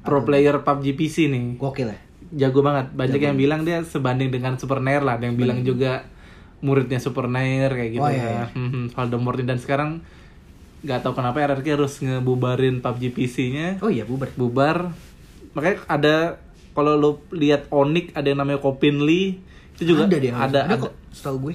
pro 0.00 0.20
player 0.20 0.58
PUBG 0.58 0.86
PC 0.94 1.28
nih. 1.28 1.56
gokil 1.56 1.88
ya 1.88 2.00
Jago 2.30 2.62
banget. 2.62 2.94
Banyak 2.94 3.18
yang 3.18 3.34
bilang 3.34 3.60
dia 3.62 3.82
sebanding 3.82 4.30
dengan 4.30 4.54
Super 4.54 4.78
Nair 4.78 5.02
lah, 5.02 5.18
ada 5.18 5.26
yang 5.26 5.34
bilang 5.34 5.60
juga 5.60 6.06
muridnya 6.60 6.96
Super 6.96 7.26
Nair 7.26 7.68
kayak 7.68 7.90
gitu 7.90 8.00
Oh, 8.00 8.06
iya, 8.06 8.22
ya. 8.22 8.30
iya. 8.30 8.44
Mhm, 8.54 8.82
Voldemort 8.90 9.34
ini 9.34 9.46
dan 9.46 9.58
sekarang 9.58 9.90
nggak 10.80 11.00
tahu 11.02 11.12
kenapa 11.12 11.42
RRQ 11.42 11.66
harus 11.74 11.92
ngebubarin 11.98 12.78
PUBG 12.78 13.10
PC-nya. 13.10 13.68
oh 13.80 13.88
iya 13.88 14.04
bubar 14.04 14.30
bubar 14.32 14.76
makanya 15.50 15.76
ada 15.84 16.14
kalau 16.70 16.94
lo 16.94 17.10
lihat 17.30 17.66
Onyx 17.68 18.14
ada 18.14 18.24
yang 18.24 18.38
namanya 18.38 18.62
Kopinli 18.62 19.42
itu 19.74 19.82
juga 19.84 20.06
ada 20.06 20.16
dia 20.16 20.32
ada, 20.32 20.60
ada, 20.62 20.74
kok 20.78 20.94
setahu 21.10 21.36
gue 21.42 21.54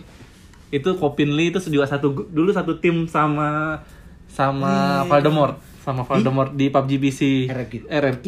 itu 0.70 0.90
Kopinli 0.96 1.50
itu 1.50 1.60
juga 1.66 1.86
satu 1.86 2.10
dulu 2.26 2.50
satu 2.50 2.78
tim 2.78 3.06
sama 3.06 3.80
sama 4.26 5.02
Iya. 5.02 5.08
Voldemort. 5.08 5.56
Sama 5.80 6.02
Voldemort 6.02 6.52
di 6.52 6.68
PUBG 6.68 6.92
PC 6.98 7.20
RRQ. 7.86 8.26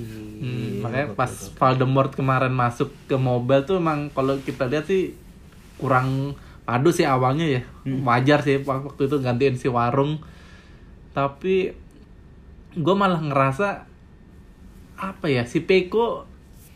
Hmm, 0.00 0.80
makanya 0.80 1.12
pas 1.12 1.28
gokil. 1.28 1.56
Voldemort 1.56 2.10
kemarin 2.10 2.52
masuk 2.52 2.88
ke 3.04 3.16
mobile 3.16 3.64
tuh 3.64 3.76
emang 3.76 4.08
kalau 4.08 4.36
kita 4.38 4.64
lihat 4.64 4.84
sih 4.84 5.12
kurang 5.76 6.36
padu 6.62 6.92
sih 6.92 7.04
awalnya 7.04 7.48
ya. 7.48 7.62
Hmm. 7.82 8.04
wajar 8.04 8.40
sih 8.40 8.60
waktu 8.60 9.02
itu 9.02 9.16
gantiin 9.18 9.56
si 9.56 9.66
warung. 9.66 10.20
Tapi 11.10 11.74
gue 12.70 12.94
malah 12.94 13.18
ngerasa 13.18 13.88
apa 14.94 15.26
ya 15.26 15.42
si 15.42 15.58
Peko 15.58 16.28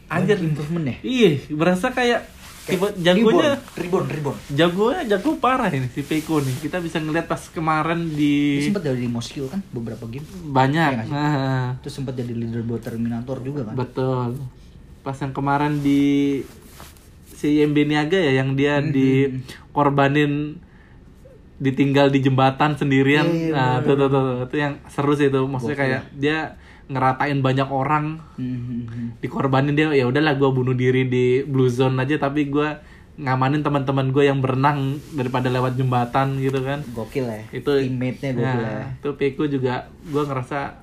anjir. 0.08 0.40
improvement 0.40 0.90
ya? 0.90 0.96
Iya 1.00 1.30
berasa 1.54 1.92
kayak 1.92 2.33
tipe 2.64 2.86
jagonya 2.96 3.60
ribon 3.76 4.04
ribon 4.08 4.36
jagonya 4.48 5.04
jago 5.04 5.36
parah 5.36 5.68
ini 5.68 5.84
si 5.88 6.00
Peko 6.00 6.40
nih 6.40 6.64
kita 6.64 6.80
bisa 6.80 6.96
ngeliat 6.96 7.24
pas 7.24 7.40
kemarin 7.48 8.08
di 8.08 8.64
sempat 8.64 8.82
dari 8.82 9.04
Moskil 9.04 9.46
kan 9.46 9.60
beberapa 9.68 10.08
game 10.08 10.24
banyak 10.48 11.04
sih? 11.04 11.12
nah, 11.12 11.76
terus 11.78 11.92
sempat 11.92 12.16
jadi 12.16 12.32
leader 12.32 12.64
buat 12.64 12.80
Terminator 12.80 13.38
juga 13.40 13.68
kan 13.68 13.76
Betul. 13.76 14.40
Pas 15.00 15.12
yang 15.14 15.30
kemarin 15.30 15.78
di 15.78 16.40
si 17.30 17.60
YMB 17.60 17.76
Niaga 17.84 18.16
ya 18.16 18.40
yang 18.40 18.56
dia 18.56 18.80
Hmm. 18.80 18.88
dikorbanin 18.88 20.56
ditinggal 21.54 22.08
di 22.08 22.18
jembatan 22.18 22.74
sendirian. 22.74 23.24
Iya, 23.24 23.52
nah, 23.52 23.72
bener. 23.78 23.86
tuh, 23.86 23.94
tuh, 23.94 24.08
tuh, 24.08 24.22
tuh. 24.24 24.36
itu 24.48 24.56
yang 24.58 24.74
seru 24.88 25.12
sih 25.12 25.28
itu. 25.28 25.40
Maksudnya 25.44 25.76
kayak 25.76 26.02
dia 26.16 26.38
ngeratain 26.86 27.40
banyak 27.40 27.64
orang, 27.66 28.20
Mhm. 28.34 29.18
dikorbanin 29.18 29.72
dia 29.72 29.88
ya 29.90 30.04
udahlah 30.04 30.34
gua 30.34 30.50
bunuh 30.50 30.72
diri 30.72 31.04
di 31.04 31.24
blue 31.42 31.66
zone 31.66 31.96
aja 31.96 32.18
tapi 32.18 32.46
gua 32.46 32.76
ngamanin 33.14 33.62
teman-teman 33.62 34.10
gue 34.10 34.24
yang 34.24 34.38
berenang 34.38 34.98
daripada 35.10 35.46
lewat 35.48 35.74
jembatan 35.74 36.34
gitu 36.36 36.58
kan. 36.60 36.82
gokil 36.90 37.24
ya 37.24 37.40
Itu 37.52 37.70
teammate-nya 37.72 38.30
gokil 38.32 38.58
ya 38.58 38.74
Nah, 38.74 38.86
itu 38.92 39.08
Peko 39.14 39.44
juga 39.46 39.74
gua 40.04 40.22
ngerasa 40.24 40.74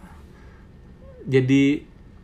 jadi 1.22 1.84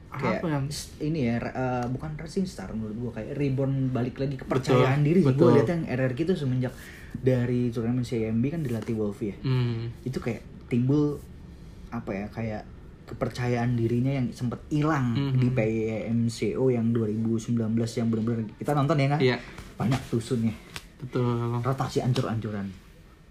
kayak 0.09 0.39
apa 0.39 0.47
yang 0.49 0.65
ini 1.03 1.19
ya 1.21 1.37
eh, 1.37 1.85
bukan 1.87 2.15
racing 2.15 2.45
star 2.45 2.71
menurut 2.71 2.95
gua 2.97 3.11
kayak 3.13 3.35
reborn 3.35 3.91
balik 3.91 4.17
lagi 4.17 4.33
kepercayaan 4.35 4.97
Betul, 4.97 5.05
diri 5.05 5.19
sih. 5.19 5.25
gua 5.27 5.33
betul. 5.35 5.49
lihat 5.53 5.69
yang 5.69 5.83
RRQ 5.85 6.17
itu 6.23 6.33
semenjak 6.35 6.73
dari 7.13 7.61
turnamen 7.69 8.01
CMB 8.01 8.43
kan 8.47 8.61
dilatih 8.63 8.95
Wolfie 8.95 9.29
ya 9.29 9.37
Hmm. 9.43 9.91
itu 10.01 10.17
kayak 10.17 10.41
timbul 10.65 11.19
apa 11.89 12.11
ya 12.11 12.25
kayak 12.29 12.63
kepercayaan 13.07 13.73
dirinya 13.73 14.11
yang 14.11 14.27
sempat 14.29 14.59
hilang 14.67 15.15
Mhm. 15.15 15.39
di 15.39 15.47
PMCO 15.49 16.67
yang 16.67 16.91
2019 16.91 17.55
yang 17.95 18.07
benar-benar 18.07 18.43
kita 18.53 18.71
nonton 18.71 18.97
ya 18.97 19.07
kan 19.09 19.19
Iya. 19.19 19.37
banyak 19.75 20.01
tusunnya 20.07 20.51
Betul. 20.99 21.63
rotasi 21.63 22.03
ancur-ancuran 22.03 22.67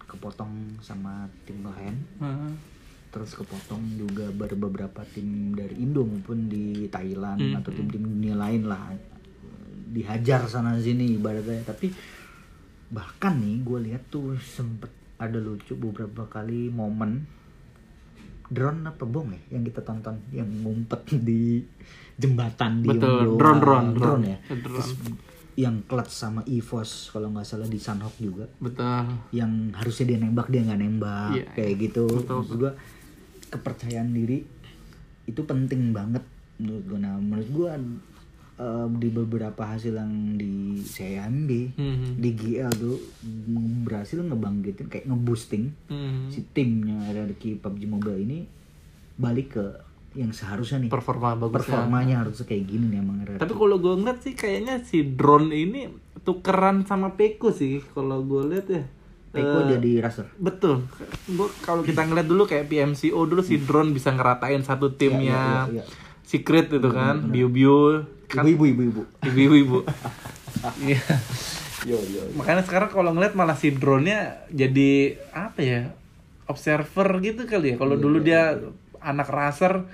kepotong 0.01 0.49
sama 0.79 1.29
tim 1.43 1.61
lain 1.61 1.93
Heeh. 2.17 2.51
terus 3.07 3.35
kepotong 3.35 3.79
juga 3.95 4.25
ber- 4.31 4.57
beberapa 4.57 5.05
tim 5.05 5.53
dari 5.53 5.77
Indo 5.77 6.01
maupun 6.01 6.47
di 6.47 6.87
Thailand 6.87 7.37
Mhm. 7.39 7.55
atau 7.55 7.69
tim-tim 7.71 8.01
dunia 8.01 8.33
lain 8.33 8.65
lah 8.65 8.91
dihajar 9.87 10.43
sana 10.43 10.75
sini 10.75 11.15
ibaratnya 11.15 11.63
tapi 11.63 11.93
bahkan 12.87 13.35
nih 13.37 13.61
gue 13.61 13.79
lihat 13.83 14.03
tuh 14.07 14.35
sempet 14.37 14.89
ada 15.17 15.37
lucu 15.37 15.75
beberapa 15.75 16.25
kali 16.25 16.67
momen 16.67 17.23
drone 18.47 18.81
apa 18.85 19.03
bom 19.03 19.27
ya 19.27 19.41
yang 19.49 19.63
kita 19.63 19.81
tonton 19.81 20.23
yang 20.29 20.47
ngumpet 20.47 21.01
di 21.27 21.61
jembatan 22.13 22.79
di 22.79 22.89
Betul, 22.89 23.09
Yongbyon. 23.27 23.37
drone, 23.37 23.59
drone, 23.59 23.89
drone. 23.93 24.23
ya 24.25 24.37
Drone. 24.41 24.61
Terus 24.63 24.87
yang 25.53 25.81
clutch 25.83 26.09
sama 26.11 26.45
EVOS 26.45 27.09
kalau 27.09 27.29
nggak 27.29 27.41
salah 27.43 27.65
di 27.65 27.77
Sanhok 27.77 28.13
juga 28.17 28.45
Betul. 28.57 29.09
yang 29.31 29.73
harusnya 29.73 30.05
dia 30.07 30.19
nembak 30.19 30.47
dia 30.47 30.61
nggak 30.61 30.79
nembak 30.79 31.33
Iya. 31.33 31.45
kayak 31.51 31.73
gitu 31.79 32.05
Betul, 32.05 32.35
maksud 32.39 32.57
gua 32.57 32.73
kepercayaan 33.47 34.11
diri 34.11 34.45
itu 35.25 35.41
penting 35.41 35.91
banget 35.91 36.21
menurut 36.57 36.83
gua 36.85 36.99
nah 36.99 37.15
menurut 37.15 37.49
gua 37.49 37.71
eh, 38.57 38.87
di 38.91 39.07
beberapa 39.07 39.63
hasil 39.67 39.93
yang 39.93 40.13
di 40.33 40.53
CMB 40.79 41.49
Mhm. 41.73 42.09
di 42.17 42.29
GL 42.31 42.71
tuh 42.71 42.97
berhasil 43.83 44.17
ngebangkitin 44.19 44.87
kayak 44.87 45.05
ngeboosting 45.05 45.71
Mhm. 45.85 46.27
si 46.27 46.41
timnya 46.49 46.97
RRQ 47.07 47.59
PUBG 47.59 47.81
Mobile 47.85 48.17
ini 48.17 48.39
balik 49.15 49.47
ke 49.51 49.65
yang 50.13 50.29
seharusnya 50.31 50.77
nih 50.79 50.89
Performa 50.89 51.33
bagus. 51.35 51.61
performanya 51.61 52.19
harusnya 52.19 52.45
kayak 52.45 52.65
gini 52.65 52.85
nih 52.87 52.99
emang 52.99 53.17
RRQ 53.23 53.37
Tapi 53.37 53.53
kalau 53.53 53.77
gue 53.77 53.93
ngeliat 53.95 54.19
sih 54.19 54.33
kayaknya 54.33 54.75
si 54.81 55.05
drone 55.05 55.51
ini 55.51 55.81
tukeran 56.19 56.81
sama 56.83 57.13
Peko 57.13 57.49
sih 57.49 57.79
kalau 57.87 58.21
gue 58.21 58.41
lihat 58.47 58.67
ya. 58.67 58.83
Peko 59.27 59.59
Eh, 59.61 59.67
jadi 59.69 59.89
raser 60.01 60.25
Betul. 60.35 60.87
Gua 61.29 61.45
kalau 61.61 61.83
kita 61.83 62.01
ngeliat 62.01 62.25
dulu 62.25 62.43
kayak 62.43 62.65
PMCO 62.65 63.19
dulu 63.21 63.41
si 63.41 63.59
drone 63.59 63.91
bisa 63.91 64.09
ngeratain 64.09 64.61
satu 64.61 64.89
timnya. 64.91 65.67
iya, 65.67 65.77
iya. 65.77 65.85
Secret 66.27 66.67
itu 66.67 66.89
kan, 66.91 67.31
Biu-biu 67.31 68.03
kan 68.27 68.43
ibu 68.43 68.67
ibu 68.67 68.81
ibu 68.83 69.01
ibu-ibu. 69.23 69.79
Iya. 70.83 70.99
yo 71.85 72.01
yo 72.01 72.21
Makanya 72.33 72.65
sekarang 72.65 72.89
kalau 72.89 73.13
ngeliat 73.13 73.37
malah 73.37 73.55
si 73.55 73.71
drone-nya 73.71 74.43
jadi 74.51 75.15
apa 75.31 75.59
ya? 75.63 75.81
Observer 76.49 77.21
gitu 77.23 77.47
kali 77.47 77.71
ya. 77.71 77.75
Kalau 77.79 77.95
dulu 77.95 78.19
dia 78.19 78.57
anak 78.99 79.29
raser 79.29 79.87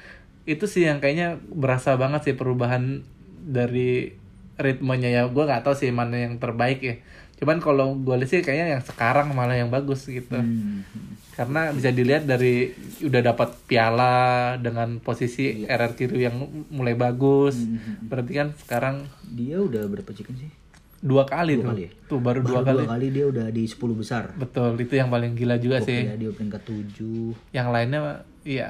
itu 0.50 0.66
sih 0.66 0.88
yang 0.88 1.04
kayaknya 1.04 1.38
berasa 1.52 2.00
banget 2.00 2.32
sih 2.32 2.36
perubahan 2.40 3.04
dari 3.44 4.16
ritmenya 4.58 5.10
ya. 5.12 5.22
Gue 5.30 5.44
nggak 5.46 5.68
tahu 5.68 5.76
sih 5.78 5.92
mana 5.92 6.16
yang 6.26 6.40
terbaik 6.40 6.80
ya. 6.82 6.96
Cuman 7.36 7.58
kalau 7.58 7.94
gue 7.94 8.16
lihat 8.16 8.30
sih 8.30 8.40
kayaknya 8.40 8.68
yang 8.72 8.84
sekarang 8.84 9.32
malah 9.32 9.54
yang 9.54 9.68
bagus 9.68 10.06
gitu. 10.06 10.32
Hmm. 10.32 10.86
Karena 11.32 11.70
bisa 11.70 11.90
dilihat 11.90 12.24
dari 12.24 12.70
udah 13.00 13.22
dapat 13.24 13.58
piala 13.66 14.14
dengan 14.56 14.98
posisi 14.98 15.64
RR 15.64 15.94
Kiru 15.94 16.16
yang 16.16 16.36
mulai 16.70 16.94
bagus. 16.94 17.58
Hmm. 17.58 18.06
Berarti 18.06 18.32
kan 18.32 18.48
sekarang 18.56 18.96
Dia 19.26 19.58
udah 19.58 19.84
berapa 19.84 20.10
chicken 20.10 20.38
sih? 20.38 20.52
dua 21.00 21.26
kali 21.26 21.58
Dua 21.58 21.60
tuh. 21.60 21.70
kali 21.70 21.82
ya? 21.82 21.92
Tuh 22.08 22.20
baru, 22.22 22.40
Baru 22.40 22.48
dua 22.48 22.60
kali. 22.64 22.80
dua 22.80 22.90
kali 22.90 23.08
dia 23.10 23.26
udah 23.28 23.48
di 23.50 23.64
10 23.66 23.76
besar. 23.94 24.24
Betul, 24.34 24.80
itu 24.80 24.94
yang 24.94 25.12
paling 25.12 25.34
gila 25.34 25.58
juga 25.58 25.78
Gokil 25.78 25.90
sih. 25.90 26.02
ya, 26.02 26.16
dia 26.16 26.32
peringkat 26.32 26.62
7. 26.64 27.36
Yang 27.52 27.68
lainnya 27.68 28.00
iya 28.44 28.70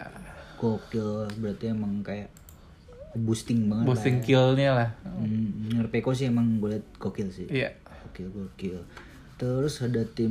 Gokil, 0.57 1.29
berarti 1.37 1.65
emang 1.67 2.01
kayak 2.01 2.33
boosting 3.13 3.69
banget 3.69 3.85
boosting 3.85 4.15
lah. 4.15 4.17
ya. 4.17 4.25
kill-nya 4.25 4.69
lah. 4.73 4.89
Hmm, 5.05 5.69
Ngerpeko 5.69 6.09
sih 6.11 6.25
emang 6.25 6.57
gue 6.57 6.73
liat 6.73 6.85
gokil 6.97 7.29
sih. 7.29 7.45
Iya. 7.45 7.77
Gokil, 8.13 8.29
gokil. 8.29 8.77
Terus 9.41 9.81
ada 9.81 10.05
tim 10.05 10.29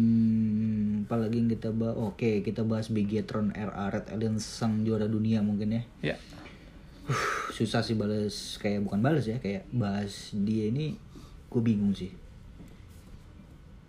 apa 1.02 1.18
lagi 1.18 1.42
yang 1.42 1.50
kita 1.50 1.74
bahas? 1.74 1.98
Oke, 1.98 2.46
kita 2.46 2.62
bahas 2.62 2.94
Bigetron 2.94 3.50
RA 3.50 3.90
Red 3.90 4.14
Alliance 4.14 4.46
sang 4.46 4.86
juara 4.86 5.10
dunia 5.10 5.42
mungkin 5.42 5.74
ya. 5.74 5.82
Iya. 5.98 6.16
Huh, 7.10 7.50
susah 7.50 7.82
sih 7.82 7.98
balas 7.98 8.62
kayak 8.62 8.86
bukan 8.86 9.02
balas 9.02 9.26
ya, 9.26 9.42
kayak 9.42 9.66
bahas 9.74 10.30
dia 10.30 10.70
ini 10.70 10.94
gue 11.50 11.58
bingung 11.58 11.90
sih. 11.90 12.14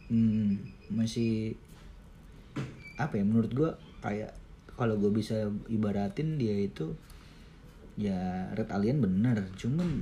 Hmm, 0.09 0.57
masih 0.89 1.53
apa 2.97 3.21
ya 3.21 3.23
menurut 3.29 3.53
gue 3.53 3.69
kayak 4.01 4.33
kalau 4.73 4.97
gue 4.97 5.13
bisa 5.13 5.53
ibaratin 5.69 6.41
dia 6.41 6.57
itu 6.57 6.97
ya 7.93 8.49
Red 8.57 8.73
Alien 8.73 9.05
bener 9.05 9.45
cuman 9.53 10.01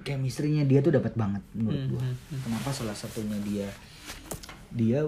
chemistry-nya 0.00 0.62
dia 0.62 0.78
tuh 0.78 0.92
dapat 0.92 1.12
banget 1.12 1.42
menurut 1.52 1.82
gue 1.88 2.02
kenapa 2.40 2.70
salah 2.70 2.92
satunya 2.92 3.38
dia 3.40 3.68
dia 4.68 5.00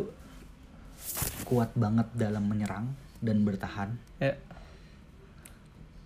kuat 1.44 1.74
banget 1.74 2.06
dalam 2.12 2.44
menyerang 2.44 2.90
dan 3.18 3.40
bertahan 3.40 3.90
Ya. 4.16 4.34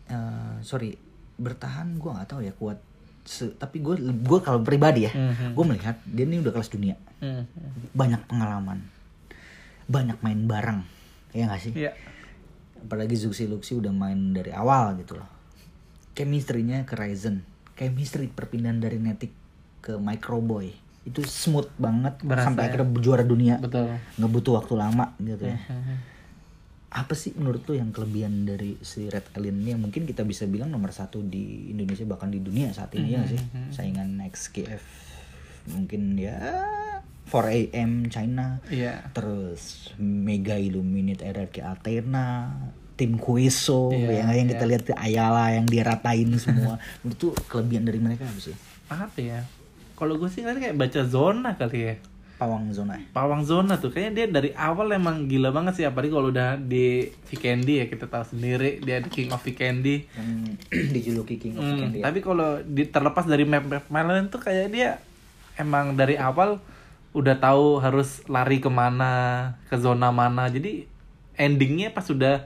Eh, 0.06 0.56
sorry 0.60 0.94
bertahan 1.36 1.96
gue 1.96 2.08
nggak 2.08 2.28
tahu 2.28 2.40
ya 2.40 2.52
kuat 2.52 2.78
Se- 3.22 3.52
tapi 3.52 3.82
gue 3.82 3.98
gue 3.98 4.38
kalau 4.40 4.62
pribadi 4.62 5.02
ya 5.02 5.12
Mhm. 5.12 5.52
gue 5.52 5.64
melihat 5.66 5.98
dia 6.04 6.22
ini 6.22 6.38
udah 6.38 6.52
kelas 6.52 6.70
dunia 6.70 6.94
Hmm. 7.18 7.42
banyak 7.90 8.22
pengalaman 8.24 8.86
banyak 9.86 10.14
main 10.20 10.46
bareng 10.46 10.86
ya 11.32 11.44
nggak 11.44 11.58
sih 11.60 11.72
Iya. 11.74 11.90
apalagi 12.78 13.18
Zuxi 13.18 13.44
Luxi 13.44 13.74
udah 13.74 13.90
main 13.90 14.30
dari 14.30 14.48
awal 14.50 14.94
gitu 14.96 15.14
loh 15.14 15.26
chemistry-nya 16.12 16.82
ke 16.82 16.94
Ryzen 16.94 17.42
chemistry 17.76 18.26
perpindahan 18.26 18.80
dari 18.80 18.96
Netic 18.96 19.30
ke 19.78 19.94
Microboy 19.94 20.72
itu 21.04 21.22
smooth 21.22 21.70
banget 21.76 22.18
Berasa 22.18 22.50
sampai 22.50 22.62
ya. 22.62 22.68
akhirnya 22.68 22.88
juara 22.98 23.22
dunia 23.22 23.54
Betul. 23.56 23.94
nggak 24.16 24.30
butuh 24.32 24.52
waktu 24.56 24.74
lama 24.74 25.14
gitu 25.18 25.44
ya 25.44 25.54
Mhm. 25.54 25.96
apa 26.88 27.12
sih 27.12 27.30
menurut 27.32 27.62
lu 27.62 27.76
yang 27.76 27.92
kelebihan 27.92 28.42
dari 28.42 28.74
si 28.80 29.06
Red 29.06 29.30
Alien 29.32 29.60
ini 29.60 29.70
yang 29.70 29.82
mungkin 29.82 30.02
kita 30.02 30.24
bisa 30.24 30.44
bilang 30.44 30.72
nomor 30.72 30.90
satu 30.90 31.20
di 31.20 31.68
Indonesia 31.68 32.02
bahkan 32.04 32.26
di 32.26 32.40
dunia 32.40 32.72
saat 32.72 32.90
ini 32.94 33.12
ya 33.12 33.20
nggak 33.20 33.30
sih 33.30 33.42
saingan 33.70 34.16
XKF 34.24 34.82
mungkin 35.68 36.16
ya 36.16 36.40
4AM 37.26 38.06
China 38.06 38.62
Iya. 38.66 39.10
terus 39.10 39.92
Mega 39.98 40.56
Illuminate 40.56 41.20
RRQ 41.22 41.56
Athena 41.60 42.54
tim 42.96 43.14
Kueso 43.14 43.88
Iya, 43.88 44.24
yang 44.24 44.28
yang 44.34 44.48
kita 44.48 44.64
iya. 44.64 44.70
lihat 44.72 44.82
Ayala 44.94 45.44
yang 45.52 45.64
dia 45.64 45.82
ratain 45.82 46.32
semua 46.40 46.76
itu 47.02 47.30
kelebihan 47.46 47.84
dari 47.84 47.98
mereka 47.98 48.24
apa 48.24 48.40
sih 48.40 48.56
Apa 48.86 49.18
ya? 49.18 49.44
Kalau 49.92 50.16
gue 50.16 50.26
sih 50.26 50.40
ngeliatnya 50.40 50.62
kayak 50.66 50.78
baca 50.78 51.00
zona 51.02 51.50
kali 51.54 51.80
ya. 51.82 51.94
pawang 52.36 52.68
zona 52.68 53.00
Pawang 53.10 53.42
zona 53.42 53.74
tuh 53.74 53.88
kayaknya 53.88 54.12
dia 54.14 54.26
dari 54.30 54.50
awal 54.52 54.92
emang 54.92 55.24
gila 55.24 55.48
banget 55.50 55.72
sih 55.74 55.84
apalagi 55.84 56.08
kalau 56.10 56.28
udah 56.28 56.56
di 56.56 57.08
Vikendi 57.24 57.80
ya 57.80 57.86
kita 57.86 58.04
tahu 58.06 58.24
sendiri 58.26 58.76
dia 58.78 59.00
the 59.00 59.08
king 59.08 59.28
of 59.28 59.40
Vikendi. 59.40 60.04
yang 60.12 60.52
dijuluki 60.92 61.36
King 61.36 61.54
of 61.54 61.64
Hmm, 61.64 61.80
Candy 61.82 61.98
ya. 61.98 62.04
tapi 62.04 62.20
kalau 62.20 62.60
terlepas 62.66 63.24
dari 63.24 63.44
map 63.44 63.64
map 63.64 63.88
lain 63.88 64.28
tuh 64.28 64.36
kayak 64.38 64.68
dia 64.68 65.00
emang 65.54 65.92
dari 65.92 66.14
awal 66.14 66.60
udah 67.12 67.36
tahu 67.36 67.80
harus 67.80 68.20
lari 68.26 68.56
ke 68.56 68.68
mana 68.68 69.12
ke 69.66 69.76
zona 69.76 70.08
mana 70.10 70.44
jadi 70.46 70.84
endingnya 71.34 71.88
pas 71.88 72.04
udah 72.06 72.44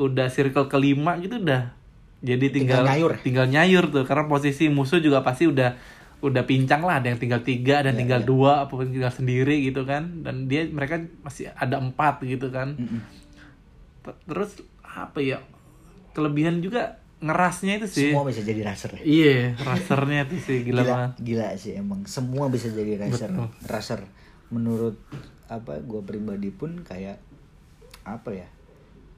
udah 0.00 0.32
circle 0.32 0.64
kelima 0.66 1.20
gitu 1.20 1.36
udah 1.36 1.76
jadi 2.20 2.46
Tinggal 2.48 2.56
tinggal 2.56 2.82
nyayur. 2.84 3.12
tinggal 3.20 3.46
nyayur 3.46 3.84
tuh 3.88 4.04
karena 4.04 4.24
posisi 4.24 4.68
musuh 4.68 4.96
juga 4.98 5.20
pasti 5.20 5.44
udah 5.44 5.76
udah 6.20 6.44
pincang 6.44 6.84
lah 6.84 7.00
ada 7.00 7.08
yang 7.08 7.16
tinggal 7.16 7.40
tiga 7.40 7.80
dan 7.80 7.96
tinggal 7.96 8.20
iya. 8.20 8.28
dua 8.28 8.52
apa 8.64 8.72
pun 8.72 8.88
tinggal 8.88 9.08
sendiri 9.08 9.64
gitu 9.64 9.84
kan 9.84 10.20
dan 10.20 10.44
dia 10.44 10.68
mereka 10.68 11.00
masih 11.20 11.48
ada 11.50 11.76
empat 11.76 12.20
gitu 12.22 12.48
kan 12.48 12.76
Mm-mm. 12.76 13.00
T- 14.00 14.20
terus 14.24 14.60
apa 14.80 15.20
ya 15.20 15.40
kelebihan 16.12 16.60
juga 16.60 17.00
ngerasnya 17.20 17.80
itu 17.80 17.88
sih 17.88 18.10
semua 18.12 18.24
bisa 18.24 18.40
jadi 18.40 18.60
racer 18.64 18.90
ya 18.96 19.02
Iya, 19.04 19.36
rasernya 19.60 20.20
tuh 20.24 20.40
sih 20.40 20.58
gila, 20.60 20.80
gila, 20.80 20.88
banget. 20.88 21.10
gila 21.20 21.48
sih 21.56 21.72
emang 21.76 22.00
semua 22.04 22.48
bisa 22.48 22.68
jadi 22.68 22.96
racer 22.96 23.28
Betul. 23.28 23.48
racer 23.64 24.00
menurut 24.48 24.96
apa 25.46 25.80
gue 25.80 26.00
pribadi 26.00 26.48
pun 26.48 26.80
kayak 26.80 27.16
apa 28.02 28.30
ya 28.34 28.48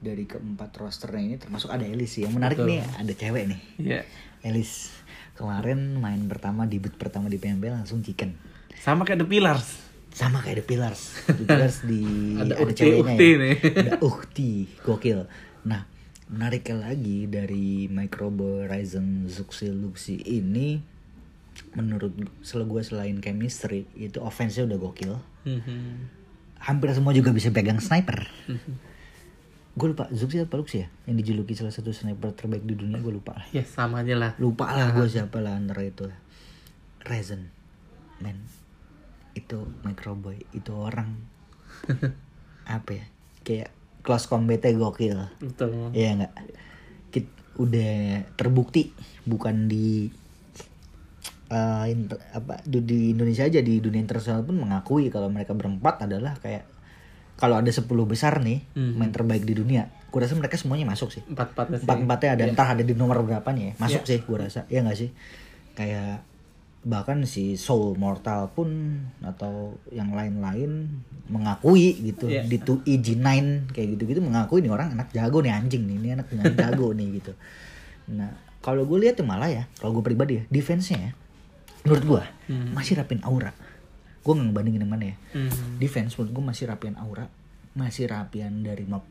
dari 0.03 0.23
keempat 0.23 0.75
rosternya 0.75 1.23
ini 1.23 1.35
termasuk 1.37 1.69
ada 1.69 1.81
Elis 1.81 2.11
sih 2.11 2.21
yang 2.21 2.33
menarik 2.33 2.55
Betul. 2.55 2.69
nih 2.69 2.79
ada 2.93 3.13
cewek 3.13 3.43
nih 3.47 3.59
Iya. 3.79 4.01
Elis 4.43 4.91
kemarin 5.33 5.95
main 5.95 6.19
pertama 6.23 6.63
debut 6.63 6.91
pertama 6.91 7.25
di 7.25 7.37
PMB 7.37 7.63
langsung 7.73 7.99
chicken 7.99 8.35
Sama 8.75 9.01
kayak 9.01 9.23
The 9.23 9.29
Pillars. 9.29 9.67
sama 10.11 10.37
kayak 10.39 10.59
The 10.59 10.65
Pillars 10.67 11.01
The 11.25 11.45
Pillars 11.47 11.77
di 11.81 12.01
Ada 12.43 12.53
ada, 12.53 12.55
Ukti- 12.61 12.77
ceweknya 12.77 13.01
Ukti 13.09 13.25
ya 13.25 13.37
nih. 13.39 13.55
ada 13.79 13.93
Ukti 13.99 14.51
gokil 14.79 15.19
nah 15.63 15.81
menariknya 16.25 16.77
lagi 16.83 17.25
dari 17.25 17.67
Microbo 17.87 18.61
Ryzen 18.63 19.25
Zuxi 19.25 19.69
Luxi 19.69 20.19
ini 20.19 20.77
menurut 21.71 22.13
selalu 22.39 22.65
gue 22.71 22.83
selain 22.83 23.17
chemistry 23.17 23.85
itu 23.95 24.17
offense-nya 24.19 24.65
udah 24.65 24.79
gokil 24.79 25.13
Mhm. 25.43 26.09
hampir 26.61 26.87
semua 26.91 27.11
juga 27.11 27.29
bisa 27.29 27.49
pegang 27.49 27.77
sniper 27.77 28.29
gue 29.73 29.87
lupa 29.89 30.05
Zuxi 30.09 30.37
apa 30.37 30.53
Luxi 30.53 30.81
ya? 30.81 30.87
Yang 31.03 31.15
dijuluki 31.23 31.53
salah 31.53 31.73
satu 31.73 31.89
sniper 31.89 32.29
terbaik 32.31 32.61
di 32.61 32.73
dunia 32.73 32.97
gue 32.97 33.09
lupa. 33.11 33.33
Lah 33.33 33.47
Ya 33.49 33.63
sama 33.63 34.01
aja 34.01 34.13
lah. 34.13 34.31
lupa 34.37 34.69
lah 34.69 34.93
gue 34.93 35.07
siapa 35.07 35.41
lah 35.41 35.57
antara 35.57 35.81
itu. 35.81 36.05
Rezen. 37.01 37.49
Men. 38.17 38.37
Itu 39.33 39.65
microboy 39.81 40.45
itu 40.51 40.71
orang. 40.71 41.17
Apa 42.69 42.89
ya? 42.93 43.05
Kayak 43.41 43.69
close 44.01 44.27
combatnya 44.27 44.71
gokil. 44.73 45.17
Betul. 45.41 45.89
Iya 45.91 46.21
nggak? 46.21 46.33
Kit- 47.09 47.41
udah 47.57 48.21
terbukti. 48.35 48.93
Bukan 49.25 49.65
di 49.65 50.07
eh, 51.49 51.85
inter- 51.87 52.21
apa 52.29 52.61
di 52.65 53.13
Indonesia 53.13 53.45
aja 53.45 53.59
di 53.59 53.77
dunia 53.77 54.01
internasional 54.01 54.41
pun 54.41 54.57
mengakui 54.57 55.09
kalau 55.09 55.29
mereka 55.29 55.53
berempat 55.53 56.01
adalah 56.01 56.33
kayak 56.37 56.65
kalau 57.43 57.59
ada 57.59 57.67
10 57.67 57.83
besar 58.05 58.39
nih 58.39 58.63
Mhm. 58.71 58.93
main 58.95 59.11
terbaik 59.11 59.43
di 59.43 59.51
dunia 59.53 59.91
gue 60.07 60.15
rasa 60.17 60.31
mereka 60.33 60.55
semuanya 60.55 60.85
masuk 60.85 61.11
sih 61.11 61.19
Empat 61.25 61.51
empatnya 61.51 61.75
sih. 61.75 61.83
empat 61.83 61.97
empatnya 61.99 62.29
ada 62.31 62.43
Iya. 62.45 62.49
entah 62.49 62.67
ada 62.69 62.81
di 62.81 62.93
nomor 62.93 63.19
berapanya 63.21 63.63
ya 63.65 63.73
masuk 63.77 64.01
Iya. 64.01 64.07
sih 64.07 64.19
gue 64.21 64.37
rasa 64.39 64.59
ya 64.67 64.79
nggak 64.79 64.95
sih 64.95 65.09
kayak 65.73 66.23
bahkan 66.83 67.23
si 67.23 67.55
Soul 67.55 67.95
Mortal 67.95 68.47
pun 68.49 68.69
atau 69.21 69.75
yang 69.89 70.11
lain-lain 70.11 70.87
mengakui 71.25 71.95
gitu 72.01 72.27
Iya. 72.27 72.43
di 72.43 72.57
2EG9 72.57 73.23
kayak 73.69 73.87
gitu-gitu 73.93 74.19
mengakui 74.19 74.59
nih 74.59 74.69
orang 74.69 74.91
anak 74.91 75.09
jago 75.09 75.39
nih 75.39 75.51
anjing 75.51 75.83
nih 75.83 75.95
ini 75.97 76.09
anak 76.13 76.27
anak 76.29 76.53
jago 76.53 76.91
nih 76.91 77.07
gitu 77.17 77.33
nah 78.09 78.31
kalau 78.59 78.83
gue 78.83 78.99
lihat 78.99 79.15
tuh 79.15 79.23
malah 79.23 79.47
ya 79.47 79.63
kalau 79.75 79.91
gue 79.93 80.03
pribadi 80.03 80.33
ya 80.37 80.43
defense-nya 80.47 80.99
ya 81.01 81.11
menurut 81.83 82.03
gue 82.05 82.23
Hmm. 82.45 82.71
masih 82.71 82.95
rapin 82.95 83.19
aura 83.21 83.51
gue 84.23 84.33
nggak 84.33 84.47
ngebandingin 84.49 84.81
yang 84.81 84.91
mana 84.91 85.05
ya 85.05 85.15
Hmm. 85.33 85.51
defense 85.77 86.15
menurut 86.15 86.31
gue 86.31 86.43
masih 86.45 86.65
rapian 86.65 86.95
aura 86.95 87.27
masih 87.73 88.07
rapian 88.07 88.61
dari 88.61 88.83
mob 88.83 89.03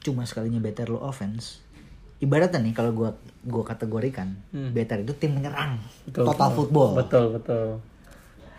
cuma 0.00 0.24
sekalinya 0.24 0.58
better 0.58 0.88
lo 0.88 1.00
offense 1.00 1.60
ibaratnya 2.18 2.60
nih 2.60 2.72
kalau 2.72 2.92
gua 2.92 3.10
gua 3.42 3.64
kategorikan 3.64 4.36
Hmm. 4.48 4.72
better 4.72 5.00
itu 5.00 5.12
tim 5.14 5.34
menyerang 5.34 5.76
Betul, 6.04 6.24
total 6.26 6.48
betul. 6.48 6.56
football 6.56 6.90
Betul, 6.96 7.24
betul. 7.34 7.66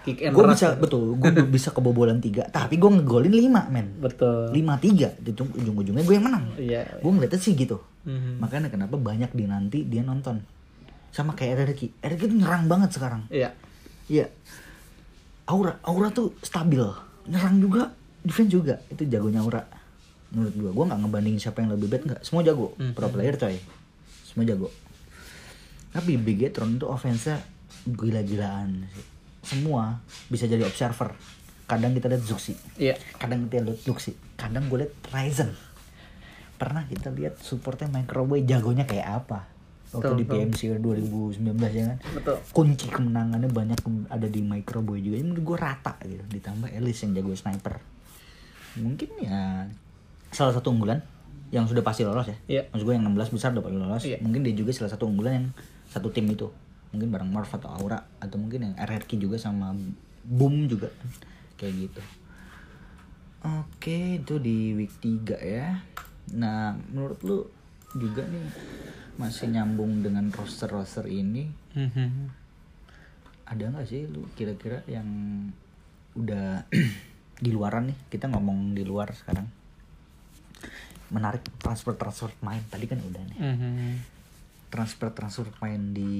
Kick 0.02 0.18
and 0.20 0.34
gue 0.34 0.46
bisa 0.48 0.74
betul 0.76 1.14
gue 1.14 1.30
bisa 1.54 1.70
kebobolan 1.70 2.18
tiga 2.18 2.46
tapi 2.48 2.76
gue 2.76 2.89
ngegolin 2.92 3.30
lima 3.32 3.66
men 3.68 3.98
Betul. 3.98 4.50
lima 4.50 4.78
tiga 4.78 5.14
itu 5.16 5.42
ujung-ujungnya 5.46 6.02
gue 6.02 6.16
yang 6.16 6.26
menang 6.26 6.46
Iya. 6.58 6.82
gue 6.98 7.12
ngeliatnya 7.12 7.38
sih 7.38 7.54
gitu 7.54 7.78
Mhm. 8.02 8.38
makanya 8.38 8.68
kenapa 8.68 8.98
banyak 8.98 9.30
di 9.30 9.46
nanti 9.46 9.86
dia 9.86 10.02
nonton 10.02 10.42
sama 11.08 11.34
kayak 11.34 11.70
Eriki 11.70 11.94
Eriki 11.98 12.26
tuh 12.26 12.34
nyerang 12.36 12.66
banget 12.66 12.89
sekarang 12.92 13.30
Iya. 13.30 13.54
Iya. 14.08 14.26
Aura, 15.50 15.82
Aura 15.86 16.10
tuh 16.14 16.36
stabil. 16.42 16.84
Nyerang 17.30 17.58
juga, 17.62 17.94
defense 18.22 18.52
juga. 18.52 18.76
Itu 18.89 19.06
jagonya 19.06 19.42
Aura. 19.42 19.62
Menurut 20.32 20.56
gua, 20.56 20.72
gua 20.72 20.86
nggak 20.94 21.00
ngebandingin 21.06 21.39
siapa 21.42 21.64
yang 21.66 21.76
lebih 21.76 21.92
bad 21.92 22.04
nggak. 22.08 22.22
Semua 22.24 22.42
jago. 22.46 22.74
Hmm. 22.80 22.96
Pro 22.96 23.12
player 23.12 23.36
coy. 23.36 23.60
Semua 24.24 24.48
jago. 24.48 24.72
Tapi 25.92 26.16
Bigetron 26.16 26.80
tuh 26.80 26.88
offense-nya 26.88 27.44
gila-gilaan 27.84 28.88
sih. 28.96 29.06
Semua 29.44 30.00
bisa 30.32 30.48
jadi 30.48 30.64
observer. 30.64 31.12
Kadang 31.68 31.92
kita 31.92 32.08
lihat 32.08 32.24
Zuxi. 32.24 32.56
Iya. 32.80 32.96
Kadang 33.20 33.48
kita 33.48 33.64
lihat 33.64 33.84
Luxi. 33.88 34.16
Kadang 34.39 34.72
gue 34.72 34.88
lihat 34.88 34.94
Ryzen. 35.12 35.52
Pernah 36.56 36.88
kita 36.88 37.12
lihat 37.12 37.42
supportnya 37.44 37.92
Microboy 37.92 38.48
jagonya 38.48 38.88
kayak 38.88 39.26
apa. 39.26 39.51
Waktu 39.92 40.08
Betul, 40.08 40.20
di 40.20 40.24
betul. 40.24 40.36
PMC 40.39 40.60
2019 40.80 41.52
ya 41.76 41.84
kan? 41.92 41.98
Betul. 42.16 42.36
kunci 42.56 42.88
kemenangannya 42.88 43.50
banyak 43.52 43.80
ada 44.08 44.28
di 44.32 44.39
microboy 44.39 45.04
juga. 45.04 45.20
Ini 45.20 45.28
menurut 45.28 45.44
gue 45.44 45.58
rata 45.60 46.00
gitu. 46.08 46.24
Ditambah 46.32 46.72
Elis 46.72 47.04
yang 47.04 47.12
jago 47.20 47.36
sniper. 47.36 47.76
Mungkin 48.80 49.10
ya 49.20 49.68
salah 50.32 50.56
satu 50.56 50.72
unggulan 50.72 51.04
yang 51.52 51.68
sudah 51.68 51.84
pasti 51.84 52.08
lolos 52.08 52.32
ya. 52.32 52.38
Iya. 52.48 52.62
maksud 52.72 52.88
gue 52.88 52.96
yang 52.96 53.04
16 53.04 53.36
besar 53.36 53.52
udah 53.52 53.64
pasti 53.68 53.78
lolos. 53.78 54.04
Iya. 54.08 54.18
mungkin 54.24 54.42
dia 54.48 54.56
juga 54.56 54.72
salah 54.72 54.92
satu 54.96 55.04
unggulan 55.12 55.34
yang 55.44 55.48
satu 55.92 56.08
tim 56.08 56.24
itu. 56.32 56.48
Mungkin 56.96 57.12
bareng 57.12 57.28
Marv 57.28 57.52
atau 57.52 57.68
Aura 57.68 58.00
atau 58.24 58.39
mungkin 58.39 58.72
yang 58.72 58.76
RRQ 58.80 59.20
juga 59.20 59.36
sama 59.36 59.76
Boom 60.24 60.72
juga. 60.72 60.88
Kayak 61.60 61.92
gitu. 61.92 62.02
Oke 63.44 64.24
itu 64.24 64.39
di 64.39 64.72
week 64.72 64.96
3 65.04 65.36
ya. 65.44 65.84
Nah 66.32 66.80
menurut 66.88 67.20
lu 67.28 67.44
juga 68.00 68.24
nih 68.24 68.48
masih 69.14 69.47
nyambung 69.47 70.01
dengan 70.01 70.30
roster-roster 70.30 71.05
ini 71.05 71.51
Mhm. 71.72 72.32
ada 73.45 73.64
nggak 73.68 73.86
sih 73.86 74.05
lu 74.05 74.28
kira-kira 74.32 74.84
yang 74.86 75.07
udah 76.14 76.64
di 77.43 77.49
luaran 77.49 77.88
nih 77.88 77.97
kita 78.09 78.28
ngomong 78.28 78.72
di 78.72 78.84
luar 78.84 79.12
sekarang 79.12 79.47
menarik 81.09 81.43
transfer 81.57 81.91
transfer 81.93 82.32
main 82.39 82.64
tadi 82.66 82.86
kan 82.86 82.99
udah 82.99 83.24
nih 83.26 83.39
Mhm. 83.39 83.74
transfer 84.68 85.12
transfer 85.12 85.51
main 85.59 85.91
di 85.91 86.12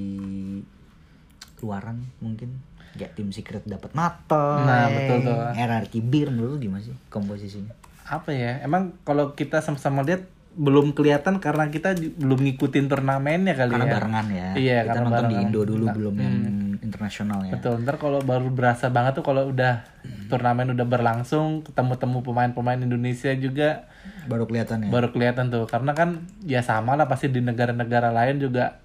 luaran 1.58 2.04
mungkin 2.18 2.60
ya 2.92 3.08
tim 3.08 3.30
secret 3.30 3.64
dapat 3.64 3.94
mata 3.94 4.60
Nah, 4.60 4.92
betul 4.92 5.24
tuh. 5.24 5.38
RRQ 5.50 5.92
bir 6.02 6.28
menurut 6.28 6.58
gimana 6.58 6.82
sih 6.82 6.92
komposisinya 7.08 7.72
Apa 8.04 8.28
ya? 8.30 8.58
Emang 8.60 8.92
kalau 9.00 9.32
kita 9.32 9.62
sama-sama 9.62 10.02
lihat 10.02 10.26
belum 10.52 10.92
kelihatan 10.92 11.40
karena 11.40 11.72
kita 11.72 11.96
belum 11.96 12.44
ngikutin 12.44 12.84
turnamennya 12.92 13.56
kali 13.56 13.72
karena 13.72 13.86
ya. 13.88 13.94
barengan 13.96 14.26
ya 14.28 14.48
Iya, 14.52 14.78
kita 14.84 14.92
karena 14.92 15.08
nonton 15.08 15.24
di. 15.28 15.36
Indo 15.40 15.60
dulu 15.64 15.84
Nggak, 15.88 15.96
belum 15.96 16.14
yang 16.20 16.36
internasional 16.84 17.40
ya 17.48 17.52
Betul, 17.56 17.74
ntar 17.88 17.96
kalau 17.96 18.20
baru 18.20 18.48
berasa 18.52 18.92
banget 18.92 19.16
tuh 19.16 19.24
kalau 19.24 19.48
udah 19.48 19.80
turnamen 20.28 20.76
udah 20.76 20.86
berlangsung, 20.88 21.64
ketemu-temu 21.64 22.20
pemain-pemain 22.20 22.80
Indonesia 22.80 23.32
juga 23.36 23.88
baru 24.28 24.44
kelihatan 24.46 24.86
ya 24.86 24.90
baru 24.92 25.08
kelihatan 25.08 25.48
tuh. 25.48 25.64
Karena 25.64 25.92
kan 25.96 26.28
ya 26.44 26.60
sama 26.60 27.00
lah 27.00 27.08
pasti 27.08 27.32
di 27.32 27.40
negara-negara 27.40 28.12
lain 28.12 28.36
juga 28.42 28.76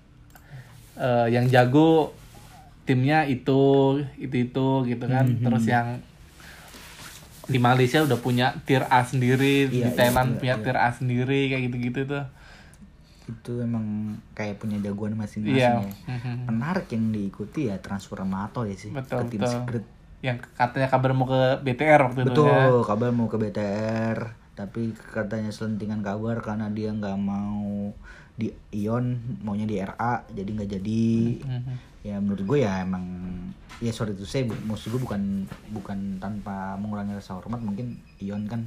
eh, 0.95 1.27
yang 1.35 1.51
jago 1.51 2.15
timnya 2.87 3.27
itu 3.27 3.99
itu 4.15 4.35
itu 4.47 4.67
gitu 4.87 5.05
kan. 5.07 5.27
Hmm, 5.27 5.43
Terus 5.43 5.63
yang 5.67 5.99
di 7.47 7.57
Malaysia 7.57 7.99
udah 7.99 8.17
punya 8.17 8.47
tier 8.61 8.83
A 8.85 9.01
sendiri, 9.01 9.65
Iya, 9.65 9.87
di 9.87 9.91
Thailand 9.93 10.29
iya, 10.29 10.37
punya 10.37 10.53
iya. 10.53 10.61
tier 10.61 10.77
A 10.77 10.89
sendiri 10.89 11.39
kayak 11.47 11.63
gitu-gitu 11.65 12.01
tuh. 12.05 12.25
itu 13.27 13.59
emang 13.59 13.83
kayak 14.31 14.55
punya 14.55 14.79
jagoan 14.79 15.11
masing-masing 15.13 15.51
Iya. 15.53 15.83
ya 15.83 15.91
Mhm. 16.09 16.47
menarik 16.47 16.87
yang 16.87 17.11
diikuti 17.11 17.67
ya 17.67 17.75
transfer 17.77 18.23
Mato 18.23 18.63
ya 18.63 18.71
sih 18.73 18.87
Betul, 18.89 19.19
ke 19.19 19.23
tim 19.29 19.41
betul. 19.41 19.51
secret 19.53 19.85
Yang 20.17 20.37
katanya 20.53 20.87
kabar 20.87 21.11
mau 21.11 21.25
ke 21.25 21.41
BTR 21.61 21.99
waktu 22.01 22.19
itu 22.21 22.31
betul 22.31 22.47
ya. 22.47 22.83
kabar 22.83 23.09
mau 23.11 23.27
ke 23.27 23.37
BTR 23.37 24.17
tapi 24.53 24.81
katanya 24.95 25.51
selentingan 25.51 25.99
kabar 26.01 26.39
karena 26.39 26.67
dia 26.67 26.89
nggak 26.89 27.17
mau 27.17 27.91
di 28.33 28.47
Ion 28.71 29.05
maunya 29.41 29.65
di 29.65 29.75
RA 29.75 30.23
jadi 30.27 30.47
nggak 30.49 30.71
jadi 30.71 31.05
Mhm. 31.43 31.73
Ya 32.07 32.15
menurut 32.17 32.43
gue 32.45 32.59
ya 32.59 32.81
emang 32.81 33.03
ya 33.77 33.91
sorry 33.91 34.11
itu 34.11 34.23
saya 34.23 34.43
maksud 34.47 34.89
gue 34.89 35.01
bukan 35.01 35.43
bukan 35.69 35.97
tanpa 36.17 36.73
mengurangi 36.75 37.13
rasa 37.13 37.35
hormat 37.35 37.59
mungkin 37.59 37.99
Ion 38.17 38.47
kan 38.47 38.63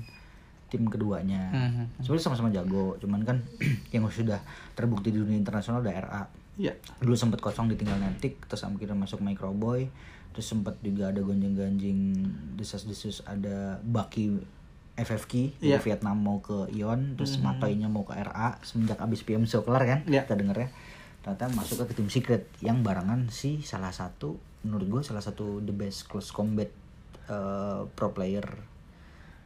tim 0.68 0.86
keduanya 0.86 1.51
Mhm. 1.51 1.84
sebenarnya 1.99 2.24
sama-sama 2.26 2.49
jago 2.51 2.95
cuman 2.97 3.24
kan 3.24 3.41
yang 3.91 4.05
sudah 4.07 4.38
terbukti 4.72 5.09
di 5.09 5.18
dunia 5.18 5.34
internasional 5.34 5.80
udah 5.80 5.95
RA 5.99 6.22
Iya. 6.57 6.76
dulu 6.99 7.16
sempat 7.16 7.41
kosong 7.41 7.66
ditinggal 7.66 7.97
Netik 7.97 8.45
terus 8.45 8.62
akhirnya 8.62 8.93
masuk 8.95 9.18
Microboy 9.18 9.88
terus 10.30 10.47
sempat 10.47 10.76
juga 10.78 11.09
ada 11.09 11.18
gonjang-ganjing 11.18 12.22
desas-desus 12.55 13.24
ada 13.24 13.80
Baki 13.80 14.38
FFK 14.93 15.57
dari 15.57 15.72
Iya. 15.72 15.80
Vietnam 15.80 16.16
mau 16.16 16.38
ke 16.38 16.68
Ion 16.70 17.16
terus 17.16 17.41
Matoinya 17.41 17.88
mau 17.88 18.05
ke 18.05 18.12
RA 18.14 18.61
semenjak 18.61 19.01
abis 19.01 19.24
PM 19.24 19.43
so 19.43 19.64
kelar 19.64 19.82
kan 19.82 20.01
Iya. 20.05 20.22
kita 20.22 20.36
denger 20.36 20.57
ya 20.57 20.68
ternyata 21.21 21.53
masuk 21.53 21.85
ke 21.85 21.93
tim 21.93 22.09
secret 22.09 22.49
yang 22.64 22.81
barengan 22.81 23.29
si 23.29 23.61
salah 23.61 23.93
satu 23.93 24.41
menurut 24.64 24.87
gue 24.89 25.03
salah 25.05 25.21
satu 25.21 25.61
the 25.61 25.73
best 25.73 26.09
close 26.09 26.33
combat 26.33 26.68
uh, 27.29 27.85
pro 27.93 28.12
player 28.12 28.45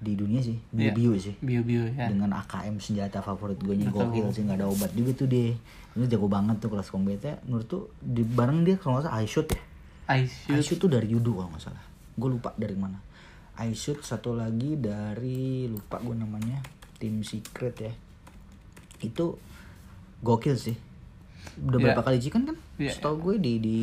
di 0.04 0.14
dunia 0.18 0.42
sih 0.42 0.58
Iya. 0.74 0.92
Biu 0.92 1.16
sih. 1.16 1.32
Bio-bio 1.40 1.88
ya. 1.88 2.10
dengan 2.12 2.36
AKM 2.36 2.76
senjata 2.76 3.24
favorit 3.24 3.56
gue 3.56 3.72
nya 3.78 3.88
gokil 3.88 4.28
sih 4.34 4.44
nggak 4.44 4.60
ada 4.60 4.68
obat 4.68 4.92
juga 4.92 5.16
tuh 5.16 5.28
dia. 5.30 5.56
Ini 5.96 6.04
jago 6.10 6.28
banget 6.28 6.60
tuh 6.60 6.68
kelas 6.68 6.92
combatnya. 6.92 7.40
Menurut 7.48 7.66
tuh 7.66 7.82
di 8.02 8.20
bareng 8.20 8.66
dia 8.68 8.76
kalau 8.76 9.00
nggak 9.00 9.08
salah 9.08 9.22
I 9.22 9.26
shoot 9.26 9.48
ya. 9.48 9.62
I 10.10 10.28
I 10.28 10.60
shoot. 10.60 10.60
shoot 10.60 10.78
tuh 10.84 10.90
dari 10.92 11.08
Yudo 11.08 11.32
kalau 11.40 11.48
nggak 11.56 11.64
salah. 11.72 11.84
Gue 12.20 12.28
lupa 12.36 12.52
dari 12.60 12.76
mana. 12.76 13.00
I 13.56 13.72
shoot 13.72 14.02
satu 14.04 14.36
lagi 14.36 14.76
dari 14.76 15.70
lupa 15.72 16.02
gue 16.04 16.12
namanya 16.12 16.60
tim 17.00 17.24
secret 17.24 17.74
ya. 17.80 17.92
Itu 19.00 19.40
gokil 20.20 20.58
sih 20.58 20.76
udah 21.60 21.78
Iya. 21.78 21.84
berapa 21.90 22.02
kali 22.02 22.18
chicken 22.18 22.42
kan 22.44 22.56
Iya. 22.76 22.92
setahu 22.92 23.16
gue 23.20 23.34
di 23.38 23.52
di 23.58 23.78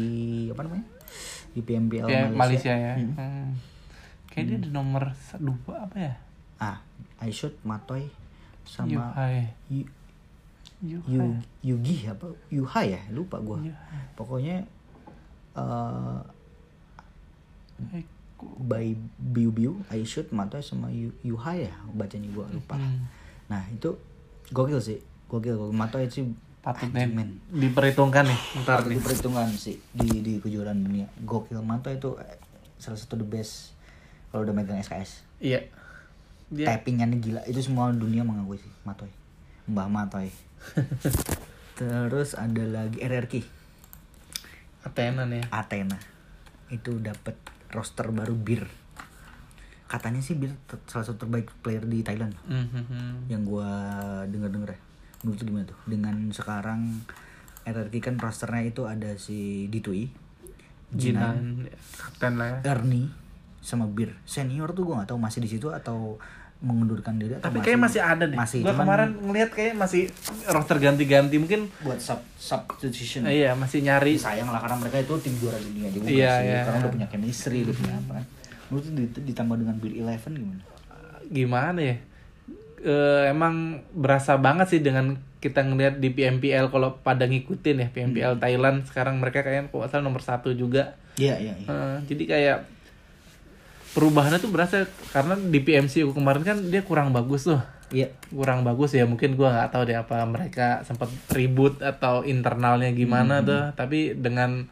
apa 0.49 0.61
namanya 0.63 0.85
di 1.51 1.59
PMPL 1.59 2.05
Ya, 2.05 2.25
Malaysia, 2.25 2.37
Malaysia 2.37 2.73
ya. 2.73 2.93
Hmm. 2.95 3.13
Hmm. 3.13 3.47
Kayak 4.27 4.45
dia 4.47 4.57
di 4.59 4.69
nomor 4.69 5.03
dua 5.35 5.75
apa 5.83 5.95
ya? 5.97 6.13
ah 6.57 6.77
I 7.19 7.29
shoot 7.29 7.57
Matoy 7.61 8.05
sama 8.63 9.11
Yuhai. 9.11 9.49
Yu, 9.67 9.83
Yuhai. 10.81 11.41
Yugi 11.61 12.05
apa 12.05 12.29
Yuha 12.47 12.81
ya 12.87 13.01
lupa 13.09 13.37
gue 13.37 13.69
pokoknya 14.15 14.63
eh 15.53 16.19
Eh, 17.81 18.05
by 18.61 18.93
Biu 19.17 19.49
Biu 19.49 19.71
I 19.89 20.01
shoot 20.01 20.29
Matoy 20.29 20.61
sama 20.61 20.89
Yu, 20.89 21.09
Yuha 21.21 21.57
ya 21.59 21.73
bacanya 21.91 22.29
gue 22.29 22.45
lupa 22.51 22.77
Hmm. 22.77 23.09
nah 23.45 23.65
itu 23.67 23.97
gokil 24.49 24.77
sih 24.77 24.97
gokil 25.27 25.57
gokil 25.57 25.73
Matoy 25.73 26.05
sih 26.05 26.29
patut 26.61 26.93
nih 26.93 27.09
men. 27.09 27.41
diperhitungkan 27.49 28.29
nih 28.29 28.39
ntar 28.61 28.85
patut 28.85 28.93
nih. 28.93 29.01
diperhitungkan 29.01 29.49
sih 29.57 29.81
di 29.97 30.21
di 30.21 30.33
kejuaraan 30.37 30.77
dunia. 30.85 31.09
Gokil 31.25 31.57
Matoy 31.65 31.97
itu 31.97 32.13
eh, 32.21 32.37
salah 32.77 32.97
satu 33.01 33.17
the 33.17 33.25
best 33.25 33.73
kalau 34.29 34.45
udah 34.45 34.53
megang 34.53 34.77
SKS 34.77 35.25
iya. 35.41 35.65
Dia 36.51 36.67
tappingnya 36.67 37.07
nih 37.07 37.19
gila. 37.23 37.41
Itu 37.47 37.63
semua 37.63 37.89
dunia 37.95 38.27
mengakui 38.27 38.59
sih 38.59 38.71
Matoy. 38.83 39.07
Mbah 39.71 39.87
Matoy. 39.87 40.29
Terus 41.79 42.35
ada 42.35 42.63
lagi 42.67 42.99
RRQ 42.99 43.33
Athena 44.85 45.23
nih 45.25 45.47
Athena. 45.49 45.97
Itu 46.67 46.99
dapat 46.99 47.39
roster 47.71 48.11
baru 48.11 48.35
Bir. 48.35 48.67
Katanya 49.87 50.19
sih 50.19 50.35
Bir 50.35 50.53
salah 50.91 51.07
satu 51.07 51.25
terbaik 51.25 51.49
player 51.63 51.87
di 51.87 52.03
Thailand. 52.05 52.35
Mhm. 52.45 53.31
yang 53.31 53.47
gua 53.47 53.71
denger 54.27 54.51
denger 54.51 54.71
ya 54.75 54.79
menurut 55.21 55.37
lu 55.37 55.47
gimana 55.47 55.65
tuh? 55.65 55.77
Dengan 55.85 56.15
sekarang 56.29 56.81
RRQ 57.61 57.93
kan 57.99 58.15
rosternya 58.15 58.63
itu 58.65 58.81
ada 58.83 59.13
si 59.15 59.39
Ditui 59.67 60.09
Jinan 60.91 61.69
kapten 61.93 62.35
lah 62.35 62.59
ya. 62.59 62.73
Ernie 62.73 63.07
sama 63.59 63.85
Bir. 63.85 64.11
Senior 64.25 64.71
tuh 64.71 64.83
gua 64.83 64.99
nggak 64.99 65.09
tahu 65.09 65.19
masih 65.19 65.39
di 65.39 65.49
situ 65.49 65.69
atau 65.69 66.19
mengundurkan 66.59 67.15
diri 67.15 67.33
atau 67.33 67.47
Tapi 67.47 67.57
kayak 67.59 67.79
masih 67.79 67.97
ada 67.99 68.21
deh. 68.23 68.35
masih 68.35 68.59
Gua 68.59 68.69
cuman 68.69 68.81
kemarin 68.83 69.09
ngeliat 69.19 69.49
kayak 69.49 69.73
masih 69.73 70.09
roster 70.47 70.77
ganti-ganti 70.77 71.35
mungkin 71.35 71.71
buat 71.79 71.97
sub 71.97 72.19
substitution. 72.35 73.23
Iya 73.23 73.53
masih 73.53 73.81
nyari. 73.81 74.13
Sayang 74.13 74.45
lah 74.47 74.59
karena 74.59 74.77
mereka 74.77 74.97
itu 74.99 75.13
tim 75.19 75.33
juara 75.35 75.57
dunia 75.57 75.87
juga 75.89 76.05
Iya, 76.05 76.31
sih. 76.35 76.45
iya. 76.45 76.61
karena 76.63 76.77
udah 76.79 76.91
punya 76.91 77.07
chemistry 77.07 77.57
udah 77.63 77.73
punya 77.73 77.93
apa 77.95 78.11
kan. 78.13 78.25
Menurut 78.67 78.85
dit- 78.91 79.23
ditambah 79.25 79.55
dengan 79.57 79.75
Bir 79.77 79.93
Eleven 79.95 80.33
gimana? 80.35 80.63
Gimana 81.23 81.79
ya 81.79 81.95
Eh, 82.81 83.29
emang 83.29 83.85
berasa 83.93 84.41
banget 84.41 84.73
sih 84.73 84.81
dengan 84.81 85.13
kita 85.37 85.61
ngeliat 85.61 86.01
di 86.01 86.09
PMPL 86.09 86.73
kalau 86.73 86.97
pada 87.05 87.29
ngikutin 87.29 87.77
ya 87.77 87.87
PMPL 87.93 88.41
Thailand. 88.41 88.81
Sekarang 88.89 89.21
mereka 89.21 89.45
kayaknya 89.45 89.69
kok 89.69 89.85
salah 89.85 90.01
nomor 90.01 90.25
satu 90.25 90.49
juga. 90.57 90.97
Iya 91.21 91.37
iya 91.37 91.53
iya. 91.61 91.67
Eh, 91.69 91.97
jadi 92.09 92.23
kayak 92.25 92.57
perubahannya 93.93 94.41
tuh 94.41 94.49
berasa 94.49 94.89
karena 95.13 95.37
di 95.37 95.61
PMCU 95.61 96.09
kemarin 96.09 96.41
kan 96.41 96.57
dia 96.73 96.81
kurang 96.81 97.13
bagus 97.13 97.45
tuh. 97.45 97.61
Iya. 97.93 98.09
Kurang 98.33 98.65
bagus 98.65 98.97
ya 98.97 99.05
mungkin 99.05 99.37
gua 99.37 99.53
nggak 99.53 99.69
tahu 99.77 99.83
deh 99.85 99.97
apa 100.01 100.25
mereka 100.25 100.81
sempat 100.81 101.13
ribut 101.37 101.77
atau 101.85 102.25
internalnya 102.25 102.89
gimana 102.97 103.45
tuh. 103.45 103.77
Tapi 103.77 104.17
dengan 104.17 104.65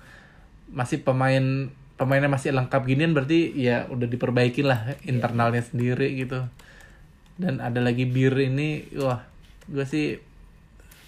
masih 0.74 1.06
pemain 1.06 1.70
pemainnya 1.94 2.32
masih 2.32 2.58
lengkap 2.58 2.82
ginian 2.90 3.14
berarti 3.14 3.54
ya 3.54 3.86
udah 3.86 4.08
diperbaikin 4.10 4.66
lah 4.66 4.98
internalnya 5.06 5.62
sendiri 5.62 6.16
gitu 6.16 6.48
dan 7.40 7.64
ada 7.64 7.80
lagi 7.80 8.04
bir 8.04 8.36
ini 8.36 8.92
wah 9.00 9.24
gue 9.66 9.86
sih 9.88 10.20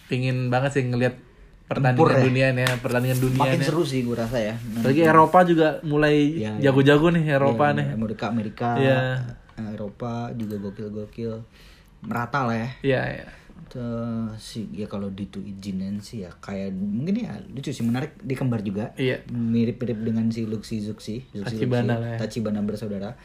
pingin 0.08 0.48
banget 0.48 0.80
sih 0.80 0.84
ngelihat 0.88 1.16
pertandingan 1.68 2.04
Tempur 2.04 2.12
ya? 2.12 2.24
dunia 2.28 2.48
nih 2.52 2.66
pertandingan 2.84 3.20
dunia 3.20 3.42
makin 3.48 3.60
nih 3.64 3.68
seru 3.68 3.84
sih 3.88 4.04
gua 4.04 4.28
rasa 4.28 4.38
ya 4.44 4.56
lagi 4.84 5.02
Eropa 5.08 5.40
juga 5.48 5.68
mulai 5.88 6.16
iya. 6.44 6.52
jago-jago 6.60 7.16
nih 7.16 7.24
Eropa 7.32 7.72
Iya, 7.72 7.78
nih 7.80 7.88
Amerika 7.96 8.26
Amerika 8.28 8.68
Iya. 8.76 9.00
Eropa 9.72 10.32
juga 10.36 10.56
gokil 10.60 10.88
gokil 10.92 11.34
merata 12.04 12.44
lah 12.44 12.56
ya 12.60 12.70
Iya, 12.84 13.02
iya. 13.20 13.28
Terus 13.72 14.36
sih 14.36 14.68
ya 14.76 14.84
kalau 14.92 15.08
di 15.16 15.32
tuh 15.32 15.40
izinan 15.48 16.04
sih 16.04 16.28
ya 16.28 16.32
kayak 16.44 16.76
mungkin 16.76 17.24
ya 17.24 17.40
lucu 17.48 17.72
sih 17.72 17.88
menarik 17.88 18.20
di 18.20 18.36
kembar 18.36 18.60
juga 18.68 18.92
Iya. 19.00 19.24
mirip-mirip 19.32 19.96
dengan 20.04 20.28
si 20.28 20.44
Luxi 20.44 20.84
Zuxi 20.84 21.24
Zuxi 21.32 21.56
Tachibana 21.56 21.96
Luxi, 21.96 22.12
ya. 22.12 22.18
Tachibana 22.20 22.60
bersaudara 22.68 23.16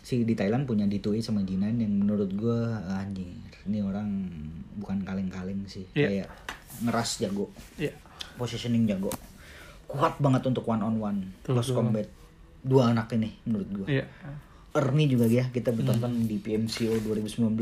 si 0.00 0.22
di 0.22 0.32
Thailand 0.32 0.64
punya 0.64 0.84
Ditui 0.84 1.20
sama 1.20 1.40
Jinan 1.40 1.76
yang 1.76 1.92
menurut 1.94 2.32
gua 2.32 2.68
anjir 2.94 3.28
ini 3.62 3.80
orang 3.80 4.08
bukan 4.74 5.00
kaleng-kaleng 5.00 5.64
sih 5.64 5.84
Iya. 5.92 6.08
kayak 6.24 6.28
ngeras 6.82 7.10
jago 7.18 7.52
Iya. 7.76 7.92
positioning 8.34 8.84
jago 8.84 9.12
kuat 9.84 10.16
banget 10.16 10.46
untuk 10.46 10.64
one 10.64 10.80
on 10.80 10.96
one 10.96 11.20
betul. 11.42 11.60
combat 11.74 12.08
dua 12.60 12.90
anak 12.90 13.12
ini 13.12 13.36
menurut 13.44 13.68
gua 13.70 13.86
Iya. 13.88 14.04
Ernie 14.70 15.06
juga 15.06 15.26
ya 15.26 15.46
kita 15.46 15.70
bertonton 15.70 16.14
Hmm. 16.14 16.24
di 16.24 16.38
PMCO 16.38 17.02
2019 17.02 17.58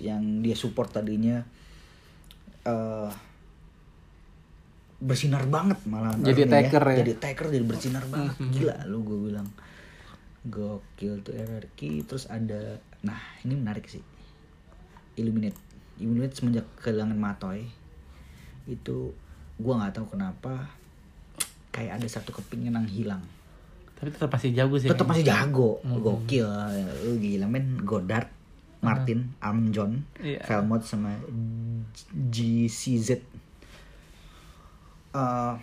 yang 0.00 0.22
dia 0.40 0.54
support 0.54 0.88
tadinya 0.90 1.44
eh 2.64 3.10
bersinar 4.96 5.44
banget 5.44 5.76
malah 5.84 6.16
Jadi 6.16 6.48
taker 6.48 6.80
ya? 6.82 6.96
jadi 7.04 7.12
taker 7.14 7.46
jadi 7.52 7.64
bersinar 7.64 8.04
banget 8.08 8.32
gila 8.48 8.76
lu 8.88 9.04
gue 9.04 9.18
bilang 9.28 9.44
gokil 10.46 11.20
tuh 11.22 11.34
RRQ 11.34 12.06
terus 12.06 12.24
ada 12.30 12.80
nah 13.02 13.18
ini 13.42 13.54
menarik 13.58 13.86
sih. 13.86 14.02
Illuminate. 15.18 15.58
Illuminate 16.00 16.34
semenjak 16.36 16.66
kehilangan 16.80 17.16
Matoy 17.16 17.66
itu 18.66 19.14
gua 19.56 19.80
nggak 19.80 20.02
tahu 20.02 20.18
kenapa 20.18 20.70
kayak 21.70 22.00
ada 22.00 22.06
satu 22.08 22.32
kepingan 22.34 22.78
yang 22.78 22.88
hilang. 22.88 23.22
Tapi 23.96 24.12
tetap 24.12 24.28
masih 24.28 24.52
jago 24.52 24.76
sih. 24.76 24.88
tetap 24.92 25.08
masih 25.08 25.24
jago. 25.24 25.80
Hmm. 25.80 26.00
gokil. 26.00 26.48
Lu 27.04 27.16
gila 27.16 27.48
men. 27.48 27.80
Godard 27.84 28.28
Martin 28.84 29.32
Armjon 29.40 30.04
Iya. 30.20 30.44
Velmot 30.46 30.84
sama 30.84 31.16
GCZ 32.12 33.24
Eh, 35.16 35.54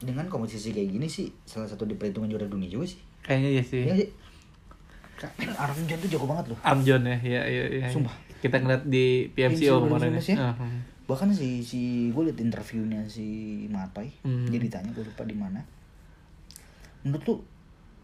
dengan 0.00 0.28
komposisi 0.28 0.72
kayak 0.76 0.90
gini 0.92 1.08
sih 1.08 1.32
salah 1.48 1.68
satu 1.68 1.88
di 1.88 1.96
perhitungan 1.96 2.28
juara 2.28 2.48
dunia 2.48 2.68
juga 2.68 2.88
sih 2.88 3.00
Kayaknya 3.22 3.48
iya 3.50 3.62
sih. 3.62 3.82
Sih 3.86 4.08
men 5.36 5.52
Armjon 5.52 5.98
tuh 6.00 6.08
jago 6.08 6.24
banget 6.24 6.48
loh 6.48 6.58
Armjon 6.64 7.02
ya, 7.04 7.16
iya 7.20 7.42
iya 7.44 7.64
iya. 7.68 7.86
Sumpah. 7.92 8.14
Kita 8.40 8.56
ngeliat 8.56 8.88
di 8.88 9.28
PMCO 9.28 9.84
kemarin 9.84 10.16
2019 10.16 10.32
ya? 10.32 10.36
ya. 10.36 10.48
Ah, 10.48 10.54
bahkan 11.04 11.28
si 11.28 11.60
si 11.60 11.80
gue 12.08 12.22
liat 12.24 12.38
interviewnya 12.40 13.04
si 13.04 13.26
Matoy 13.68 14.08
Hmm. 14.24 14.46
dia 14.46 14.56
ditanya 14.56 14.94
gue 14.94 15.02
lupa 15.02 15.26
di 15.26 15.34
mana 15.34 15.60
menurut 17.02 17.24
lu 17.26 17.34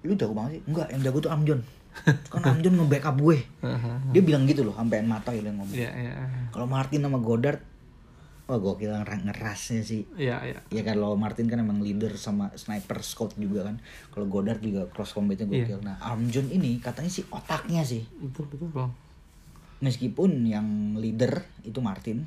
lu 0.03 0.13
jago 0.13 0.35
banget 0.35 0.59
sih 0.59 0.63
enggak 0.67 0.89
yang 0.91 1.01
jago 1.07 1.19
tuh 1.23 1.31
Amjon 1.31 1.61
kan 2.35 2.43
Amjon 2.45 2.75
nge-backup 2.77 3.17
gue 3.17 3.39
ah. 3.63 3.97
dia 4.11 4.23
bilang 4.27 4.43
gitu 4.45 4.67
loh 4.67 4.75
sampean 4.75 5.07
Matoy 5.07 5.39
yang 5.39 5.55
ngomong 5.57 5.73
Iya 5.73 5.91
iya. 5.95 6.13
kalau 6.51 6.67
Martin 6.67 7.01
sama 7.01 7.17
Godard 7.17 7.63
wah 8.47 8.57
gokil 8.57 8.95
ngeras- 8.95 9.25
ngerasnya 9.25 9.83
sih 9.83 10.03
Iya 10.15 10.39
iya. 10.45 10.59
ya 10.65 10.83
kalau 10.85 11.15
Martin 11.15 11.45
kan 11.45 11.59
emang 11.59 11.79
leader 11.79 12.15
sama 12.15 12.49
sniper 12.53 12.99
scout 13.01 13.35
juga 13.35 13.65
kan 13.65 13.77
kalau 14.09 14.27
Godard 14.27 14.59
juga 14.61 14.87
cross 14.87 15.11
combatnya 15.11 15.45
gokil 15.45 15.79
nah 15.81 15.99
Armjon 16.01 16.47
ini 16.49 16.79
katanya 16.79 17.11
sih 17.11 17.27
otaknya 17.27 17.83
sih 17.83 18.07
Betul 18.17 18.47
betul 18.47 18.71
bang. 18.71 18.91
meskipun 19.79 20.43
yang 20.43 20.67
leader 20.95 21.37
itu 21.63 21.79
Martin 21.79 22.23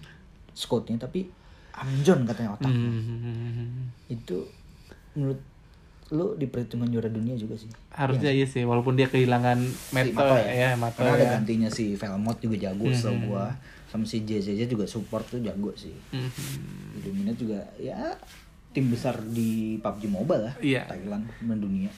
scoutnya 0.51 0.97
tapi 0.97 1.31
Amjon 1.71 2.23
katanya 2.23 2.53
otak 2.53 2.67
Hmm. 2.67 3.87
itu 4.05 4.43
menurut 5.13 5.39
lu 6.09 6.33
di 6.35 6.45
perhitungan 6.45 6.85
juara 6.85 7.07
dunia 7.07 7.33
juga 7.33 7.53
sih 7.53 7.69
Harusnya 7.89 8.27
iya 8.29 8.43
sih, 8.43 8.65
walaupun 8.65 8.93
dia 8.93 9.05
kehilangan 9.05 9.61
Si 9.61 9.93
Mato 9.93 10.35
ya, 10.41 10.73
Mato 10.73 10.99
karena 10.99 11.13
ada 11.13 11.23
ya. 11.23 11.31
gantinya 11.37 11.69
si 11.69 11.93
Velmot 11.93 12.37
juga 12.39 12.57
jago 12.59 12.83
Hmm. 12.83 12.93
setahu 12.93 13.29
gua 13.29 13.53
sama 13.89 14.03
si 14.03 14.21
JJJ 14.21 14.65
juga 14.67 14.85
support 14.85 15.25
tuh 15.25 15.39
jago 15.39 15.73
sih 15.73 15.93
Hmm. 16.09 16.29
Illuminate 16.95 17.39
juga 17.39 17.59
ya 17.75 18.13
tim 18.69 18.85
besar 18.87 19.17
di 19.23 19.75
PUBG 19.77 20.03
Mobile 20.07 20.43
lah 20.43 20.55
Iya. 20.59 20.85
Thailand 20.85 21.25
dan 21.39 21.57
dunia 21.57 21.89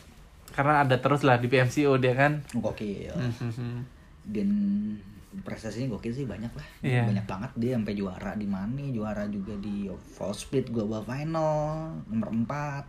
Karena 0.49 0.81
ada 0.81 0.95
terus 0.97 1.21
lah 1.21 1.35
di 1.35 1.47
PMCO 1.47 1.95
dia 1.95 2.11
kan. 2.13 2.43
gokil 2.53 3.11
Hmm. 3.11 3.83
dan 4.23 4.49
prestasinya 5.41 5.91
gokil 5.91 6.11
sih 6.13 6.23
banyak 6.23 6.49
lah 6.49 6.67
Iya. 6.81 7.03
banyak 7.05 7.25
banget 7.25 7.51
dia 7.55 7.71
sampai 7.73 7.93
juara 7.93 8.31
di 8.33 8.45
mana 8.45 8.83
juara 8.87 9.23
juga 9.27 9.55
di 9.57 9.87
Fall 10.09 10.31
Split 10.31 10.67
Global 10.69 11.01
Final 11.01 11.55
nomor 12.05 12.29
4 12.29 12.83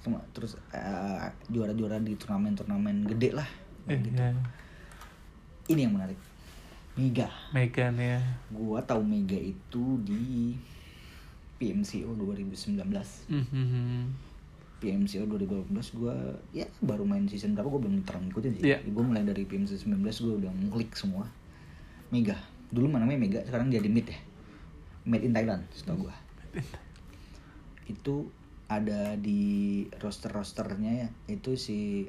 Sama- 0.00 0.22
terus 0.30 0.54
eh, 0.70 1.22
juara-juara 1.48 1.96
di 1.98 2.14
turnamen-turnamen 2.14 3.06
gede 3.08 3.30
lah 3.32 3.48
Iya. 3.86 4.34
ini 5.66 5.80
yang 5.80 5.94
menarik 5.94 6.18
Mega. 6.94 7.26
Megan 7.50 7.98
ya. 7.98 8.22
gua 8.54 8.78
tahu 8.86 9.02
Mega 9.02 9.34
itu 9.34 9.98
di 10.06 10.54
PMCO 11.58 12.14
2019 12.14 12.78
Hmm. 13.30 14.14
PMCO 14.78 15.24
2018 15.26 15.98
gua 15.98 16.14
ya 16.54 16.66
baru 16.84 17.02
main 17.02 17.26
season 17.26 17.58
berapa 17.58 17.66
gua 17.66 17.82
belum 17.82 18.06
terlalu 18.06 18.30
ngikutin 18.30 18.52
sih. 18.58 18.62
Iya. 18.70 18.78
gua 18.94 19.02
mulai 19.02 19.26
dari 19.26 19.42
PMCO 19.42 19.74
19 19.74 20.22
gua 20.22 20.34
udah 20.38 20.52
ngeklik 20.54 20.94
semua. 20.94 21.26
Mega. 22.14 22.38
Dulu 22.70 22.86
mana 22.86 23.06
namanya 23.06 23.20
Mega 23.26 23.40
sekarang 23.42 23.74
jadi 23.74 23.88
Mid 23.90 24.06
ya. 24.06 24.18
Made 25.04 25.24
in 25.26 25.34
Thailand 25.34 25.66
setahu 25.74 26.06
gua. 26.06 26.14
Itu 27.90 28.30
ada 28.64 29.18
di 29.20 29.84
roster-rosternya 30.00 30.92
ya 31.04 31.08
itu 31.28 31.52
si 31.58 32.08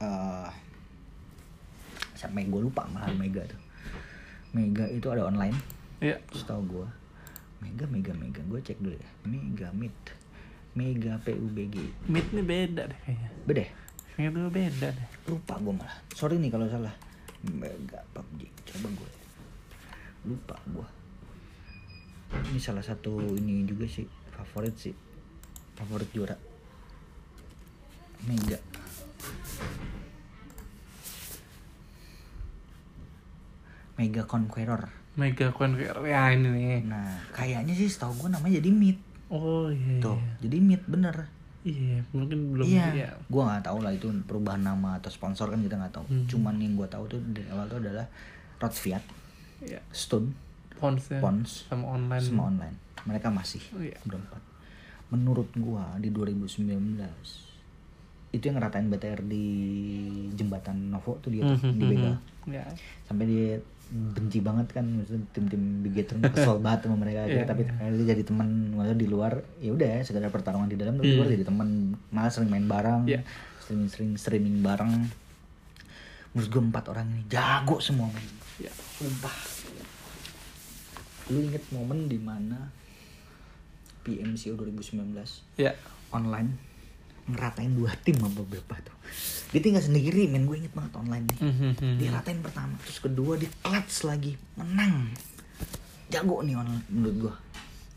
eh 0.00 0.50
siapa 2.18 2.36
yang 2.36 2.52
gue 2.52 2.62
lupa 2.68 2.84
malah 2.90 3.14
Mega 3.16 3.40
tuh 3.46 3.60
Mega 4.50 4.86
itu 4.90 5.06
ada 5.10 5.30
online. 5.30 5.54
Iya. 6.00 6.16
setahu 6.32 6.62
gua. 6.66 6.88
Mega 7.60 7.84
Mega 7.86 8.12
Mega. 8.16 8.40
Gue 8.48 8.60
cek 8.64 8.80
dulu 8.80 8.96
ya 8.96 9.10
Mega 9.28 9.68
Mid 9.76 9.92
Mega 10.72 11.20
PUBG 11.20 11.76
Mid 12.08 12.26
nih 12.32 12.44
beda 12.46 12.88
deh 12.88 12.98
kayaknya. 13.04 13.30
beda 13.44 13.60
ya? 13.60 13.70
Kayaknya 14.16 14.30
tuh 14.32 14.52
beda 14.52 14.88
deh. 14.96 15.08
lupa 15.28 15.54
gue 15.60 15.74
malah. 15.76 15.98
Sorry 16.16 16.36
nih 16.40 16.50
kalau 16.50 16.66
salah. 16.72 16.94
Mega 17.44 18.00
PUBG 18.16 18.48
coba 18.64 18.88
gue 18.96 19.10
lupa 20.20 20.56
gua. 20.68 20.88
Ini 22.52 22.60
salah 22.60 22.84
satu 22.84 23.16
ini 23.40 23.64
juga 23.64 23.88
sih. 23.88 24.04
Favorit 24.36 24.76
sih. 24.76 24.94
Favorit 25.76 26.08
juara. 26.12 26.36
Mega 28.28 28.60
Mega 34.00 34.24
Conqueror. 34.24 34.88
Mega 35.14 35.52
Conqueror 35.52 36.00
ya 36.02 36.32
ini 36.32 36.48
nih. 36.48 36.88
Nah 36.88 37.20
kayaknya 37.30 37.76
sih 37.76 37.84
setahu 37.84 38.16
gua 38.16 38.32
namanya 38.32 38.56
jadi 38.56 38.72
Meet 38.72 38.98
oh 39.28 39.68
iya 39.68 40.00
tuh 40.00 40.16
jadi 40.40 40.56
Meet 40.56 40.88
bener. 40.88 41.28
Iya 41.60 42.00
mungkin 42.10 42.56
belum 42.56 42.64
iya. 42.64 42.88
iya 42.96 43.08
gua 43.28 43.52
nggak 43.52 43.68
tahu 43.68 43.84
lah 43.84 43.92
itu 43.92 44.08
perubahan 44.24 44.64
nama 44.64 44.96
atau 44.96 45.12
sponsor 45.12 45.52
kan 45.52 45.60
kita 45.60 45.76
nggak 45.76 45.92
tahu. 45.92 46.08
Hmm. 46.08 46.24
cuman 46.24 46.56
yang 46.56 46.72
gua 46.72 46.88
tahu 46.88 47.04
tuh 47.06 47.20
dari 47.28 47.44
awal 47.52 47.68
tuh 47.68 47.76
adalah 47.78 48.08
Rod 48.56 48.72
Fiat 48.72 49.04
iya. 49.60 49.76
Stone 49.92 50.32
Pons 50.74 51.12
ya 51.12 51.20
Pons 51.20 51.68
sama 51.68 51.84
online. 51.90 52.24
semua 52.24 52.48
online. 52.48 52.76
Mereka 53.04 53.28
masih 53.28 53.60
Oh, 53.70 53.84
iya. 53.84 54.00
berempat 54.02 54.40
menurut 55.10 55.52
gua 55.54 55.84
di 55.96 56.08
2019 56.08 56.64
itu 58.30 58.40
yang 58.40 58.56
ngeratain 58.56 58.86
BTR 58.86 59.20
di 59.20 59.44
jembatan 60.32 60.88
Novo 60.88 61.18
tuh 61.18 61.28
dia 61.28 61.42
tuh, 61.42 61.58
Mhm, 61.60 61.74
di 61.74 61.84
begal 61.84 62.14
mhm. 62.14 62.54
ya 62.54 62.62
sampai 63.04 63.26
dia 63.26 63.58
benci 63.90 64.38
banget 64.38 64.70
kan 64.70 64.86
maksudnya 64.86 65.26
tim-tim 65.30 65.82
Bigetron 65.82 66.22
kesel 66.24 66.56
banget 66.64 66.86
sama 66.86 66.96
mereka 66.96 67.26
Iya, 67.26 67.42
tapi 67.42 67.62
ternyata 67.64 67.90
dia 67.92 68.06
jadi 68.08 68.22
teman 68.22 68.48
maksudnya 68.72 68.96
di 68.96 69.08
luar 69.08 69.32
ya 69.58 69.70
udah 69.70 70.00
sekedar 70.00 70.28
pertarungan 70.28 70.66
di 70.66 70.74
dalam 70.74 70.94
tapi 70.94 71.06
di 71.06 71.16
luar 71.16 71.26
Hmm. 71.26 71.34
jadi 71.34 71.44
teman 71.44 71.68
malah 72.08 72.30
sering 72.30 72.48
main 72.48 72.64
bareng 72.64 73.02
Iya. 73.04 73.20
sering 73.60 73.86
sering 73.86 74.10
streaming 74.14 74.60
bareng. 74.60 75.10
Menurut 76.30 76.48
gue 76.48 76.62
empat 76.64 76.84
orang 76.88 77.06
ini 77.08 77.22
jago 77.26 77.78
semua 77.78 78.06
men 78.06 78.22
ya 78.56 78.70
sumpah. 78.70 79.34
Lu 81.28 81.38
inget 81.40 81.62
momen 81.68 82.06
di 82.06 82.16
mana 82.16 82.70
PMCO 84.00 84.54
2019 84.54 85.10
ya 85.56 85.74
online 86.08 86.69
ngeratain 87.28 87.72
dua 87.74 87.92
tim 88.00 88.16
sama 88.16 88.32
beberapa 88.32 88.78
tuh. 88.80 88.96
Dia 89.50 89.60
tinggal 89.60 89.82
sendiri 89.82 90.30
men. 90.30 90.46
Gue 90.46 90.62
inget 90.62 90.72
banget 90.72 90.94
online 90.96 91.26
nih. 91.26 91.38
Mhm, 91.42 91.70
dia 91.98 92.08
ratain 92.14 92.38
pertama 92.40 92.78
terus 92.80 93.02
kedua 93.02 93.34
di 93.36 93.50
clutch 93.60 94.06
lagi. 94.06 94.38
Menang. 94.56 95.10
Jago 96.10 96.42
nih 96.46 96.54
online 96.56 96.84
menurut 96.88 97.34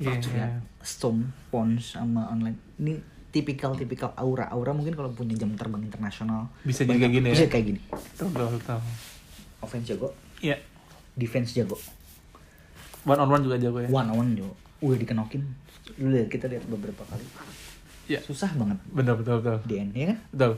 Iya. 0.02 0.20
Terus 0.20 0.34
ya, 0.34 0.48
Stone 0.82 1.32
Pons 1.54 1.96
sama 1.96 2.28
online. 2.28 2.58
Ini 2.82 2.98
tipikal 3.30 3.78
tipikal 3.78 4.12
aura. 4.18 4.50
Aura 4.50 4.74
mungkin 4.74 4.98
kalau 4.98 5.14
punya 5.14 5.38
jam 5.38 5.54
terbang 5.54 5.86
internasional. 5.86 6.50
Bisa 6.66 6.84
juga 6.84 7.08
gini 7.08 7.30
ya? 7.30 7.34
bisa 7.38 7.46
kayak 7.48 7.66
gini. 7.72 7.82
Betul 7.88 8.28
betul. 8.34 8.48
Betul 8.58 8.82
offense 9.64 9.88
jago? 9.88 10.12
Ya 10.44 10.60
defense 11.16 11.56
jago? 11.56 11.80
One 13.08 13.20
on 13.24 13.32
one 13.32 13.44
juga 13.48 13.56
jago 13.56 13.80
ya? 13.80 13.88
One 13.88 14.12
on 14.12 14.16
one 14.20 14.32
jago. 14.36 14.54
Wih 14.84 15.00
dikenokin. 15.00 15.42
Lu 16.04 16.12
lihat 16.12 16.28
kita 16.28 16.52
lihat 16.52 16.68
beberapa 16.68 17.08
kali 17.08 17.24
ya. 18.08 18.20
Susah 18.24 18.52
banget. 18.56 18.78
Betul 18.92 19.16
betul 19.22 19.36
betul. 19.42 19.58
Di 19.68 19.76
end 19.80 19.92
ya 19.96 20.06
kan? 20.14 20.20
Betul. 20.32 20.54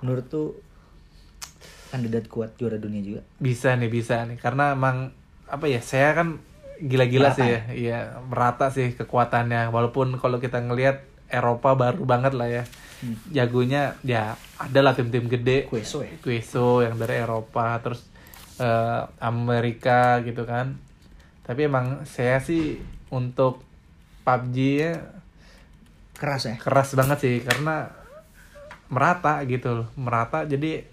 Menurut 0.00 0.26
tuh 0.30 0.48
kandidat 1.90 2.24
kuat 2.30 2.54
juara 2.56 2.78
dunia 2.78 3.02
juga. 3.02 3.22
Bisa 3.42 3.74
nih 3.74 3.90
bisa 3.90 4.22
nih. 4.26 4.38
Karena 4.38 4.74
emang 4.74 5.10
apa 5.50 5.66
ya 5.66 5.82
saya 5.82 6.14
kan 6.14 6.38
gila-gila 6.80 7.34
sih 7.34 7.44
ya. 7.44 7.60
iya 7.74 7.98
merata 8.22 8.70
sih 8.70 8.94
kekuatannya. 8.94 9.68
Walaupun 9.74 10.16
kalau 10.22 10.38
kita 10.38 10.62
ngelihat 10.62 11.02
Eropa 11.30 11.74
baru 11.74 12.02
banget 12.06 12.34
lah 12.34 12.50
ya. 12.50 12.64
Hmm. 13.00 13.16
jagonya 13.32 13.96
ya 14.04 14.36
adalah 14.60 14.92
tim-tim 14.92 15.24
gede. 15.24 15.64
Kueso 15.64 16.04
ya? 16.04 16.20
Kueso 16.20 16.84
yang 16.84 17.00
dari 17.00 17.16
Eropa 17.24 17.80
terus 17.80 18.04
eh, 18.60 19.02
Amerika 19.24 20.20
gitu 20.20 20.44
kan. 20.44 20.76
Tapi 21.48 21.64
emang 21.64 22.04
saya 22.04 22.38
sih 22.44 22.76
untuk 23.08 23.64
PUBG 24.22 24.56
ya 24.78 25.19
keras 26.20 26.42
ya? 26.44 26.54
Keras 26.60 26.92
banget 26.92 27.18
sih 27.24 27.34
karena 27.40 27.88
merata 28.92 29.40
gitu 29.48 29.82
loh. 29.82 29.88
Merata 29.96 30.44
jadi 30.44 30.84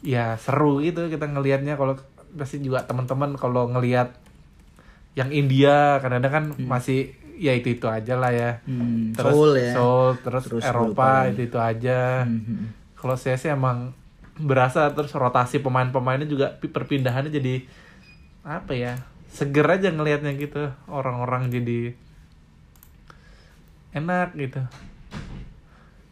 ya 0.00 0.40
seru 0.40 0.80
gitu 0.80 1.06
kita 1.12 1.28
ngelihatnya. 1.28 1.76
Kalau 1.76 2.00
pasti 2.34 2.62
juga 2.64 2.86
teman-teman 2.88 3.36
kalau 3.36 3.68
ngelihat 3.68 4.16
yang 5.18 5.28
India 5.34 5.98
kadang-kadang 5.98 6.32
kan 6.32 6.44
masih 6.64 7.12
ya 7.40 7.52
itu 7.56 7.76
itu 7.76 7.86
aja 7.90 8.14
lah 8.16 8.30
ya. 8.30 8.50
Hmm, 8.64 9.12
terus 9.16 9.34
Seoul 9.34 9.52
ya. 9.58 9.72
Seoul, 9.74 10.08
terus, 10.22 10.44
Terus 10.46 10.64
Eropa 10.64 11.26
itu 11.28 11.48
itu 11.50 11.58
aja. 11.58 12.24
Hmm. 12.24 12.72
kalau 13.00 13.16
saya 13.16 13.40
sih 13.40 13.48
emang 13.48 13.96
berasa 14.36 14.92
terus 14.92 15.16
rotasi 15.16 15.64
pemain-pemainnya 15.64 16.28
juga 16.28 16.52
pi- 16.60 16.68
perpindahannya 16.68 17.32
jadi 17.32 17.64
apa 18.44 18.76
ya 18.76 18.92
seger 19.32 19.64
aja 19.64 19.88
ngelihatnya 19.88 20.36
gitu. 20.36 20.68
Orang-orang 20.84 21.48
jadi 21.48 21.96
enak 23.92 24.34
gitu 24.34 24.62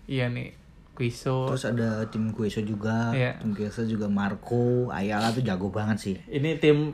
iya 0.06 0.26
nih 0.26 0.56
Kuiso 0.92 1.46
Terus 1.46 1.62
ada 1.64 2.02
tim 2.04 2.34
Kueso 2.34 2.58
juga, 2.58 3.14
Iya. 3.14 3.38
tim 3.38 3.54
Kueso 3.54 3.86
juga 3.86 4.10
Marco, 4.10 4.90
Ayala 4.90 5.30
tuh 5.30 5.40
jago 5.40 5.70
banget 5.70 5.98
sih. 6.00 6.16
ini 6.26 6.58
tim 6.58 6.90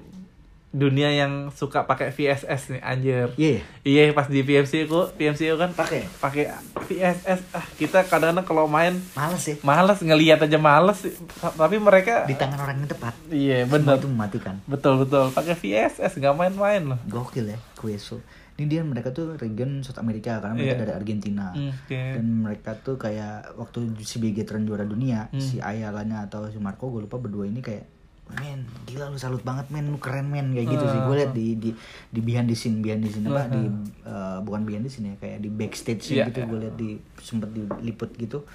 dunia 0.70 1.08
yang 1.08 1.32
suka 1.48 1.86
pakai 1.86 2.10
VSS 2.10 2.68
nih 2.68 2.82
anjir 2.82 3.30
Iya, 3.38 3.62
iya 3.82 4.10
pas 4.10 4.26
di 4.26 4.42
PMC 4.42 4.84
ku 4.84 5.06
PMC 5.08 5.54
kan 5.54 5.70
pakai. 5.70 6.04
pakai 6.20 6.50
VSS 6.84 7.40
ah 7.54 7.64
kita 7.72 8.02
kadang-kadang 8.02 8.42
kalau 8.42 8.66
main 8.66 8.92
Males 9.14 9.40
sih. 9.40 9.56
males 9.62 9.96
ngelihat 9.98 10.42
aja 10.42 10.58
males 10.58 11.00
sih. 11.00 11.14
tapi 11.38 11.78
mereka 11.78 12.26
Di 12.26 12.34
tangan 12.34 12.58
orang 12.60 12.76
yang 12.76 12.90
tepat. 12.90 13.14
iya 13.30 13.62
Semua 13.62 13.72
bener 13.78 13.96
itu 13.96 14.08
mematikan. 14.10 14.54
betul 14.66 15.00
betul 15.00 15.30
pakai 15.30 15.54
VSS 15.54 16.12
nggak 16.12 16.34
main-main 16.34 16.82
loh 16.84 16.98
Gokil 17.06 17.48
ya 17.48 17.58
Kueso. 17.72 18.18
Ini 18.54 18.66
dia 18.66 18.80
mereka 18.80 19.10
tuh 19.10 19.34
region 19.34 19.82
South 19.82 19.98
America 19.98 20.38
karena 20.38 20.54
mereka 20.54 20.72
Iya. 20.72 20.80
dari 20.80 20.92
Argentina. 20.94 21.50
Hmm, 21.50 21.74
Oke. 21.74 21.98
Dan 22.14 22.26
mereka 22.40 22.70
tuh 22.76 22.94
kayak 22.94 23.54
waktu 23.54 23.78
si 24.00 24.16
Bigetron 24.16 24.62
juara 24.62 24.84
dunia, 24.84 25.26
Hmm. 25.28 25.38
si 25.38 25.58
Ayalanya 25.58 26.22
atau 26.22 26.46
si 26.46 26.56
Marco 26.56 26.86
gue 26.88 27.02
lupa 27.02 27.16
berdua 27.16 27.44
ini 27.44 27.58
kayak 27.58 27.90
men 28.24 28.64
gila 28.84 29.12
lu 29.12 29.20
salut 29.20 29.42
banget 29.42 29.68
men 29.68 29.84
lu 29.86 29.98
keren 29.98 30.24
men 30.24 30.50
kayak 30.50 30.64
gitu 30.66 30.80
sih 30.82 30.96
gue 30.98 31.14
liat 31.14 31.32
di 31.32 31.46
di 31.56 31.70
di 32.08 32.20
behind 32.20 32.46
the 32.46 32.56
scene 32.56 32.80
behind 32.80 33.04
the 33.04 33.10
scene 33.10 33.26
apa 33.26 33.52
di 33.52 33.68
eh, 34.00 34.38
bukan 34.40 34.64
behind 34.64 34.80
the 34.80 34.88
scene 34.88 35.06
ya 35.06 35.16
kayak 35.18 35.38
di 35.38 35.50
backstage 35.50 36.00
Iya, 36.08 36.32
gitu 36.32 36.40
iya. 36.40 36.46
gue 36.46 36.58
liat 36.58 36.74
di 36.74 36.90
sempet 37.18 37.52
diliput 37.52 38.16
gitu 38.16 38.48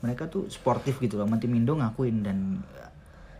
mereka 0.00 0.24
tuh 0.26 0.46
sportif 0.46 0.96
gitu 0.96 1.18
loh 1.18 1.26
sama 1.26 1.36
tim 1.36 1.50
Indo 1.52 1.74
ngakuin 1.74 2.22
dan 2.22 2.62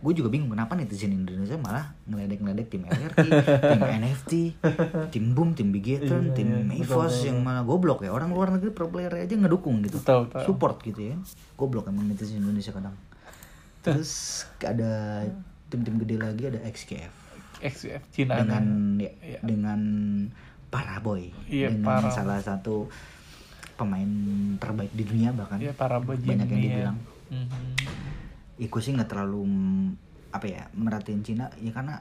gue 0.01 0.13
juga 0.13 0.27
bingung 0.27 0.49
kenapa 0.49 0.73
netizen 0.73 1.13
Indonesia 1.13 1.55
malah 1.55 1.93
ngeledek-ngeledek 2.05 2.67
tim 2.67 2.81
LRT, 2.83 3.21
tim 3.61 3.81
NFT, 4.01 4.31
tim 5.07 5.25
Boom, 5.31 5.53
tim 5.53 5.69
Bigetron, 5.69 6.25
Iya, 6.27 6.33
tim 6.33 6.49
iya, 6.49 6.65
Mavos 6.75 7.21
yang 7.21 7.37
malah 7.39 7.61
goblok 7.61 8.01
ya 8.01 8.09
orang 8.09 8.29
luar 8.29 8.49
negeri 8.49 8.69
pro 8.69 8.85
player 8.85 9.13
aja 9.15 9.29
ngedukung 9.31 9.79
gitu, 9.81 9.97
Betul, 9.97 10.25
betul. 10.27 10.41
support 10.43 10.75
gitu 10.79 11.01
ya, 11.03 11.15
goblok 11.53 11.85
emang 11.87 12.05
netizen 12.07 12.39
Indonesia 12.39 12.69
kadang. 12.71 12.97
Terus 13.79 14.11
ada 14.59 15.21
tim-tim 15.67 15.97
gede 15.97 16.17
lagi 16.17 16.43
ada 16.47 16.59
XKF 16.63 17.13
XUF 17.61 18.01
Cina 18.09 18.37
dengan 18.37 18.63
ya, 18.97 19.13
Iya. 19.21 19.39
dengan 19.39 19.79
Paraboy 20.67 21.29
Iya, 21.45 21.69
dengan 21.69 21.85
Paraboy. 22.01 22.09
salah 22.11 22.39
satu 22.39 22.89
pemain 23.73 24.09
terbaik 24.57 24.89
di 24.91 25.03
dunia 25.03 25.29
bahkan 25.29 25.57
Iya, 25.57 25.71
Paraboy 25.71 26.17
banyak 26.17 26.27
yang 26.39 26.49
Jimmy 26.51 26.61
ya. 26.63 26.69
dibilang 26.89 26.97
Mhm. 27.27 27.47
Gue 28.63 28.81
sih 28.81 28.91
nggak 28.91 29.07
terlalu 29.07 29.41
apa 30.29 30.45
ya 30.45 30.63
merhatiin 30.71 31.21
Cina 31.21 31.49
ya 31.55 31.71
karena 31.71 31.97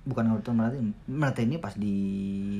bukan 0.00 0.24
nggak 0.26 0.42
terlalu 0.42 0.56
merhatiin 0.58 0.86
merhatiinnya 1.06 1.58
pas 1.58 1.74
di 1.74 1.94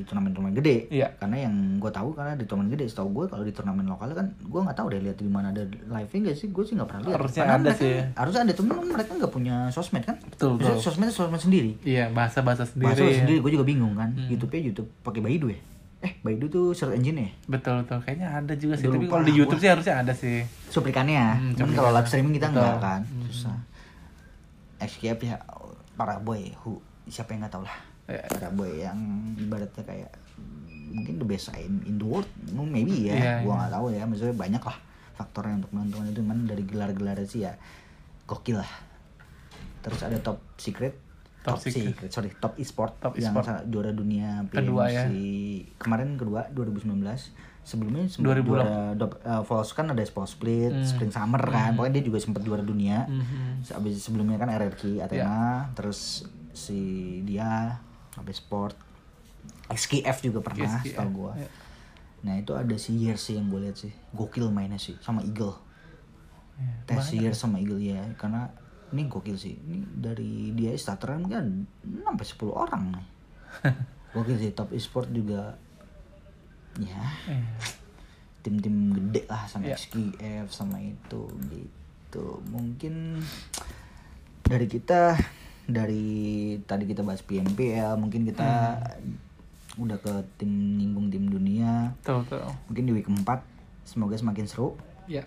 turnamen-turnamen 0.03 0.53
gede 0.55 0.77
Iya. 0.89 1.09
karena 1.17 1.37
yang 1.43 1.55
gue 1.77 1.89
tahu 1.89 2.13
karena 2.13 2.33
di 2.35 2.45
turnamen 2.45 2.69
gede 2.69 2.85
setahu 2.87 3.09
gue 3.11 3.25
kalau 3.27 3.43
di 3.43 3.51
turnamen 3.51 3.85
lokal 3.85 4.13
kan 4.13 4.29
gue 4.37 4.61
nggak 4.61 4.77
tahu 4.77 4.87
deh 4.89 5.01
lihat 5.01 5.17
di 5.17 5.27
mana 5.27 5.49
ada 5.49 5.65
live 5.65 6.13
nya 6.21 6.33
sih 6.33 6.49
gue 6.49 6.63
sih 6.63 6.75
nggak 6.75 6.85
pernah 6.87 7.03
lihat 7.03 7.17
Harusnya 7.17 7.43
Padahal 7.43 7.57
ada 7.57 7.65
mereka- 7.67 7.81
sih. 7.81 7.95
harusnya 8.15 8.41
ada 8.43 8.55
temen 8.55 8.75
mereka 8.87 9.11
nggak 9.17 9.33
punya 9.33 9.55
sosmed 9.69 10.03
kan 10.03 10.17
Betul, 10.23 10.51
betul. 10.55 10.77
sosmed 10.79 11.09
sosmed 11.09 11.41
sendiri 11.41 11.73
Iya, 11.81 12.09
bahasa-bahasa 12.11 12.65
sendiri. 12.67 12.87
bahasa 12.87 13.03
ya. 13.03 13.19
sendiri 13.19 13.39
gue 13.41 13.53
juga 13.53 13.65
bingung 13.65 13.95
kan 13.95 14.11
Hmm. 14.11 14.29
YouTube-nya 14.29 14.61
YouTube 14.63 14.89
pakai 15.01 15.21
Baidu 15.21 15.49
ya 15.49 15.61
eh 16.01 16.13
Baidu 16.19 16.47
tuh 16.47 16.73
search 16.73 16.95
engine 16.95 17.19
ya 17.19 17.31
Betul, 17.47 17.85
betul. 17.85 18.01
Kayaknya 18.01 18.29
ada 18.35 18.55
juga 18.55 18.75
sih. 18.75 18.87
Udah 18.87 18.97
Tapi 18.97 19.07
kalau 19.07 19.21
di 19.23 19.35
YouTube 19.35 19.57
gua. 19.57 19.63
sih 19.63 19.71
harusnya 19.71 19.95
ada 19.97 20.13
sih. 20.13 20.39
cuplikannya 20.69 21.25
Hmm, 21.35 21.53
cuman 21.55 21.73
kalau 21.75 21.91
live 21.91 22.07
streaming 22.07 22.35
kita 22.35 22.49
Betul. 22.49 22.63
nggak 22.63 22.79
kan 22.79 23.01
Hmm. 23.03 23.25
susah 23.27 23.57
XGF 24.79 25.19
ya 25.23 25.37
para 25.93 26.17
boy 26.19 26.41
who 26.59 26.81
siapa 27.07 27.31
yang 27.31 27.43
nggak 27.43 27.53
tahu 27.53 27.65
lah 27.65 27.77
Ya. 28.07 28.27
para 28.27 28.49
boy 28.51 28.71
yang 28.75 28.99
ibaratnya 29.37 29.85
kayak 29.85 30.11
mungkin 30.91 31.15
the 31.17 31.27
best 31.29 31.53
in, 31.55 31.79
in 31.85 31.95
the 31.95 32.05
world 32.05 32.27
no, 32.51 32.65
maybe 32.65 33.07
ya 33.07 33.15
Iya, 33.15 33.33
gua 33.41 33.53
iya. 33.53 33.59
nggak 33.61 33.73
tahu 33.73 33.87
ya 33.89 34.03
maksudnya 34.03 34.35
banyak 34.35 34.59
lah 34.61 34.77
faktornya 35.13 35.55
untuk 35.59 35.71
menentukan 35.71 36.05
itu 36.07 36.19
cuman 36.19 36.39
dari 36.43 36.63
gelar-gelar 36.65 37.19
sih 37.23 37.45
ya 37.45 37.53
gokil 38.25 38.57
lah 38.57 38.73
terus 39.81 40.01
ada 40.01 40.17
top 40.19 40.41
secret 40.57 40.97
Top 41.41 41.57
top, 41.57 41.59
Secret. 41.63 41.85
secret. 41.91 42.11
sorry 42.11 42.31
top 42.35 42.53
e-sport 42.57 42.93
Top 42.99 43.17
yang 43.17 43.33
sa- 43.35 43.65
juara 43.65 43.91
dunia 43.91 44.45
PMC 44.45 44.61
Kedua 44.61 44.85
ya. 44.87 45.09
kemarin 45.75 46.15
kedua 46.15 46.45
2019 46.51 47.01
sebelumnya 47.63 48.05
sempat 48.05 48.37
2000 48.37 48.45
juara 48.45 48.65
uh, 48.93 49.65
kan 49.71 49.87
ada 49.87 50.01
Fall 50.03 50.27
Split 50.27 50.69
Hmm. 50.71 50.85
Spring 50.85 51.09
Summer 51.09 51.41
kan 51.41 51.73
pokoknya 51.73 51.97
dia 51.97 52.05
juga 52.07 52.19
sempat 52.19 52.41
juara 52.41 52.61
dunia 52.61 53.05
Mhm. 53.07 53.65
Habis 53.71 54.01
sebelumnya 54.01 54.37
kan 54.37 54.49
RRQ 54.49 55.01
Athena 55.01 55.17
Ya. 55.19 55.37
terus 55.73 56.25
si 56.51 56.81
dia 57.23 57.81
sampai 58.11 58.33
sport 58.33 58.77
SKF 59.67 60.21
juga 60.23 60.41
pernah 60.43 60.77
SKF, 60.79 60.93
tau 60.95 61.09
gua 61.09 61.33
ya. 61.35 61.49
nah 62.21 62.35
itu 62.35 62.53
ada 62.53 62.75
si 62.75 62.93
Years 62.99 63.23
sih 63.23 63.35
yang 63.35 63.49
gue 63.49 63.61
lihat 63.63 63.79
sih 63.79 63.93
gokil 64.11 64.51
mainnya 64.51 64.77
sih 64.77 64.99
sama 64.99 65.23
Eagle 65.23 65.57
Ya, 66.55 66.69
tes 66.87 67.01
banyak. 67.09 67.23
Years 67.23 67.39
sama 67.39 67.57
Eagle 67.57 67.81
ya 67.81 68.05
karena 68.15 68.53
ini 68.91 69.07
gokil 69.07 69.37
sih. 69.37 69.55
Ini 69.55 69.79
dari 69.95 70.51
dia 70.53 70.75
starteran 70.75 71.27
kan 71.27 71.47
6 71.87 72.03
sampai 72.03 72.27
10 72.27 72.51
orang 72.51 72.83
nih. 72.93 73.07
Gokil 74.15 74.37
sih 74.39 74.51
top 74.51 74.75
e-sport 74.75 75.07
juga 75.11 75.55
ya. 76.77 77.03
Eh, 77.31 77.45
tim-tim 78.43 78.91
gede 78.91 79.23
lah 79.31 79.47
sama 79.47 79.71
Iya. 79.71 79.79
XQF 79.79 80.51
sama 80.51 80.83
itu 80.83 81.31
gitu. 81.51 82.43
Mungkin 82.51 83.23
dari 84.43 84.67
kita 84.67 85.15
dari 85.71 86.07
tadi 86.67 86.85
kita 86.91 87.07
bahas 87.07 87.23
PMPL 87.23 87.95
mungkin 87.95 88.27
kita 88.27 88.83
udah 89.79 89.99
ke 90.03 90.13
tim 90.37 90.51
nyinggung 90.77 91.07
tim 91.15 91.31
dunia. 91.31 91.95
Tuh, 92.03 92.27
tuh. 92.27 92.43
mungkin 92.67 92.91
di 92.91 92.93
week 92.93 93.07
4 93.07 93.23
semoga 93.87 94.19
semakin 94.19 94.47
seru. 94.51 94.75
Ya, 95.07 95.23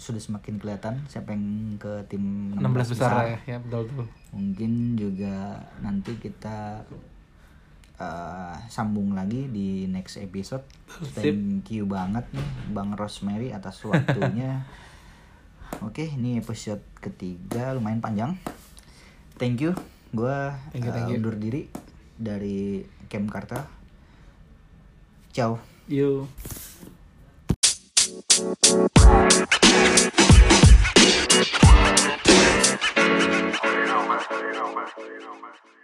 sudah 0.00 0.18
semakin 0.18 0.56
kelihatan 0.56 1.04
siapa 1.06 1.36
yang 1.36 1.76
ke 1.76 2.08
tim 2.08 2.56
16 2.56 2.92
besar, 2.96 3.28
ya. 3.28 3.38
Ya, 3.44 3.58
betul 3.60 3.84
tuh. 3.92 4.08
mungkin 4.32 4.96
juga 4.96 5.60
nanti 5.84 6.16
kita 6.16 6.80
uh, 8.00 8.56
sambung 8.72 9.12
lagi 9.12 9.46
di 9.52 9.84
next 9.86 10.16
episode 10.16 10.64
Sip. 11.04 11.20
thank 11.20 11.68
you 11.68 11.84
banget 11.84 12.24
nih 12.32 12.48
bang 12.72 12.96
Rosemary 12.96 13.52
atas 13.52 13.84
waktunya 13.88 14.64
oke 15.84 16.00
ini 16.00 16.40
episode 16.40 16.80
ketiga 16.98 17.76
lumayan 17.76 18.00
panjang 18.00 18.40
thank 19.36 19.60
you 19.60 19.76
gue 20.16 20.38
you, 20.74 20.88
you. 20.88 21.20
undur 21.20 21.36
diri 21.36 21.68
dari 22.16 22.82
Camp 23.06 23.28
Karta 23.28 23.68
ciao 25.30 25.70
Yuk. 25.90 26.69
You 28.40 28.46
know, 28.48 28.54
man. 34.06 35.52
You. 35.66 35.79